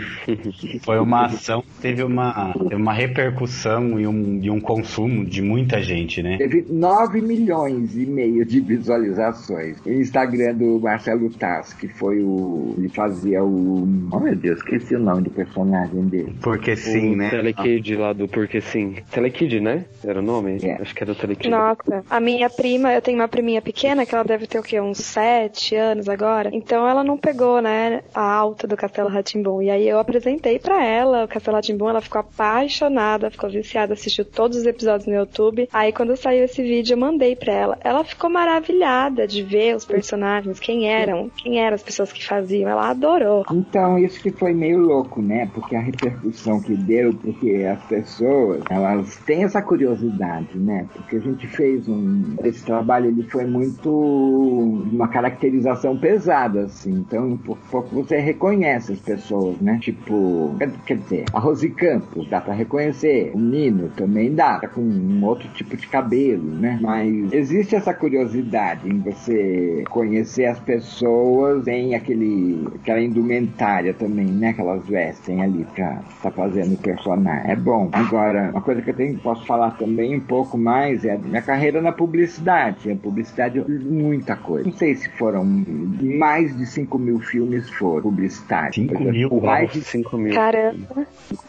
foi 0.83 0.99
uma 0.99 1.27
ação, 1.27 1.63
teve 1.81 2.03
uma, 2.03 2.53
teve 2.53 2.75
uma 2.75 2.93
repercussão 2.93 4.01
e 4.01 4.07
um, 4.07 4.41
e 4.43 4.51
um 4.51 4.61
consumo 4.61 5.25
de 5.25 5.43
muita 5.43 5.83
gente, 5.83 6.23
né? 6.23 6.37
Teve 6.39 6.65
9 6.69 7.21
milhões 7.21 7.97
e 7.97 8.07
meio 8.07 8.45
de 8.45 8.61
visualizações. 8.61 9.79
O 9.85 9.91
Instagram 9.91 10.55
do 10.55 10.81
Marcelo 10.81 11.31
Tass, 11.31 11.73
que 11.73 11.89
foi 11.89 12.13
o. 12.20 12.74
Ele 12.79 12.88
fazia 12.88 13.42
o. 13.42 13.88
Oh 14.12 14.20
meu 14.20 14.37
Deus, 14.37 14.59
esqueci 14.59 14.94
o 14.94 14.98
nome 14.98 15.22
do 15.22 15.31
personagem 15.31 16.03
dele. 16.07 16.35
Porque 16.42 16.77
sim, 16.77 17.14
o 17.14 17.16
né? 17.16 17.31
Telekid 17.31 17.96
lá 17.96 18.12
do 18.12 18.29
Porque 18.29 18.61
sim. 18.61 18.96
Telekid, 19.11 19.61
né? 19.61 19.85
Era 20.05 20.20
o 20.20 20.22
nome? 20.22 20.59
É. 20.62 20.81
Acho 20.81 20.94
que 20.94 21.03
era 21.03 21.12
o 21.12 21.14
Telekid. 21.14 21.50
Nossa, 21.50 22.05
a 22.09 22.20
minha 22.20 22.50
prima, 22.50 22.92
eu 22.92 23.03
tenho 23.03 23.18
uma 23.18 23.29
priminha 23.29 23.62
pequena 23.62 24.05
que 24.05 24.14
ela 24.14 24.24
deve 24.24 24.46
ter 24.46 24.59
o 24.59 24.62
quê? 24.62 24.81
Uns 24.81 24.98
7 24.98 25.74
anos 25.77 26.09
agora. 26.09 26.50
Então 26.53 26.88
ela 26.88 27.05
não 27.05 27.16
pegou, 27.16 27.61
né, 27.61 28.03
a 28.14 28.33
alta 28.33 28.66
do 28.66 28.77
Castelo 28.77 29.09
Ratimbum. 29.09 29.62
E 29.62 29.70
aí 29.70 29.88
eu 29.88 29.98
apresentei 29.98 30.59
para 30.59 30.85
ela 30.85 31.24
o 31.24 31.29
Castelo 31.29 31.57
Ratimbum, 31.57 31.88
ela 31.88 32.00
ficou 32.00 32.20
apaixonada, 32.20 33.31
ficou 33.31 33.50
viciada, 33.50 33.94
assistiu 33.94 34.24
todos 34.24 34.59
os 34.59 34.66
episódios 34.66 35.07
no 35.07 35.14
YouTube. 35.14 35.68
Aí 35.72 35.92
quando 35.92 36.16
saiu 36.16 36.44
esse 36.44 36.62
vídeo 36.62 36.94
eu 36.94 36.98
mandei 36.98 37.37
para 37.37 37.53
ela. 37.53 37.79
Ela 37.83 38.05
ficou 38.05 38.29
maravilhada 38.29 39.27
de 39.27 39.42
ver 39.42 39.77
os 39.77 39.85
personagens, 39.85 40.59
quem 40.59 40.88
eram, 40.88 41.31
quem 41.37 41.61
eram 41.61 41.74
as 41.74 41.83
pessoas 41.83 41.94
que 42.03 42.25
faziam. 42.25 42.69
Ela 42.69 42.91
adorou. 42.91 43.45
Então, 43.51 43.99
isso 43.99 44.21
que 44.21 44.31
foi 44.31 44.53
meio 44.53 44.79
louco, 44.79 45.21
né? 45.21 45.49
Porque 45.53 45.77
a 45.77 45.81
repercussão 45.81 46.61
que 46.61 46.75
deu, 46.77 47.15
porque 47.15 47.65
as 47.65 47.83
pessoas, 47.85 48.63
elas 48.71 49.17
têm 49.19 49.45
essa 49.45 49.63
curiosidade, 49.63 50.57
né? 50.59 50.87
Porque 50.93 51.17
a 51.17 51.21
gente 51.21 51.47
fez 51.47 51.89
um 51.89 52.35
esse 52.43 52.65
trabalho 52.65 53.07
ele 53.07 53.23
foi 53.25 53.45
muito 53.45 53.91
uma 53.91 55.09
caracterização 55.09 55.97
pesada 55.97 56.65
assim. 56.65 56.93
Então, 56.93 57.37
por 57.37 57.59
pouco 57.71 57.95
você 57.95 58.19
reconhece 58.19 58.93
as 58.93 59.01
pessoas, 59.01 59.61
né? 59.61 59.79
Tipo, 59.81 60.55
quer 60.87 60.97
dizer, 60.97 61.25
a 61.33 61.39
Rose 61.39 61.69
Campos 61.71 62.29
dá 62.29 62.41
para 62.41 62.55
reconhecer, 62.55 63.31
o 63.35 63.39
Nino 63.39 63.89
também 63.97 64.35
dá, 64.35 64.59
tá 64.61 64.69
com 64.69 64.81
um 64.81 65.25
outro 65.25 65.49
tipo 65.51 65.77
de 65.77 65.87
cabelo, 65.87 66.45
né? 66.45 66.79
Mas 66.81 67.33
existe 67.33 67.75
essa 67.75 67.93
curiosidade 67.93 68.89
em 68.89 68.99
você 69.01 69.85
conhecer 69.91 70.47
as 70.47 70.59
pessoas 70.61 71.67
em 71.67 71.84
aquele 71.92 72.68
aquela 72.77 73.01
indumentária 73.01 73.92
também, 73.92 74.27
né? 74.27 74.53
Que 74.53 74.61
elas 74.61 74.87
vestem 74.87 75.42
ali 75.42 75.66
pra 75.75 76.01
tá 76.23 76.31
fazendo 76.31 76.75
o 76.75 76.79
personagem. 76.79 77.51
É 77.51 77.57
bom. 77.57 77.88
Agora, 77.92 78.51
uma 78.51 78.61
coisa 78.61 78.81
que 78.81 78.90
eu 78.90 78.94
tenho, 78.94 79.18
posso 79.18 79.44
falar 79.44 79.73
também 79.73 80.16
um 80.16 80.20
pouco 80.20 80.57
mais 80.57 81.05
é 81.05 81.14
a 81.14 81.18
minha 81.18 81.42
carreira 81.42 81.83
na 81.83 81.92
publicidade. 81.92 82.90
A 82.90 82.97
publicidade 82.97 83.59
eu 83.59 83.64
fiz 83.64 83.83
muita 83.83 84.37
coisa. 84.37 84.68
Não 84.68 84.77
sei 84.77 84.94
se 84.94 85.09
foram 85.11 85.44
mais 85.44 86.57
de 86.57 86.66
5 86.66 86.99
mil 86.99 87.18
filmes 87.18 87.68
foram 87.70 88.03
publicitários. 88.03 88.75
5 88.77 89.03
mil? 89.03 89.40
Mais 89.40 89.73
de 89.73 89.81
5 89.83 90.16
mil. 90.16 90.35
Caramba. 90.35 91.07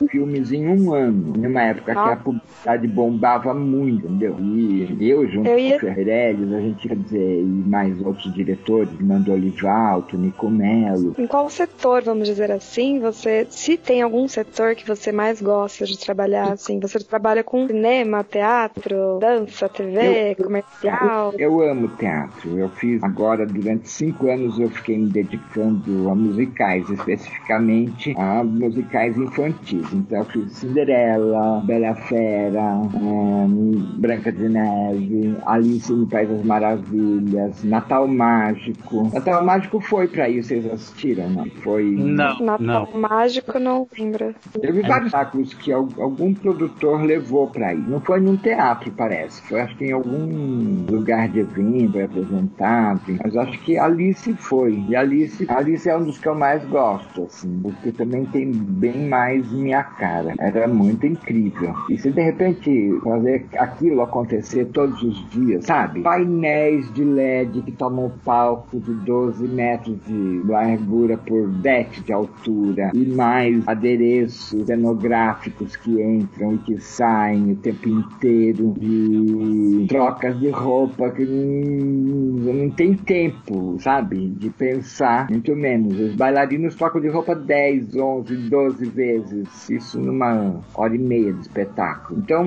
Filmes 0.10 0.52
em 0.52 0.68
um 0.68 0.94
ano. 0.94 1.34
Numa 1.38 1.62
época 1.62 1.94
Nossa. 1.94 2.08
que 2.08 2.14
a 2.14 2.18
publicidade 2.18 2.88
bombava 2.88 3.54
muito, 3.54 4.08
entendeu? 4.08 4.38
E 4.40 5.10
eu, 5.10 5.28
junto 5.28 5.48
eu 5.48 5.60
ia... 5.60 5.80
com 5.80 5.88
o 5.88 5.94
Ferreres, 5.94 6.54
a 6.54 6.60
gente, 6.60 6.88
quer 6.88 6.96
dizer, 6.96 7.42
e 7.42 7.64
mais 7.68 8.00
outros 8.02 8.34
diretores, 8.34 8.90
Nando 9.00 9.32
Olivalto, 9.34 10.18
Nico 10.26 10.50
Melo. 10.50 11.16
Em 11.18 11.28
qual 11.28 11.50
setor, 11.50 12.04
vamos 12.04 12.28
dizer 12.28 12.52
assim, 12.52 13.00
você, 13.00 13.46
se 13.50 13.78
tem 13.78 14.02
algum 14.02 14.28
setor 14.28 14.76
que 14.76 14.88
você 14.88 15.12
mais 15.12 15.42
gosta 15.42 15.86
de 15.86 15.98
trabalhar, 15.98 16.54
assim, 16.54 16.80
você 16.80 17.00
trabalha 17.00 17.44
com 17.44 17.68
cinema, 17.68 18.24
teatro, 18.24 19.20
dança, 19.20 19.70
TV, 19.70 20.32
eu, 20.38 20.44
comercial? 20.44 21.34
Eu, 21.38 21.62
eu 21.62 21.70
amo 21.70 21.88
teatro. 21.90 22.58
Eu 22.58 22.70
fiz 22.70 23.04
agora, 23.04 23.46
durante 23.46 23.90
cinco 23.90 24.30
anos, 24.30 24.60
eu 24.60 24.70
fiquei 24.70 24.98
me 24.98 25.10
dedicando 25.10 26.10
a 26.10 26.16
musicais, 26.16 26.90
especificamente 26.90 28.16
a 28.18 28.44
musicais 28.44 29.18
infantis. 29.18 29.94
Então 29.94 30.20
eu 30.20 30.26
fiz 30.26 30.54
Cinderela, 30.54 31.62
Bela 31.66 31.96
Fera, 31.96 32.82
é, 32.94 34.00
Branca 34.00 34.32
de 34.32 34.50
Neve, 34.50 35.38
Alice 35.46 35.92
no 35.92 36.08
País 36.08 36.30
das 36.30 36.44
Maravilhas, 36.44 37.64
Natal 37.64 38.08
Mágico. 38.08 39.10
Natal 39.14 39.44
Mágico 39.44 39.80
foi 39.80 40.08
isso, 40.30 40.50
vocês 40.50 40.66
assistiram, 40.66 41.30
não? 41.30 41.46
Foi. 41.64 41.84
Não. 41.84 42.40
Natal 42.40 42.90
não. 42.92 43.00
Mágico 43.00 43.60
não 43.60 43.88
lembro. 43.98 44.34
Teve 44.60 44.82
vários 44.82 45.12
sacos 45.12 45.54
que 45.54 45.72
algum 45.72 46.34
produtor 46.34 47.02
levou 47.02 47.48
pra 47.48 47.74
ir. 47.74 47.88
Não 47.88 48.00
foi 48.00 48.20
num 48.20 48.38
teatro, 48.38 48.92
parece. 48.92 49.42
Foi 49.44 49.62
acho 49.62 49.76
que 49.78 49.86
em 49.86 49.92
algum 49.92 50.86
lugar 50.90 51.30
de 51.30 51.40
evento 51.40 52.00
apresentado. 52.00 53.02
Mas 53.24 53.36
acho 53.36 53.60
que 53.60 53.78
Alice 53.78 54.34
foi. 54.36 54.84
E 54.90 54.96
Alice, 54.96 55.46
Alice 55.50 55.90
é 55.90 55.98
um 55.98 56.04
dos 56.06 56.18
que 56.18 56.28
eu 56.28 56.36
mais 56.36 56.64
gosto, 56.66 57.24
assim, 57.24 57.60
porque 57.62 57.92
também 57.92 58.26
tem 58.26 58.52
bem 58.52 59.08
mais 59.08 59.52
minha 59.52 59.84
cara. 59.84 60.34
Era 60.40 60.68
muito 60.68 61.06
incrível. 61.06 61.74
E 61.90 61.98
se 61.98 62.12
de 62.12 62.22
repente 62.22 63.00
fazer 63.04 63.46
aquilo 63.58 64.02
acontecer 64.02 64.66
todos 64.66 65.02
os 65.02 65.30
dias, 65.30 65.66
sabe? 65.66 66.02
Painéis 66.02 66.92
de 66.94 67.04
LED 67.04 67.62
que 67.64 67.72
tomam 67.72 68.12
palco 68.24 68.80
de 68.80 68.94
12 68.94 69.48
metros 69.48 69.98
de 70.06 70.42
largura 70.48 71.18
por 71.18 71.50
10 71.50 72.04
de 72.06 72.14
altura 72.14 72.92
e 72.94 73.06
mais 73.06 73.68
adereços 73.68 74.66
cenográficos 74.66 75.76
que 75.76 76.02
entram 76.02 76.56
e 76.56 76.58
que 76.60 76.82
saem 76.82 77.52
o 77.52 77.56
tempo 77.56 77.90
inteiro 77.90 78.74
de 78.78 79.86
trocas 79.88 80.40
de 80.40 80.50
roupa 80.50 81.10
que 81.10 81.26
não, 81.26 82.54
não 82.54 82.70
tem 82.70 82.94
tempo, 82.94 83.78
sabe? 83.80 84.30
De 84.30 84.50
pensar, 84.50 85.30
muito 85.30 85.56
menos. 85.56 86.00
Os 86.00 86.16
bailarinos 86.16 86.76
trocam 86.76 87.02
de 87.02 87.10
roupa 87.10 87.36
10, 87.36 87.96
11, 87.96 88.36
12 88.50 88.86
vezes. 88.86 89.70
Isso 89.70 90.00
numa 90.00 90.60
hora 90.74 90.96
e 90.96 91.00
meia 91.00 91.34
de 91.34 91.42
espetáculo. 91.42 92.20
Então, 92.20 92.46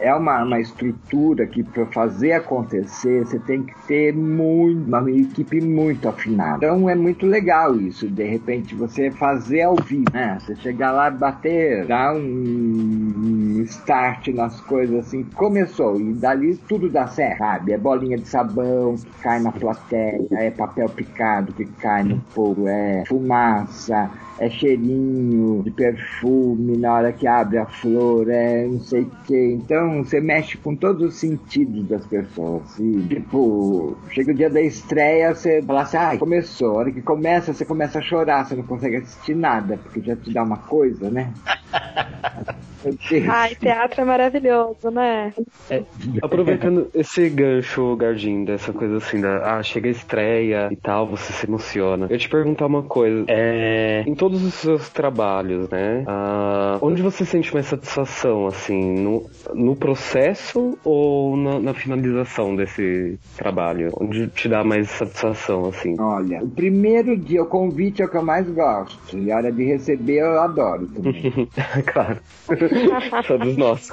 é 0.00 0.14
uma, 0.14 0.44
uma 0.44 0.60
estrutura 0.60 1.46
que 1.46 1.62
para 1.62 1.86
fazer 1.86 2.32
acontecer, 2.32 3.24
você 3.24 3.38
tem 3.40 3.62
que 3.62 3.74
ter 3.86 4.14
muito, 4.14 4.86
uma 4.86 5.10
equipe 5.10 5.60
muito 5.60 6.08
afinada. 6.08 6.56
Então, 6.56 6.85
é 6.88 6.94
muito 6.94 7.26
legal 7.26 7.76
isso. 7.76 8.08
De 8.08 8.24
repente, 8.24 8.74
você 8.74 9.10
fazer 9.10 9.62
ao 9.62 9.76
vivo, 9.76 10.04
né? 10.12 10.38
Você 10.40 10.56
chegar 10.56 10.92
lá, 10.92 11.10
bater, 11.10 11.86
dar 11.86 12.14
um 12.14 13.62
start 13.64 14.28
nas 14.28 14.60
coisas 14.60 15.06
assim, 15.06 15.24
começou. 15.34 16.00
E 16.00 16.12
dali 16.14 16.56
tudo 16.68 16.88
dá 16.88 17.06
certo, 17.06 17.38
sabe? 17.38 17.72
É 17.72 17.78
bolinha 17.78 18.16
de 18.16 18.28
sabão 18.28 18.94
que 18.96 19.22
cai 19.22 19.40
na 19.40 19.52
plateia, 19.52 20.26
é 20.32 20.50
papel 20.50 20.88
picado 20.88 21.52
que 21.52 21.64
cai 21.64 22.02
no 22.02 22.20
fogo, 22.30 22.68
é 22.68 23.04
fumaça, 23.06 24.10
é 24.38 24.50
cheirinho 24.50 25.62
de 25.62 25.70
perfume 25.70 26.76
na 26.76 26.92
hora 26.92 27.12
que 27.12 27.26
abre 27.26 27.58
a 27.58 27.66
flor, 27.66 28.28
é 28.28 28.66
não 28.66 28.80
sei 28.80 29.02
o 29.02 29.10
que. 29.24 29.52
Então 29.52 30.04
você 30.04 30.20
mexe 30.20 30.56
com 30.58 30.74
todos 30.74 31.08
os 31.08 31.14
sentidos 31.14 31.86
das 31.88 32.06
pessoas. 32.06 32.78
E, 32.78 33.02
tipo, 33.08 33.96
chega 34.10 34.32
o 34.32 34.34
dia 34.34 34.50
da 34.50 34.60
estreia, 34.60 35.34
você 35.34 35.62
fala 35.62 35.82
assim, 35.82 35.96
ah, 35.96 36.16
começou. 36.18 36.75
Hora 36.76 36.92
que 36.92 37.02
começa, 37.02 37.52
você 37.52 37.64
começa 37.64 37.98
a 37.98 38.02
chorar, 38.02 38.44
você 38.44 38.54
não 38.54 38.64
consegue 38.64 38.96
assistir 38.96 39.34
nada, 39.34 39.76
porque 39.78 40.00
já 40.00 40.16
te 40.16 40.32
dá 40.32 40.42
uma 40.42 40.58
coisa, 40.58 41.10
né? 41.10 41.32
Ai, 43.28 43.54
teatro 43.54 44.00
é 44.00 44.04
maravilhoso, 44.04 44.90
né? 44.90 45.32
É, 45.70 45.82
aproveitando 46.22 46.88
esse 46.94 47.28
gancho, 47.28 47.96
Gardinho, 47.96 48.46
dessa 48.46 48.72
coisa 48.72 48.96
assim, 48.98 49.20
da, 49.20 49.56
ah, 49.56 49.62
chega 49.62 49.88
a 49.88 49.92
estreia 49.92 50.68
e 50.70 50.76
tal, 50.76 51.06
você 51.06 51.32
se 51.32 51.46
emociona. 51.46 52.06
Eu 52.08 52.18
te 52.18 52.28
perguntar 52.28 52.66
uma 52.66 52.82
coisa, 52.82 53.24
é, 53.28 54.04
em 54.06 54.14
todos 54.14 54.44
os 54.44 54.54
seus 54.54 54.88
trabalhos, 54.90 55.68
né, 55.70 56.04
ah, 56.06 56.78
onde 56.80 57.02
você 57.02 57.24
sente 57.24 57.52
mais 57.52 57.66
satisfação, 57.66 58.46
assim, 58.46 58.94
no, 58.94 59.28
no 59.54 59.74
processo 59.76 60.78
ou 60.84 61.36
na, 61.36 61.58
na, 61.58 61.74
finalização 61.74 62.54
desse 62.54 63.18
trabalho? 63.36 63.90
Onde 64.00 64.28
te 64.28 64.48
dá 64.48 64.64
mais 64.64 64.88
satisfação, 64.90 65.66
assim? 65.66 65.96
Olha, 65.98 66.42
o 66.42 66.48
primeiro 66.48 67.16
dia, 67.16 67.42
o 67.42 67.46
convite 67.46 68.02
é 68.02 68.06
o 68.06 68.08
que 68.08 68.16
eu 68.16 68.24
mais 68.24 68.48
gosto, 68.48 69.18
e 69.18 69.30
a 69.30 69.36
hora 69.36 69.52
de 69.52 69.64
receber 69.64 70.20
eu 70.20 70.40
adoro 70.40 70.86
também. 70.86 71.48
claro. 71.86 72.18
Todos 73.26 73.56
nós. 73.56 73.92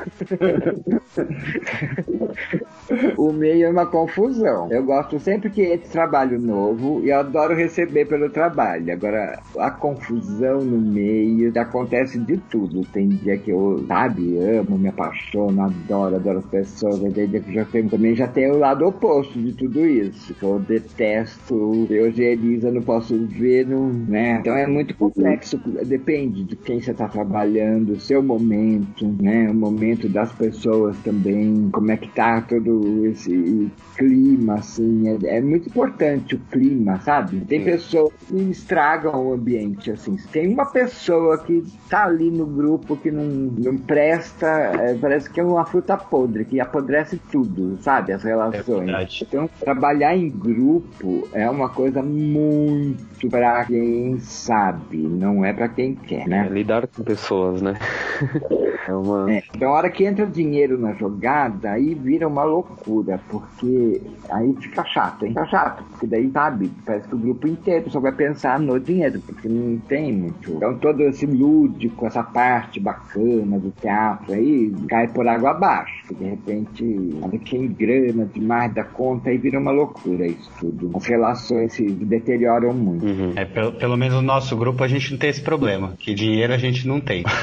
o 3.18 3.32
meio 3.32 3.68
é 3.68 3.70
uma 3.70 3.86
confusão. 3.86 4.72
Eu 4.72 4.84
gosto 4.84 5.20
sempre 5.20 5.50
que 5.50 5.62
é 5.62 5.78
trabalho 5.78 6.40
novo 6.40 7.02
e 7.04 7.12
adoro 7.12 7.56
receber 7.56 8.06
pelo 8.06 8.30
trabalho. 8.30 8.92
Agora, 8.92 9.40
a 9.58 9.72
confusão 9.72 10.62
no 10.62 10.80
meio 10.80 11.52
acontece 11.60 12.20
de 12.20 12.38
tudo. 12.38 12.82
Tem 12.92 13.10
dia 13.10 13.38
que 13.38 13.52
eu, 13.52 13.84
sabe, 13.88 14.38
amo, 14.40 14.78
me 14.78 14.90
apaixono, 14.90 15.62
adoro, 15.62 16.16
adoro 16.16 16.40
as 16.40 16.46
pessoas. 16.46 17.00
Tem 17.14 17.28
dia 17.28 17.40
que 17.40 17.54
já 17.54 17.66
tem, 17.66 17.88
também 17.88 18.16
já 18.16 18.28
tem 18.28 18.52
o 18.52 18.58
lado 18.58 18.86
oposto 18.86 19.40
de 19.40 19.54
tudo 19.54 19.86
isso. 19.86 20.36
Eu 20.42 20.60
detesto, 20.60 21.88
eu 21.90 22.12
Elisa 22.24 22.72
não 22.72 22.82
posso 22.82 23.18
ver, 23.28 23.68
não, 23.68 23.90
né? 23.90 24.38
Então 24.40 24.56
é 24.56 24.68
muito 24.68 24.96
complexo. 24.96 25.60
Depende 25.86 26.44
de 26.44 26.56
quem 26.56 26.82
você 26.82 26.92
está 26.92 27.08
trabalhando, 27.08 28.00
seu 28.00 28.22
momento, 28.24 28.73
né? 29.02 29.50
O 29.50 29.54
momento 29.54 30.08
das 30.10 30.32
pessoas 30.32 30.98
também, 31.00 31.70
como 31.72 31.92
é 31.92 31.98
que 31.98 32.10
tá 32.10 32.42
todo 32.42 33.06
esse 33.06 33.72
clima, 33.96 34.56
assim, 34.56 35.08
é, 35.08 35.38
é 35.38 35.42
muito 35.42 35.70
importante 35.70 36.36
o 36.36 36.40
clima, 36.52 37.00
sabe? 37.02 37.42
Tem 37.42 37.64
pessoas 37.64 38.12
que 38.28 38.36
estragam 38.36 39.28
o 39.28 39.34
ambiente, 39.34 39.92
assim. 39.92 40.18
Tem 40.32 40.52
uma 40.52 40.66
pessoa 40.66 41.38
que 41.38 41.64
tá 41.90 42.06
ali 42.06 42.32
no 42.32 42.46
grupo 42.46 42.96
que 42.98 43.12
não, 43.12 43.24
não 43.24 43.78
presta, 43.78 44.48
é, 44.48 44.96
parece 44.96 45.30
que 45.30 45.40
é 45.40 45.44
uma 45.44 45.66
fruta 45.66 45.98
podre, 45.98 46.46
que 46.46 46.60
apodrece 46.60 47.20
tudo, 47.32 47.78
sabe? 47.82 48.14
As 48.14 48.24
relações. 48.24 48.90
É 48.90 49.24
então, 49.24 49.50
trabalhar 49.60 50.16
em 50.16 50.30
grupo 50.30 51.28
é 51.34 51.50
uma 51.50 51.70
coisa 51.70 52.02
muito 52.02 53.30
pra 53.30 53.66
quem 53.66 54.20
sabe, 54.20 54.98
não 54.98 55.46
é 55.46 55.54
pra 55.54 55.68
quem 55.70 55.96
quer, 55.96 56.28
né? 56.28 56.48
É 56.48 56.54
lidar 56.54 56.88
com 56.88 57.04
pessoas, 57.04 57.62
né? 57.62 57.74
é 58.88 58.94
uma... 58.94 59.32
É, 59.32 59.44
então, 59.56 59.70
a 59.70 59.74
hora 59.74 59.90
que 59.90 60.04
entra 60.04 60.26
dinheiro 60.26 60.78
na 60.78 60.94
jogada, 60.94 61.72
aí 61.72 61.94
vira 61.94 62.28
uma 62.28 62.44
loucura, 62.44 63.20
porque 63.30 64.02
aí 64.30 64.56
fica 64.60 64.84
chato, 64.86 65.24
hein? 65.24 65.30
Fica 65.30 65.46
chato, 65.46 65.84
porque 65.90 66.08
daí, 66.08 66.30
sabe, 66.32 66.72
parece 66.86 67.08
que 67.08 67.16
o 67.16 67.18
grupo 67.18 67.48
inteiro 67.48 67.90
só 67.90 68.00
vai 68.00 68.12
pensar 68.12 68.60
no 68.60 68.80
dinheiro, 68.80 69.22
porque 69.22 69.48
não 69.48 69.78
tem 69.80 70.14
muito. 70.14 70.52
Então, 70.52 70.78
todo 70.78 71.02
esse 71.04 71.26
lúdico, 71.26 72.06
essa 72.06 72.24
parte 72.24 72.80
bacana 72.80 73.60
do 73.60 73.72
teatro 73.72 74.34
aí, 74.34 74.74
cai 74.88 75.08
por 75.08 75.28
água 75.28 75.52
abaixo. 75.52 75.94
Que 76.08 76.16
de 76.16 76.26
repente, 76.26 77.10
a 77.24 77.38
que 77.38 77.58
engrana 77.58 78.26
demais 78.26 78.74
da 78.74 78.84
conta 78.84 79.32
e 79.32 79.38
vira 79.38 79.60
uma 79.60 79.72
loucura 79.72 80.26
isso 80.28 80.52
tudo. 80.60 80.92
As 80.96 81.06
relações 81.06 81.74
se 81.74 81.86
deterioram 81.86 82.74
muito. 82.74 83.06
Uhum. 83.06 83.34
É, 83.36 83.46
pelo, 83.46 83.72
pelo 83.74 83.98
menos 83.98 84.16
no 84.16 84.22
nosso 84.22 84.56
grupo 84.56 84.84
a 84.84 84.88
gente 84.88 85.12
não 85.12 85.18
tem 85.18 85.30
esse 85.30 85.42
problema, 85.42 85.94
que 85.98 86.14
dinheiro 86.14 86.54
a 86.54 86.58
gente 86.58 86.88
não 86.88 87.00
tem. 87.00 87.24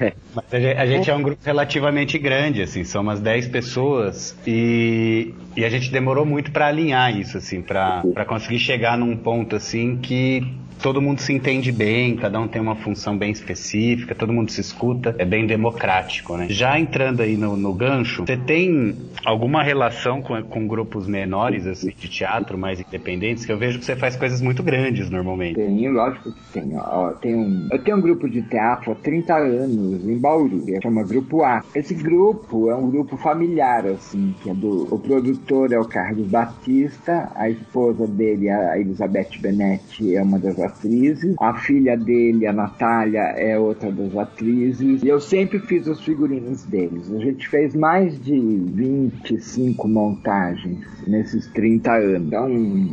Mas 0.50 0.64
a 0.64 0.86
gente, 0.86 1.10
é 1.10 1.14
um 1.14 1.22
grupo 1.22 1.40
relativamente 1.44 2.18
grande, 2.18 2.62
assim, 2.62 2.84
são 2.84 3.02
umas 3.02 3.20
10 3.20 3.48
pessoas 3.48 4.36
e, 4.46 5.34
e 5.56 5.64
a 5.64 5.68
gente 5.70 5.90
demorou 5.90 6.24
muito 6.24 6.50
para 6.50 6.66
alinhar 6.66 7.16
isso, 7.16 7.38
assim, 7.38 7.62
para 7.62 8.24
conseguir 8.26 8.58
chegar 8.58 8.96
num 8.96 9.16
ponto 9.16 9.56
assim 9.56 9.96
que 9.96 10.46
todo 10.82 11.00
mundo 11.00 11.20
se 11.20 11.32
entende 11.32 11.70
bem, 11.70 12.16
cada 12.16 12.40
um 12.40 12.48
tem 12.48 12.60
uma 12.60 12.76
função 12.76 13.16
bem 13.16 13.30
específica, 13.30 14.14
todo 14.14 14.32
mundo 14.32 14.50
se 14.50 14.60
escuta, 14.60 15.14
é 15.18 15.24
bem 15.24 15.46
democrático, 15.46 16.36
né? 16.36 16.46
Já 16.48 16.78
entrando 16.78 17.22
aí 17.22 17.36
no, 17.36 17.56
no 17.56 17.72
gancho, 17.72 18.24
você 18.26 18.36
tem 18.36 18.96
alguma 19.24 19.62
relação 19.62 20.22
com, 20.22 20.40
com 20.42 20.66
grupos 20.66 21.06
menores, 21.06 21.66
assim, 21.66 21.92
de 21.96 22.08
teatro, 22.08 22.56
mais 22.56 22.80
independentes? 22.80 23.44
Que 23.44 23.52
eu 23.52 23.58
vejo 23.58 23.78
que 23.78 23.84
você 23.84 23.96
faz 23.96 24.16
coisas 24.16 24.40
muito 24.40 24.62
grandes 24.62 25.10
normalmente. 25.10 25.56
Tenho, 25.56 25.92
lógico 25.92 26.32
que 26.32 26.52
tenho. 26.52 26.78
Ó, 26.78 27.10
tem 27.12 27.34
um, 27.34 27.68
eu 27.70 27.78
tenho 27.82 27.96
um 27.96 28.00
grupo 28.00 28.28
de 28.28 28.42
teatro 28.42 28.92
há 28.92 28.94
30 28.94 29.34
anos 29.36 30.08
em 30.08 30.18
Bauru, 30.18 30.64
que 30.64 30.80
chama 30.80 31.02
Grupo 31.02 31.42
A. 31.42 31.62
Esse 31.74 31.94
grupo 31.94 32.70
é 32.70 32.74
um 32.74 32.90
grupo 32.90 33.16
familiar, 33.16 33.86
assim, 33.86 34.34
que 34.42 34.50
é 34.50 34.54
do. 34.54 34.92
O 34.94 34.98
produtor 34.98 35.72
é 35.72 35.78
o 35.78 35.84
Carlos 35.84 36.26
Batista, 36.26 37.30
a 37.34 37.48
esposa 37.50 38.06
dele, 38.06 38.48
a 38.48 38.78
Elizabeth 38.78 39.38
Benetti, 39.40 40.16
é 40.16 40.22
uma 40.22 40.38
das 40.38 40.58
atrizes. 40.70 41.34
A 41.38 41.54
filha 41.54 41.96
dele, 41.96 42.46
a 42.46 42.52
Natália, 42.52 43.20
é 43.36 43.58
outra 43.58 43.90
das 43.90 44.16
atrizes. 44.16 45.02
E 45.02 45.08
eu 45.08 45.20
sempre 45.20 45.58
fiz 45.58 45.86
os 45.86 46.00
figurinos 46.00 46.64
deles. 46.64 47.12
A 47.12 47.18
gente 47.18 47.48
fez 47.48 47.74
mais 47.74 48.20
de 48.22 48.38
25 48.38 49.88
montagens 49.88 50.78
nesses 51.06 51.46
30 51.48 51.92
anos. 51.92 52.26
Então, 52.26 52.48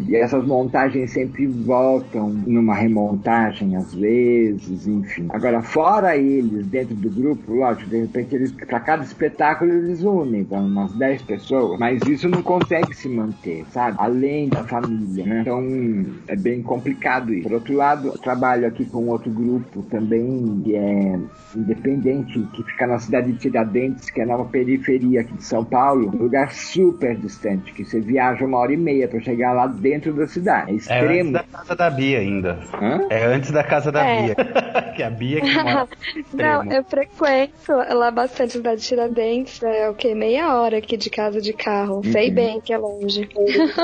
e 0.08 0.16
essas 0.16 0.46
montagens 0.46 1.12
sempre 1.12 1.48
voltam 1.48 2.30
numa 2.30 2.74
remontagem 2.76 3.76
às 3.76 3.94
vezes, 3.94 4.88
enfim. 4.88 5.28
Agora, 5.30 5.62
fora 5.62 6.18
eles, 6.18 6.66
dentro 6.68 6.96
do 6.96 7.10
grupo, 7.10 7.54
lógico, 7.54 7.90
de 7.90 8.02
repente 8.02 8.54
para 8.66 8.80
cada 8.80 9.04
espetáculo 9.04 9.72
eles 9.72 10.04
unem, 10.04 10.42
então 10.42 10.66
umas 10.66 10.94
10 10.94 11.22
pessoas, 11.24 11.80
mas 11.80 12.02
isso 12.08 12.28
não 12.28 12.42
consegue 12.42 12.96
se 12.96 13.08
manter, 13.10 13.66
sabe? 13.72 13.98
Além 14.00 14.50
da 14.50 14.64
família, 14.64 15.26
né? 15.26 15.42
Então, 15.42 16.06
é 16.28 16.36
bem 16.36 16.62
complicado 16.62 17.34
isso. 17.34 17.48
Outro 17.58 17.76
lado, 17.76 18.12
trabalho 18.20 18.68
aqui 18.68 18.86
com 18.86 19.08
outro 19.08 19.32
grupo 19.32 19.82
também, 19.90 20.62
que 20.64 20.76
é 20.76 21.20
independente, 21.56 22.40
que 22.54 22.64
fica 22.64 22.86
na 22.86 23.00
cidade 23.00 23.32
de 23.32 23.40
Tiradentes, 23.40 24.12
que 24.12 24.22
é 24.22 24.26
na 24.26 24.38
periferia 24.46 25.22
aqui 25.22 25.34
de 25.34 25.44
São 25.44 25.66
Paulo, 25.66 26.12
um 26.14 26.18
lugar 26.18 26.52
super 26.52 27.16
distante, 27.16 27.74
que 27.74 27.84
você 27.84 28.00
viaja 28.00 28.46
uma 28.46 28.60
hora 28.60 28.74
e 28.74 28.78
meia 28.78 29.08
para 29.08 29.20
chegar 29.22 29.54
lá 29.54 29.66
dentro 29.66 30.14
da 30.14 30.28
cidade. 30.28 30.72
É 30.72 30.76
extremo. 30.76 31.08
É 31.08 31.20
antes 31.20 31.32
da 31.32 31.44
casa 31.44 31.76
da 31.76 31.90
Bia 31.90 32.20
ainda. 32.20 32.60
Hã? 32.80 33.08
É 33.10 33.26
antes 33.26 33.52
da 33.52 33.64
casa 33.64 33.92
da 33.92 34.06
é. 34.06 34.22
Bia. 34.22 34.36
que 34.96 35.02
a 35.02 35.10
Bia 35.10 35.42
que 35.42 35.54
mora 35.56 35.88
Não, 36.34 36.72
eu 36.72 36.84
frequento 36.84 37.72
lá 37.72 38.12
bastante 38.12 38.50
a 38.50 38.52
cidade 38.52 38.82
de 38.82 38.88
Tiradentes, 38.88 39.64
é 39.64 39.90
o 39.90 39.96
que? 39.96 40.14
Meia 40.14 40.56
hora 40.56 40.78
aqui 40.78 40.96
de 40.96 41.10
casa 41.10 41.42
de 41.42 41.54
carro. 41.54 41.96
Uhum. 41.98 42.12
Sei 42.12 42.30
bem 42.30 42.62
que 42.62 42.72
é 42.72 42.78
longe. 42.78 43.28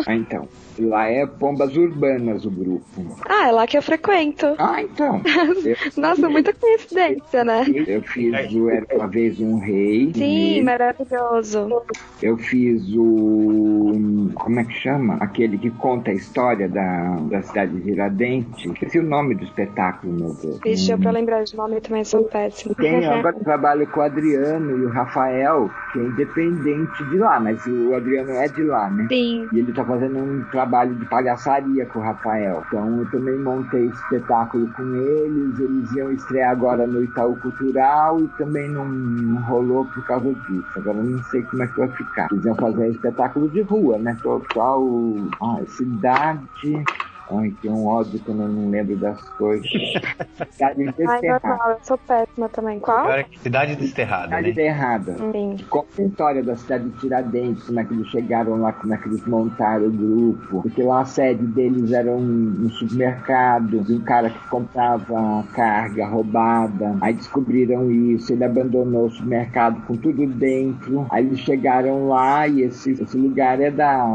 Ah, 0.06 0.14
então. 0.14 0.48
Lá 0.80 1.08
é 1.08 1.26
Pombas 1.26 1.76
Urbanas 1.76 2.46
o 2.46 2.52
grupo. 2.52 2.84
Ah, 3.28 3.50
é 3.50 3.52
lá 3.52 3.68
que 3.68 3.78
eu 3.78 3.82
frequento. 3.82 4.56
Ah, 4.58 4.82
então. 4.82 5.22
Nossa, 5.98 6.28
muita 6.30 6.54
coincidência, 6.54 7.44
né? 7.44 7.66
Eu 7.88 8.02
fiz 8.02 8.54
o 8.54 8.70
Era 8.70 8.86
Uma 8.96 9.08
Vez 9.08 9.40
Um 9.40 9.60
Rei. 9.60 10.12
Sim, 10.14 10.64
maravilhoso. 10.64 11.84
Eu 12.22 12.38
fiz 12.38 12.84
o... 12.96 14.30
Como 14.34 14.60
é 14.60 14.64
que 14.64 14.74
chama? 14.74 15.18
Aquele 15.20 15.58
que 15.58 15.70
conta 15.72 16.12
a 16.12 16.14
história 16.14 16.68
da, 16.68 17.18
da 17.30 17.42
cidade 17.42 17.74
de 17.74 17.84
Giradente. 17.84 18.68
Esqueci 18.70 19.00
o 19.00 19.04
nome 19.04 19.36
do 19.36 19.44
espetáculo, 19.44 20.14
meu 20.14 20.34
Deus. 20.34 20.60
Vixe, 20.64 20.92
eu 20.92 20.98
pra 20.98 21.12
lembrar 21.12 21.44
de 21.44 21.56
nome 21.56 21.80
também 21.82 22.04
sou 22.04 22.24
péssimo. 22.24 22.74
Tem, 22.76 23.06
agora 23.06 23.36
eu 23.38 23.44
trabalho 23.44 23.88
com 23.88 24.00
o 24.00 24.04
Adriano 24.04 24.78
e 24.78 24.86
o 24.86 24.90
Rafael, 24.90 25.70
que 25.92 26.00
é 26.00 26.04
independente 26.04 27.04
de 27.10 27.18
lá, 27.18 27.40
mas 27.40 27.66
o 27.66 27.94
Adriano 27.94 28.32
é 28.32 28.48
de 28.48 28.64
lá, 28.64 28.90
né? 28.90 29.08
Sim. 29.10 29.48
E 29.52 29.60
ele 29.60 29.72
tá 29.74 29.84
fazendo 29.86 30.18
um 30.18 30.44
trabalho 30.46 30.63
trabalho 30.64 30.96
de 30.96 31.06
palhaçaria 31.06 31.86
com 31.88 32.00
o 32.00 32.02
Rafael. 32.02 32.64
Então 32.68 33.00
eu 33.00 33.12
também 33.12 33.38
montei 33.38 33.88
espetáculo 33.88 34.68
com 34.74 34.96
eles. 34.96 35.60
Eles 35.60 35.92
iam 35.92 36.12
estrear 36.12 36.52
agora 36.52 36.88
no 36.88 37.04
Itaú 37.04 37.36
Cultural 37.38 38.22
e 38.22 38.28
também 38.38 38.70
não, 38.70 38.86
não 38.86 39.42
rolou 39.42 39.86
por 39.86 40.06
causa 40.06 40.34
disso. 40.34 40.68
Agora 40.78 40.98
eu 40.98 41.04
não 41.04 41.24
sei 41.26 41.42
como 41.44 41.64
é 41.64 41.68
que 41.68 41.78
vai 41.78 41.90
ficar. 41.90 42.30
Eles 42.32 42.46
iam 42.46 42.56
fazer 42.56 42.90
espetáculo 42.90 43.50
de 43.50 43.62
rua, 43.62 43.98
né? 43.98 44.18
Total. 44.24 44.82
Ah, 45.42 45.60
cidade. 45.68 46.84
Ai, 47.32 47.54
tem 47.62 47.72
um 47.72 47.88
ódio 47.88 48.20
que 48.20 48.30
eu 48.30 48.36
não 48.36 48.70
lembro 48.70 48.96
das 48.98 49.22
coisas. 49.32 49.68
Cidade 50.52 50.84
Desterrada. 50.86 51.42
Ai, 51.44 51.74
eu 51.74 51.78
sou 51.82 51.98
péssima 51.98 52.50
também. 52.50 52.80
Qual? 52.80 53.08
Cidade 53.42 53.76
Desterrada, 53.76 54.24
Cidade 54.26 54.48
né? 54.48 54.54
Desterrada. 54.54 55.18
Sim. 55.32 55.58
Conta 55.70 56.02
a 56.02 56.06
história 56.06 56.44
da 56.44 56.56
cidade 56.56 56.90
de 56.90 57.00
Tiradentes, 57.00 57.64
como 57.64 57.80
é 57.80 57.84
que 57.84 57.94
eles 57.94 58.08
chegaram 58.08 58.62
lá, 58.62 58.74
como 58.74 58.94
é 58.94 58.98
que 58.98 59.08
eles 59.08 59.26
montaram 59.26 59.88
o 59.88 59.92
grupo. 59.92 60.62
Porque 60.62 60.84
lá 60.84 61.02
a 61.02 61.06
sede 61.06 61.46
deles 61.48 61.92
era 61.92 62.12
um, 62.12 62.66
um 62.66 62.70
supermercado, 62.70 63.80
de 63.82 63.94
um 63.94 64.02
cara 64.02 64.30
que 64.30 64.48
comprava 64.50 65.44
carga 65.54 66.08
roubada. 66.08 66.96
Aí 67.02 67.14
descobriram 67.14 67.90
isso, 67.92 68.34
ele 68.34 68.44
abandonou 68.44 69.06
o 69.06 69.12
supermercado 69.12 69.82
com 69.86 69.96
tudo 69.96 70.26
dentro. 70.28 71.08
Aí 71.10 71.26
eles 71.26 71.40
chegaram 71.40 72.10
lá 72.10 72.48
e 72.48 72.62
esse, 72.62 72.92
esse 72.92 73.18
lugar 73.18 73.60
é 73.60 73.72
da, 73.72 74.06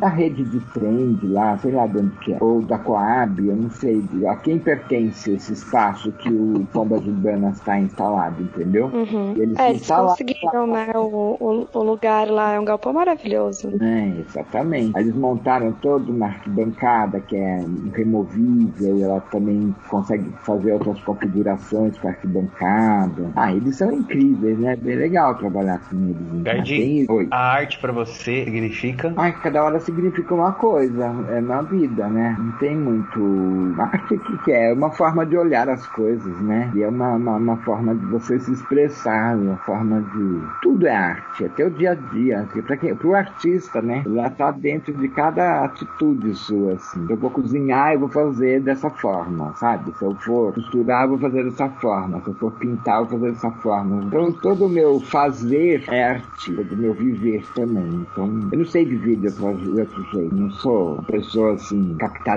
da 0.00 0.08
rede 0.08 0.44
de 0.44 0.60
trem 0.72 1.14
de 1.14 1.26
lá, 1.28 1.56
sei 1.58 1.72
lá 1.72 1.86
de 1.86 1.98
onde 1.98 2.16
que 2.18 2.32
é. 2.32 2.38
Ou 2.56 2.62
da 2.62 2.78
Coab, 2.78 3.46
eu 3.46 3.54
não 3.54 3.70
sei 3.70 4.02
a 4.26 4.36
quem 4.36 4.58
pertence 4.58 5.30
esse 5.32 5.52
espaço 5.52 6.10
que 6.12 6.30
o 6.30 6.66
Pombas 6.72 7.06
Urbanas 7.06 7.56
está 7.56 7.78
instalado, 7.78 8.42
entendeu? 8.42 8.86
Uhum. 8.86 9.34
Eles, 9.36 9.58
é, 9.58 9.70
eles 9.70 9.86
conseguiram, 9.86 10.66
né? 10.66 10.90
O, 10.94 11.68
o, 11.72 11.82
lugar 11.82 12.28
lá 12.28 12.52
é 12.54 12.60
um 12.60 12.64
galpão 12.64 12.94
maravilhoso. 12.94 13.72
É, 13.80 14.20
exatamente. 14.20 14.98
Eles 14.98 15.14
montaram 15.14 15.72
toda 15.72 16.10
uma 16.10 16.26
arquibancada 16.26 17.20
que 17.20 17.36
é 17.36 17.62
removível, 17.92 18.96
e 18.96 19.02
ela 19.02 19.20
também 19.20 19.74
consegue 19.88 20.30
fazer 20.42 20.72
outras 20.72 20.98
configurações 21.00 21.98
com 21.98 22.08
a 22.08 22.10
arquibancada. 22.12 23.32
Ah, 23.36 23.52
eles 23.52 23.76
são 23.76 23.92
incríveis, 23.92 24.58
né? 24.58 24.76
Bem 24.76 24.96
legal 24.96 25.34
trabalhar 25.34 25.78
com 25.90 25.96
eles. 25.96 26.42
Gardinho, 26.42 27.28
a 27.30 27.52
arte 27.52 27.78
para 27.78 27.92
você 27.92 28.44
significa? 28.44 29.12
Ai, 29.14 29.32
cada 29.42 29.62
hora 29.62 29.78
significa 29.78 30.34
uma 30.34 30.52
coisa. 30.52 31.14
É 31.28 31.40
na 31.40 31.60
vida, 31.60 32.08
né? 32.08 32.36
Não 32.46 32.52
tem 32.58 32.76
muito. 32.76 33.74
Arte 33.80 34.16
que, 34.44 34.52
é? 34.52 34.72
Uma 34.72 34.92
forma 34.92 35.26
de 35.26 35.36
olhar 35.36 35.68
as 35.68 35.84
coisas, 35.88 36.40
né? 36.42 36.70
E 36.76 36.82
é 36.82 36.88
uma, 36.88 37.16
uma, 37.16 37.36
uma 37.36 37.56
forma 37.58 37.92
de 37.92 38.06
você 38.06 38.38
se 38.38 38.52
expressar, 38.52 39.36
uma 39.36 39.56
forma 39.56 40.00
de. 40.00 40.40
Tudo 40.62 40.86
é 40.86 40.94
arte, 40.94 41.44
até 41.44 41.66
o 41.66 41.70
dia 41.70 41.90
a 41.90 41.94
dia. 41.94 42.48
Para 42.64 42.76
quem, 42.76 42.94
pro 42.94 43.16
artista, 43.16 43.82
né? 43.82 44.04
Ela 44.06 44.30
tá 44.30 44.52
dentro 44.52 44.94
de 44.94 45.08
cada 45.08 45.64
atitude 45.64 46.34
sua, 46.34 46.74
assim. 46.74 47.04
Eu 47.10 47.16
vou 47.16 47.30
cozinhar, 47.30 47.94
eu 47.94 48.00
vou 48.00 48.08
fazer 48.08 48.60
dessa 48.60 48.90
forma, 48.90 49.52
sabe? 49.56 49.92
Se 49.98 50.04
eu 50.04 50.14
for 50.14 50.54
costurar, 50.54 51.02
eu 51.02 51.10
vou 51.10 51.18
fazer 51.18 51.42
dessa 51.42 51.68
forma. 51.68 52.20
Se 52.20 52.28
eu 52.28 52.34
for 52.34 52.52
pintar, 52.52 53.00
eu 53.00 53.06
vou 53.06 53.18
fazer 53.18 53.32
dessa 53.32 53.50
forma. 53.50 54.04
Então, 54.04 54.30
todo 54.30 54.66
o 54.66 54.68
meu 54.68 55.00
fazer 55.00 55.82
é 55.88 56.10
arte, 56.10 56.54
todo 56.54 56.72
o 56.72 56.76
meu 56.76 56.94
viver 56.94 57.44
também. 57.56 58.06
Então, 58.12 58.26
eu 58.52 58.58
não 58.58 58.64
sei 58.64 58.84
viver 58.84 59.16
de 59.16 59.26
outro 59.42 60.04
jeito. 60.12 60.34
Não 60.34 60.50
sou 60.50 60.94
uma 60.94 61.02
pessoa, 61.02 61.54
assim, 61.54 61.96
capitalista, 61.98 62.35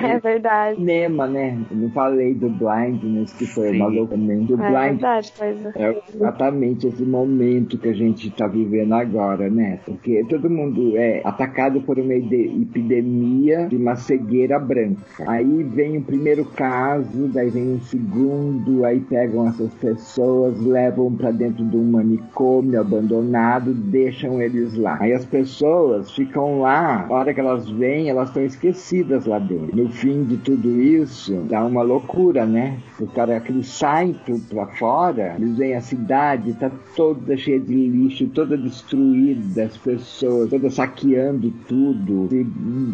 É 0.00 0.18
verdade. 0.18 0.76
Cinema, 0.76 1.26
né? 1.26 1.58
Eu 1.70 1.76
não 1.76 1.90
falei 1.90 2.34
do 2.34 2.48
Blindness, 2.48 3.32
que 3.32 3.46
foi 3.46 3.70
uma 3.72 3.86
louca 3.86 4.14
também. 4.14 4.44
Do 4.44 4.54
é 4.54 4.56
Blind. 4.56 5.00
verdade, 5.00 5.32
pois 5.36 5.66
é. 5.66 5.72
é 5.76 6.02
exatamente 6.14 6.86
esse 6.86 7.02
momento 7.02 7.78
que 7.78 7.88
a 7.88 7.92
gente 7.92 8.28
está 8.28 8.46
vivendo 8.46 8.94
agora, 8.94 9.48
né? 9.48 9.80
Porque 9.84 10.24
todo 10.28 10.50
mundo 10.50 10.96
é 10.96 11.22
atacado 11.24 11.80
por 11.80 11.98
uma 11.98 12.14
epidemia 12.14 13.66
de 13.68 13.76
uma 13.76 13.96
cegueira 13.96 14.58
branca. 14.58 15.24
Aí 15.26 15.62
vem 15.62 15.98
o 15.98 16.02
primeiro 16.02 16.44
caso, 16.44 17.28
daí 17.28 17.50
vem 17.50 17.74
um 17.74 17.80
segundo, 17.80 18.84
aí 18.84 19.00
pegam 19.00 19.48
essas 19.48 19.72
pessoas, 19.74 20.60
levam 20.60 21.14
para 21.14 21.30
dentro 21.30 21.64
de 21.64 21.76
um 21.76 21.90
manicômio 21.90 22.80
abandonado, 22.80 23.72
deixam 23.72 24.40
eles 24.40 24.76
lá. 24.76 24.98
Aí 25.00 25.12
as 25.12 25.24
pessoas 25.24 26.10
ficam 26.20 26.60
lá, 26.60 27.06
a 27.08 27.12
hora 27.12 27.32
que 27.32 27.40
elas 27.40 27.68
vêm, 27.70 28.10
elas 28.10 28.28
estão 28.28 28.44
esquecidas 28.44 29.24
lá 29.24 29.38
dentro. 29.38 29.74
No 29.74 29.88
fim 29.88 30.24
de 30.24 30.36
tudo 30.36 30.80
isso, 30.80 31.34
dá 31.48 31.64
uma 31.64 31.80
loucura, 31.82 32.44
né? 32.44 32.78
O 32.98 33.06
cara 33.06 33.40
que 33.40 33.62
saem 33.62 34.14
para 34.50 34.66
fora, 34.66 35.36
eles 35.38 35.56
veem 35.56 35.74
a 35.74 35.80
cidade, 35.80 36.52
tá 36.54 36.70
toda 36.94 37.36
cheia 37.38 37.58
de 37.58 37.74
lixo, 37.74 38.26
toda 38.28 38.56
destruída, 38.56 39.64
as 39.64 39.76
pessoas 39.78 40.50
todas 40.50 40.74
saqueando 40.74 41.50
tudo, 41.66 42.28
se, 42.28 42.46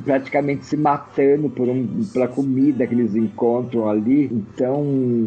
praticamente 0.05 0.65
se 0.65 0.77
matando 0.77 1.49
por 1.49 1.69
um, 1.69 2.05
pela 2.13 2.29
comida 2.29 2.87
que 2.87 2.95
eles 2.95 3.17
encontram 3.17 3.89
ali. 3.89 4.27
Então, 4.27 4.85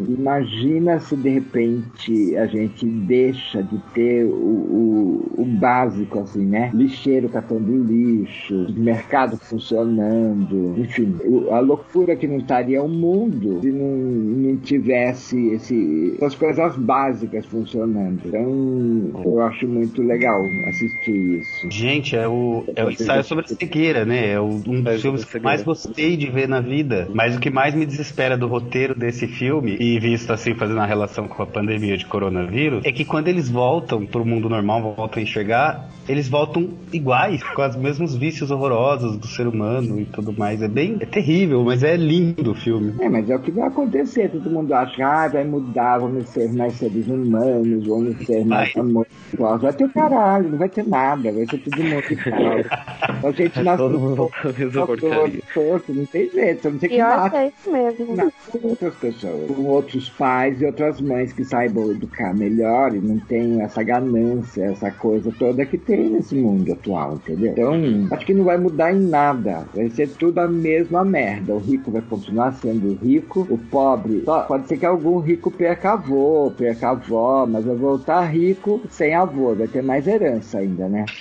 imagina 0.08 0.98
se 1.00 1.16
de 1.16 1.28
repente 1.28 2.34
a 2.36 2.46
gente 2.46 2.86
deixa 2.86 3.62
de 3.62 3.76
ter 3.92 4.24
o, 4.24 4.30
o, 4.30 5.34
o 5.42 5.44
básico, 5.44 6.20
assim, 6.20 6.46
né? 6.46 6.70
Lixeiro 6.72 7.28
catando 7.28 7.89
lixo, 7.90 8.66
mercado 8.76 9.36
funcionando, 9.36 10.74
enfim, 10.78 11.16
a 11.50 11.60
loucura 11.60 12.16
que 12.16 12.26
não 12.26 12.38
estaria 12.38 12.82
o 12.82 12.88
mundo 12.88 13.60
se 13.60 13.70
não, 13.70 13.96
não 13.96 14.56
tivesse 14.58 15.36
esse, 15.54 16.14
essas 16.16 16.34
coisas 16.34 16.76
básicas 16.76 17.44
funcionando. 17.46 18.20
Então, 18.24 19.22
eu 19.24 19.42
acho 19.42 19.66
muito 19.66 20.02
legal 20.02 20.40
assistir 20.68 21.40
isso. 21.40 21.70
Gente, 21.70 22.16
é 22.16 22.28
o, 22.28 22.64
é 22.74 22.84
o 22.84 22.90
ensaio 22.90 23.24
sobre 23.24 23.44
a 23.44 23.48
cegueira, 23.48 24.04
né? 24.04 24.32
É 24.32 24.40
um 24.40 24.58
dos 24.58 25.02
filmes 25.02 25.24
que 25.24 25.38
mais 25.40 25.62
gostei 25.62 26.16
de 26.16 26.30
ver 26.30 26.48
na 26.48 26.60
vida. 26.60 27.08
Mas 27.12 27.36
o 27.36 27.40
que 27.40 27.50
mais 27.50 27.74
me 27.74 27.84
desespera 27.84 28.36
do 28.36 28.46
roteiro 28.46 28.94
desse 28.94 29.26
filme, 29.26 29.76
e 29.78 29.98
visto 29.98 30.32
assim, 30.32 30.54
fazendo 30.54 30.80
a 30.80 30.86
relação 30.86 31.26
com 31.26 31.42
a 31.42 31.46
pandemia 31.46 31.96
de 31.96 32.06
coronavírus, 32.06 32.84
é 32.84 32.92
que 32.92 33.04
quando 33.04 33.28
eles 33.28 33.48
voltam 33.48 34.06
pro 34.06 34.24
mundo 34.24 34.48
normal, 34.48 34.94
voltam 34.94 35.20
a 35.20 35.22
enxergar, 35.22 35.88
eles 36.08 36.28
voltam 36.28 36.70
iguais, 36.92 37.42
com 37.42 37.62
os 37.70 37.76
mesmos 37.76 38.16
vícios 38.16 38.50
horrorosos 38.50 39.16
do 39.16 39.26
ser 39.26 39.46
humano 39.46 39.98
e 40.00 40.04
tudo 40.04 40.32
mais. 40.32 40.62
É 40.62 40.68
bem. 40.68 40.96
É 41.00 41.06
terrível, 41.06 41.64
mas 41.64 41.82
é 41.82 41.96
lindo 41.96 42.52
o 42.52 42.54
filme. 42.54 42.94
É, 43.00 43.08
mas 43.08 43.28
é 43.28 43.36
o 43.36 43.40
que 43.40 43.50
vai 43.50 43.68
acontecer. 43.68 44.30
Todo 44.30 44.50
mundo 44.50 44.72
acha 44.72 45.04
ah, 45.04 45.28
vai 45.28 45.44
mudar, 45.44 45.98
vamos 45.98 46.28
ser 46.28 46.52
mais 46.52 46.74
seres 46.74 47.06
humanos, 47.06 47.86
vamos 47.86 48.16
ser 48.26 48.44
mais 48.44 48.74
amorosos. 48.76 49.62
Vai 49.62 49.72
ter 49.72 49.88
caralho, 49.90 50.50
não 50.50 50.58
vai 50.58 50.68
ter 50.68 50.86
nada, 50.86 51.32
vai 51.32 51.46
ser 51.46 51.58
tudo 51.58 51.82
muito 51.82 52.10
A 53.22 53.30
gente 53.30 53.60
nasce 53.62 53.78
Todo 53.78 53.98
mundo 53.98 54.16
volta 54.16 54.54
mesma 54.58 54.86
porcaria. 54.86 55.42
Torto, 55.54 55.92
não 55.92 56.06
tem 56.06 56.30
jeito, 56.30 56.62
você 56.62 56.70
não 56.70 56.78
tem 56.78 56.90
que 56.90 56.96
que 56.96 57.36
é 57.36 57.48
isso 57.48 57.70
mesmo. 57.70 58.32
com 58.50 58.68
outras 58.68 58.94
pessoas, 58.96 59.50
com 59.50 59.62
outros 59.64 60.08
pais 60.10 60.60
e 60.60 60.66
outras 60.66 61.00
mães 61.00 61.32
que 61.32 61.44
saibam 61.44 61.90
educar 61.90 62.34
melhor 62.34 62.94
e 62.94 63.00
não 63.00 63.18
tenham 63.18 63.62
essa 63.62 63.82
ganância, 63.82 64.64
essa 64.64 64.90
coisa 64.90 65.32
toda 65.38 65.64
que 65.64 65.78
tem 65.78 66.10
nesse 66.10 66.34
mundo 66.34 66.72
atual, 66.72 67.14
entendeu? 67.14 67.52
Então, 67.52 68.16
acho 68.16 68.26
que 68.26 68.34
não 68.34 68.44
vai 68.44 68.58
mudar 68.58 68.92
em 68.92 69.00
nada. 69.00 69.64
Vai 69.74 69.88
ser 69.90 70.08
tudo 70.10 70.38
a 70.38 70.48
mesma 70.48 71.04
merda. 71.04 71.54
O 71.54 71.58
rico 71.58 71.90
vai 71.90 72.02
continuar 72.02 72.52
sendo 72.52 72.94
rico, 73.02 73.46
o 73.50 73.58
pobre, 73.58 74.22
só, 74.24 74.42
pode 74.42 74.68
ser 74.68 74.78
que 74.78 74.86
algum 74.86 75.18
rico 75.18 75.50
perca 75.50 75.92
avô, 75.92 76.52
perca 76.56 76.90
avó, 76.90 77.46
mas 77.46 77.64
vai 77.64 77.76
voltar 77.76 78.22
rico 78.22 78.80
sem 78.90 79.14
avô, 79.14 79.54
vai 79.54 79.68
ter 79.68 79.82
mais 79.82 80.06
herança 80.06 80.58
ainda, 80.58 80.88
né? 80.88 81.04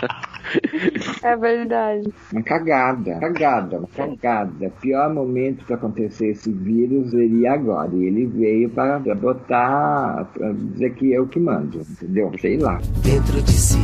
É 1.22 1.36
verdade. 1.36 2.08
Uma 2.32 2.42
cagada, 2.42 3.18
cagada, 3.20 3.78
uma 3.78 3.88
cagada. 3.88 4.72
Pior 4.80 5.12
momento 5.12 5.64
para 5.64 5.76
acontecer 5.76 6.28
esse 6.28 6.50
vírus 6.50 7.10
seria 7.10 7.52
agora. 7.52 7.90
E 7.94 8.04
ele 8.04 8.26
veio 8.26 8.70
para 8.70 8.98
botar, 9.14 10.26
para 10.32 10.52
dizer 10.52 10.94
que 10.94 11.12
eu 11.12 11.26
que 11.26 11.38
mando, 11.38 11.80
entendeu? 11.90 12.32
Sei 12.40 12.58
lá. 12.58 12.80
Dentro 13.02 13.42
de 13.42 13.52
si, 13.52 13.78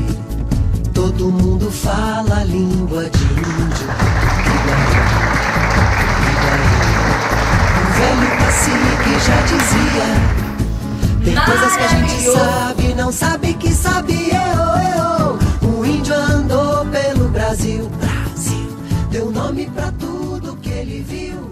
todo 0.95 1.31
mundo 1.31 1.71
fala 1.71 2.41
a 2.41 2.45
língua 2.45 3.05
de 3.11 3.25
índio. 3.25 3.87
O 7.83 7.87
velho 7.99 8.31
cacique 8.39 9.13
já 9.27 9.41
dizia: 9.43 10.07
Tem 11.25 11.37
coisas 11.45 11.77
que 11.77 11.83
a 11.83 11.89
gente 11.89 12.23
sabe, 12.23 12.95
não 12.95 13.13
sabe 13.13 13.55
que 13.55 13.71
sabe. 13.73 14.15
Eu, 14.31 14.37
eu, 14.37 15.35
o 15.35 15.46
índio 15.87 16.15
andou 16.15 16.85
pelo 16.87 17.29
Brasil, 17.29 17.89
Brasil, 18.01 18.77
deu 19.11 19.31
nome 19.31 19.71
pra 19.71 19.93
tudo 19.93 20.57
que 20.57 20.71
ele 20.71 21.01
viu. 21.03 21.46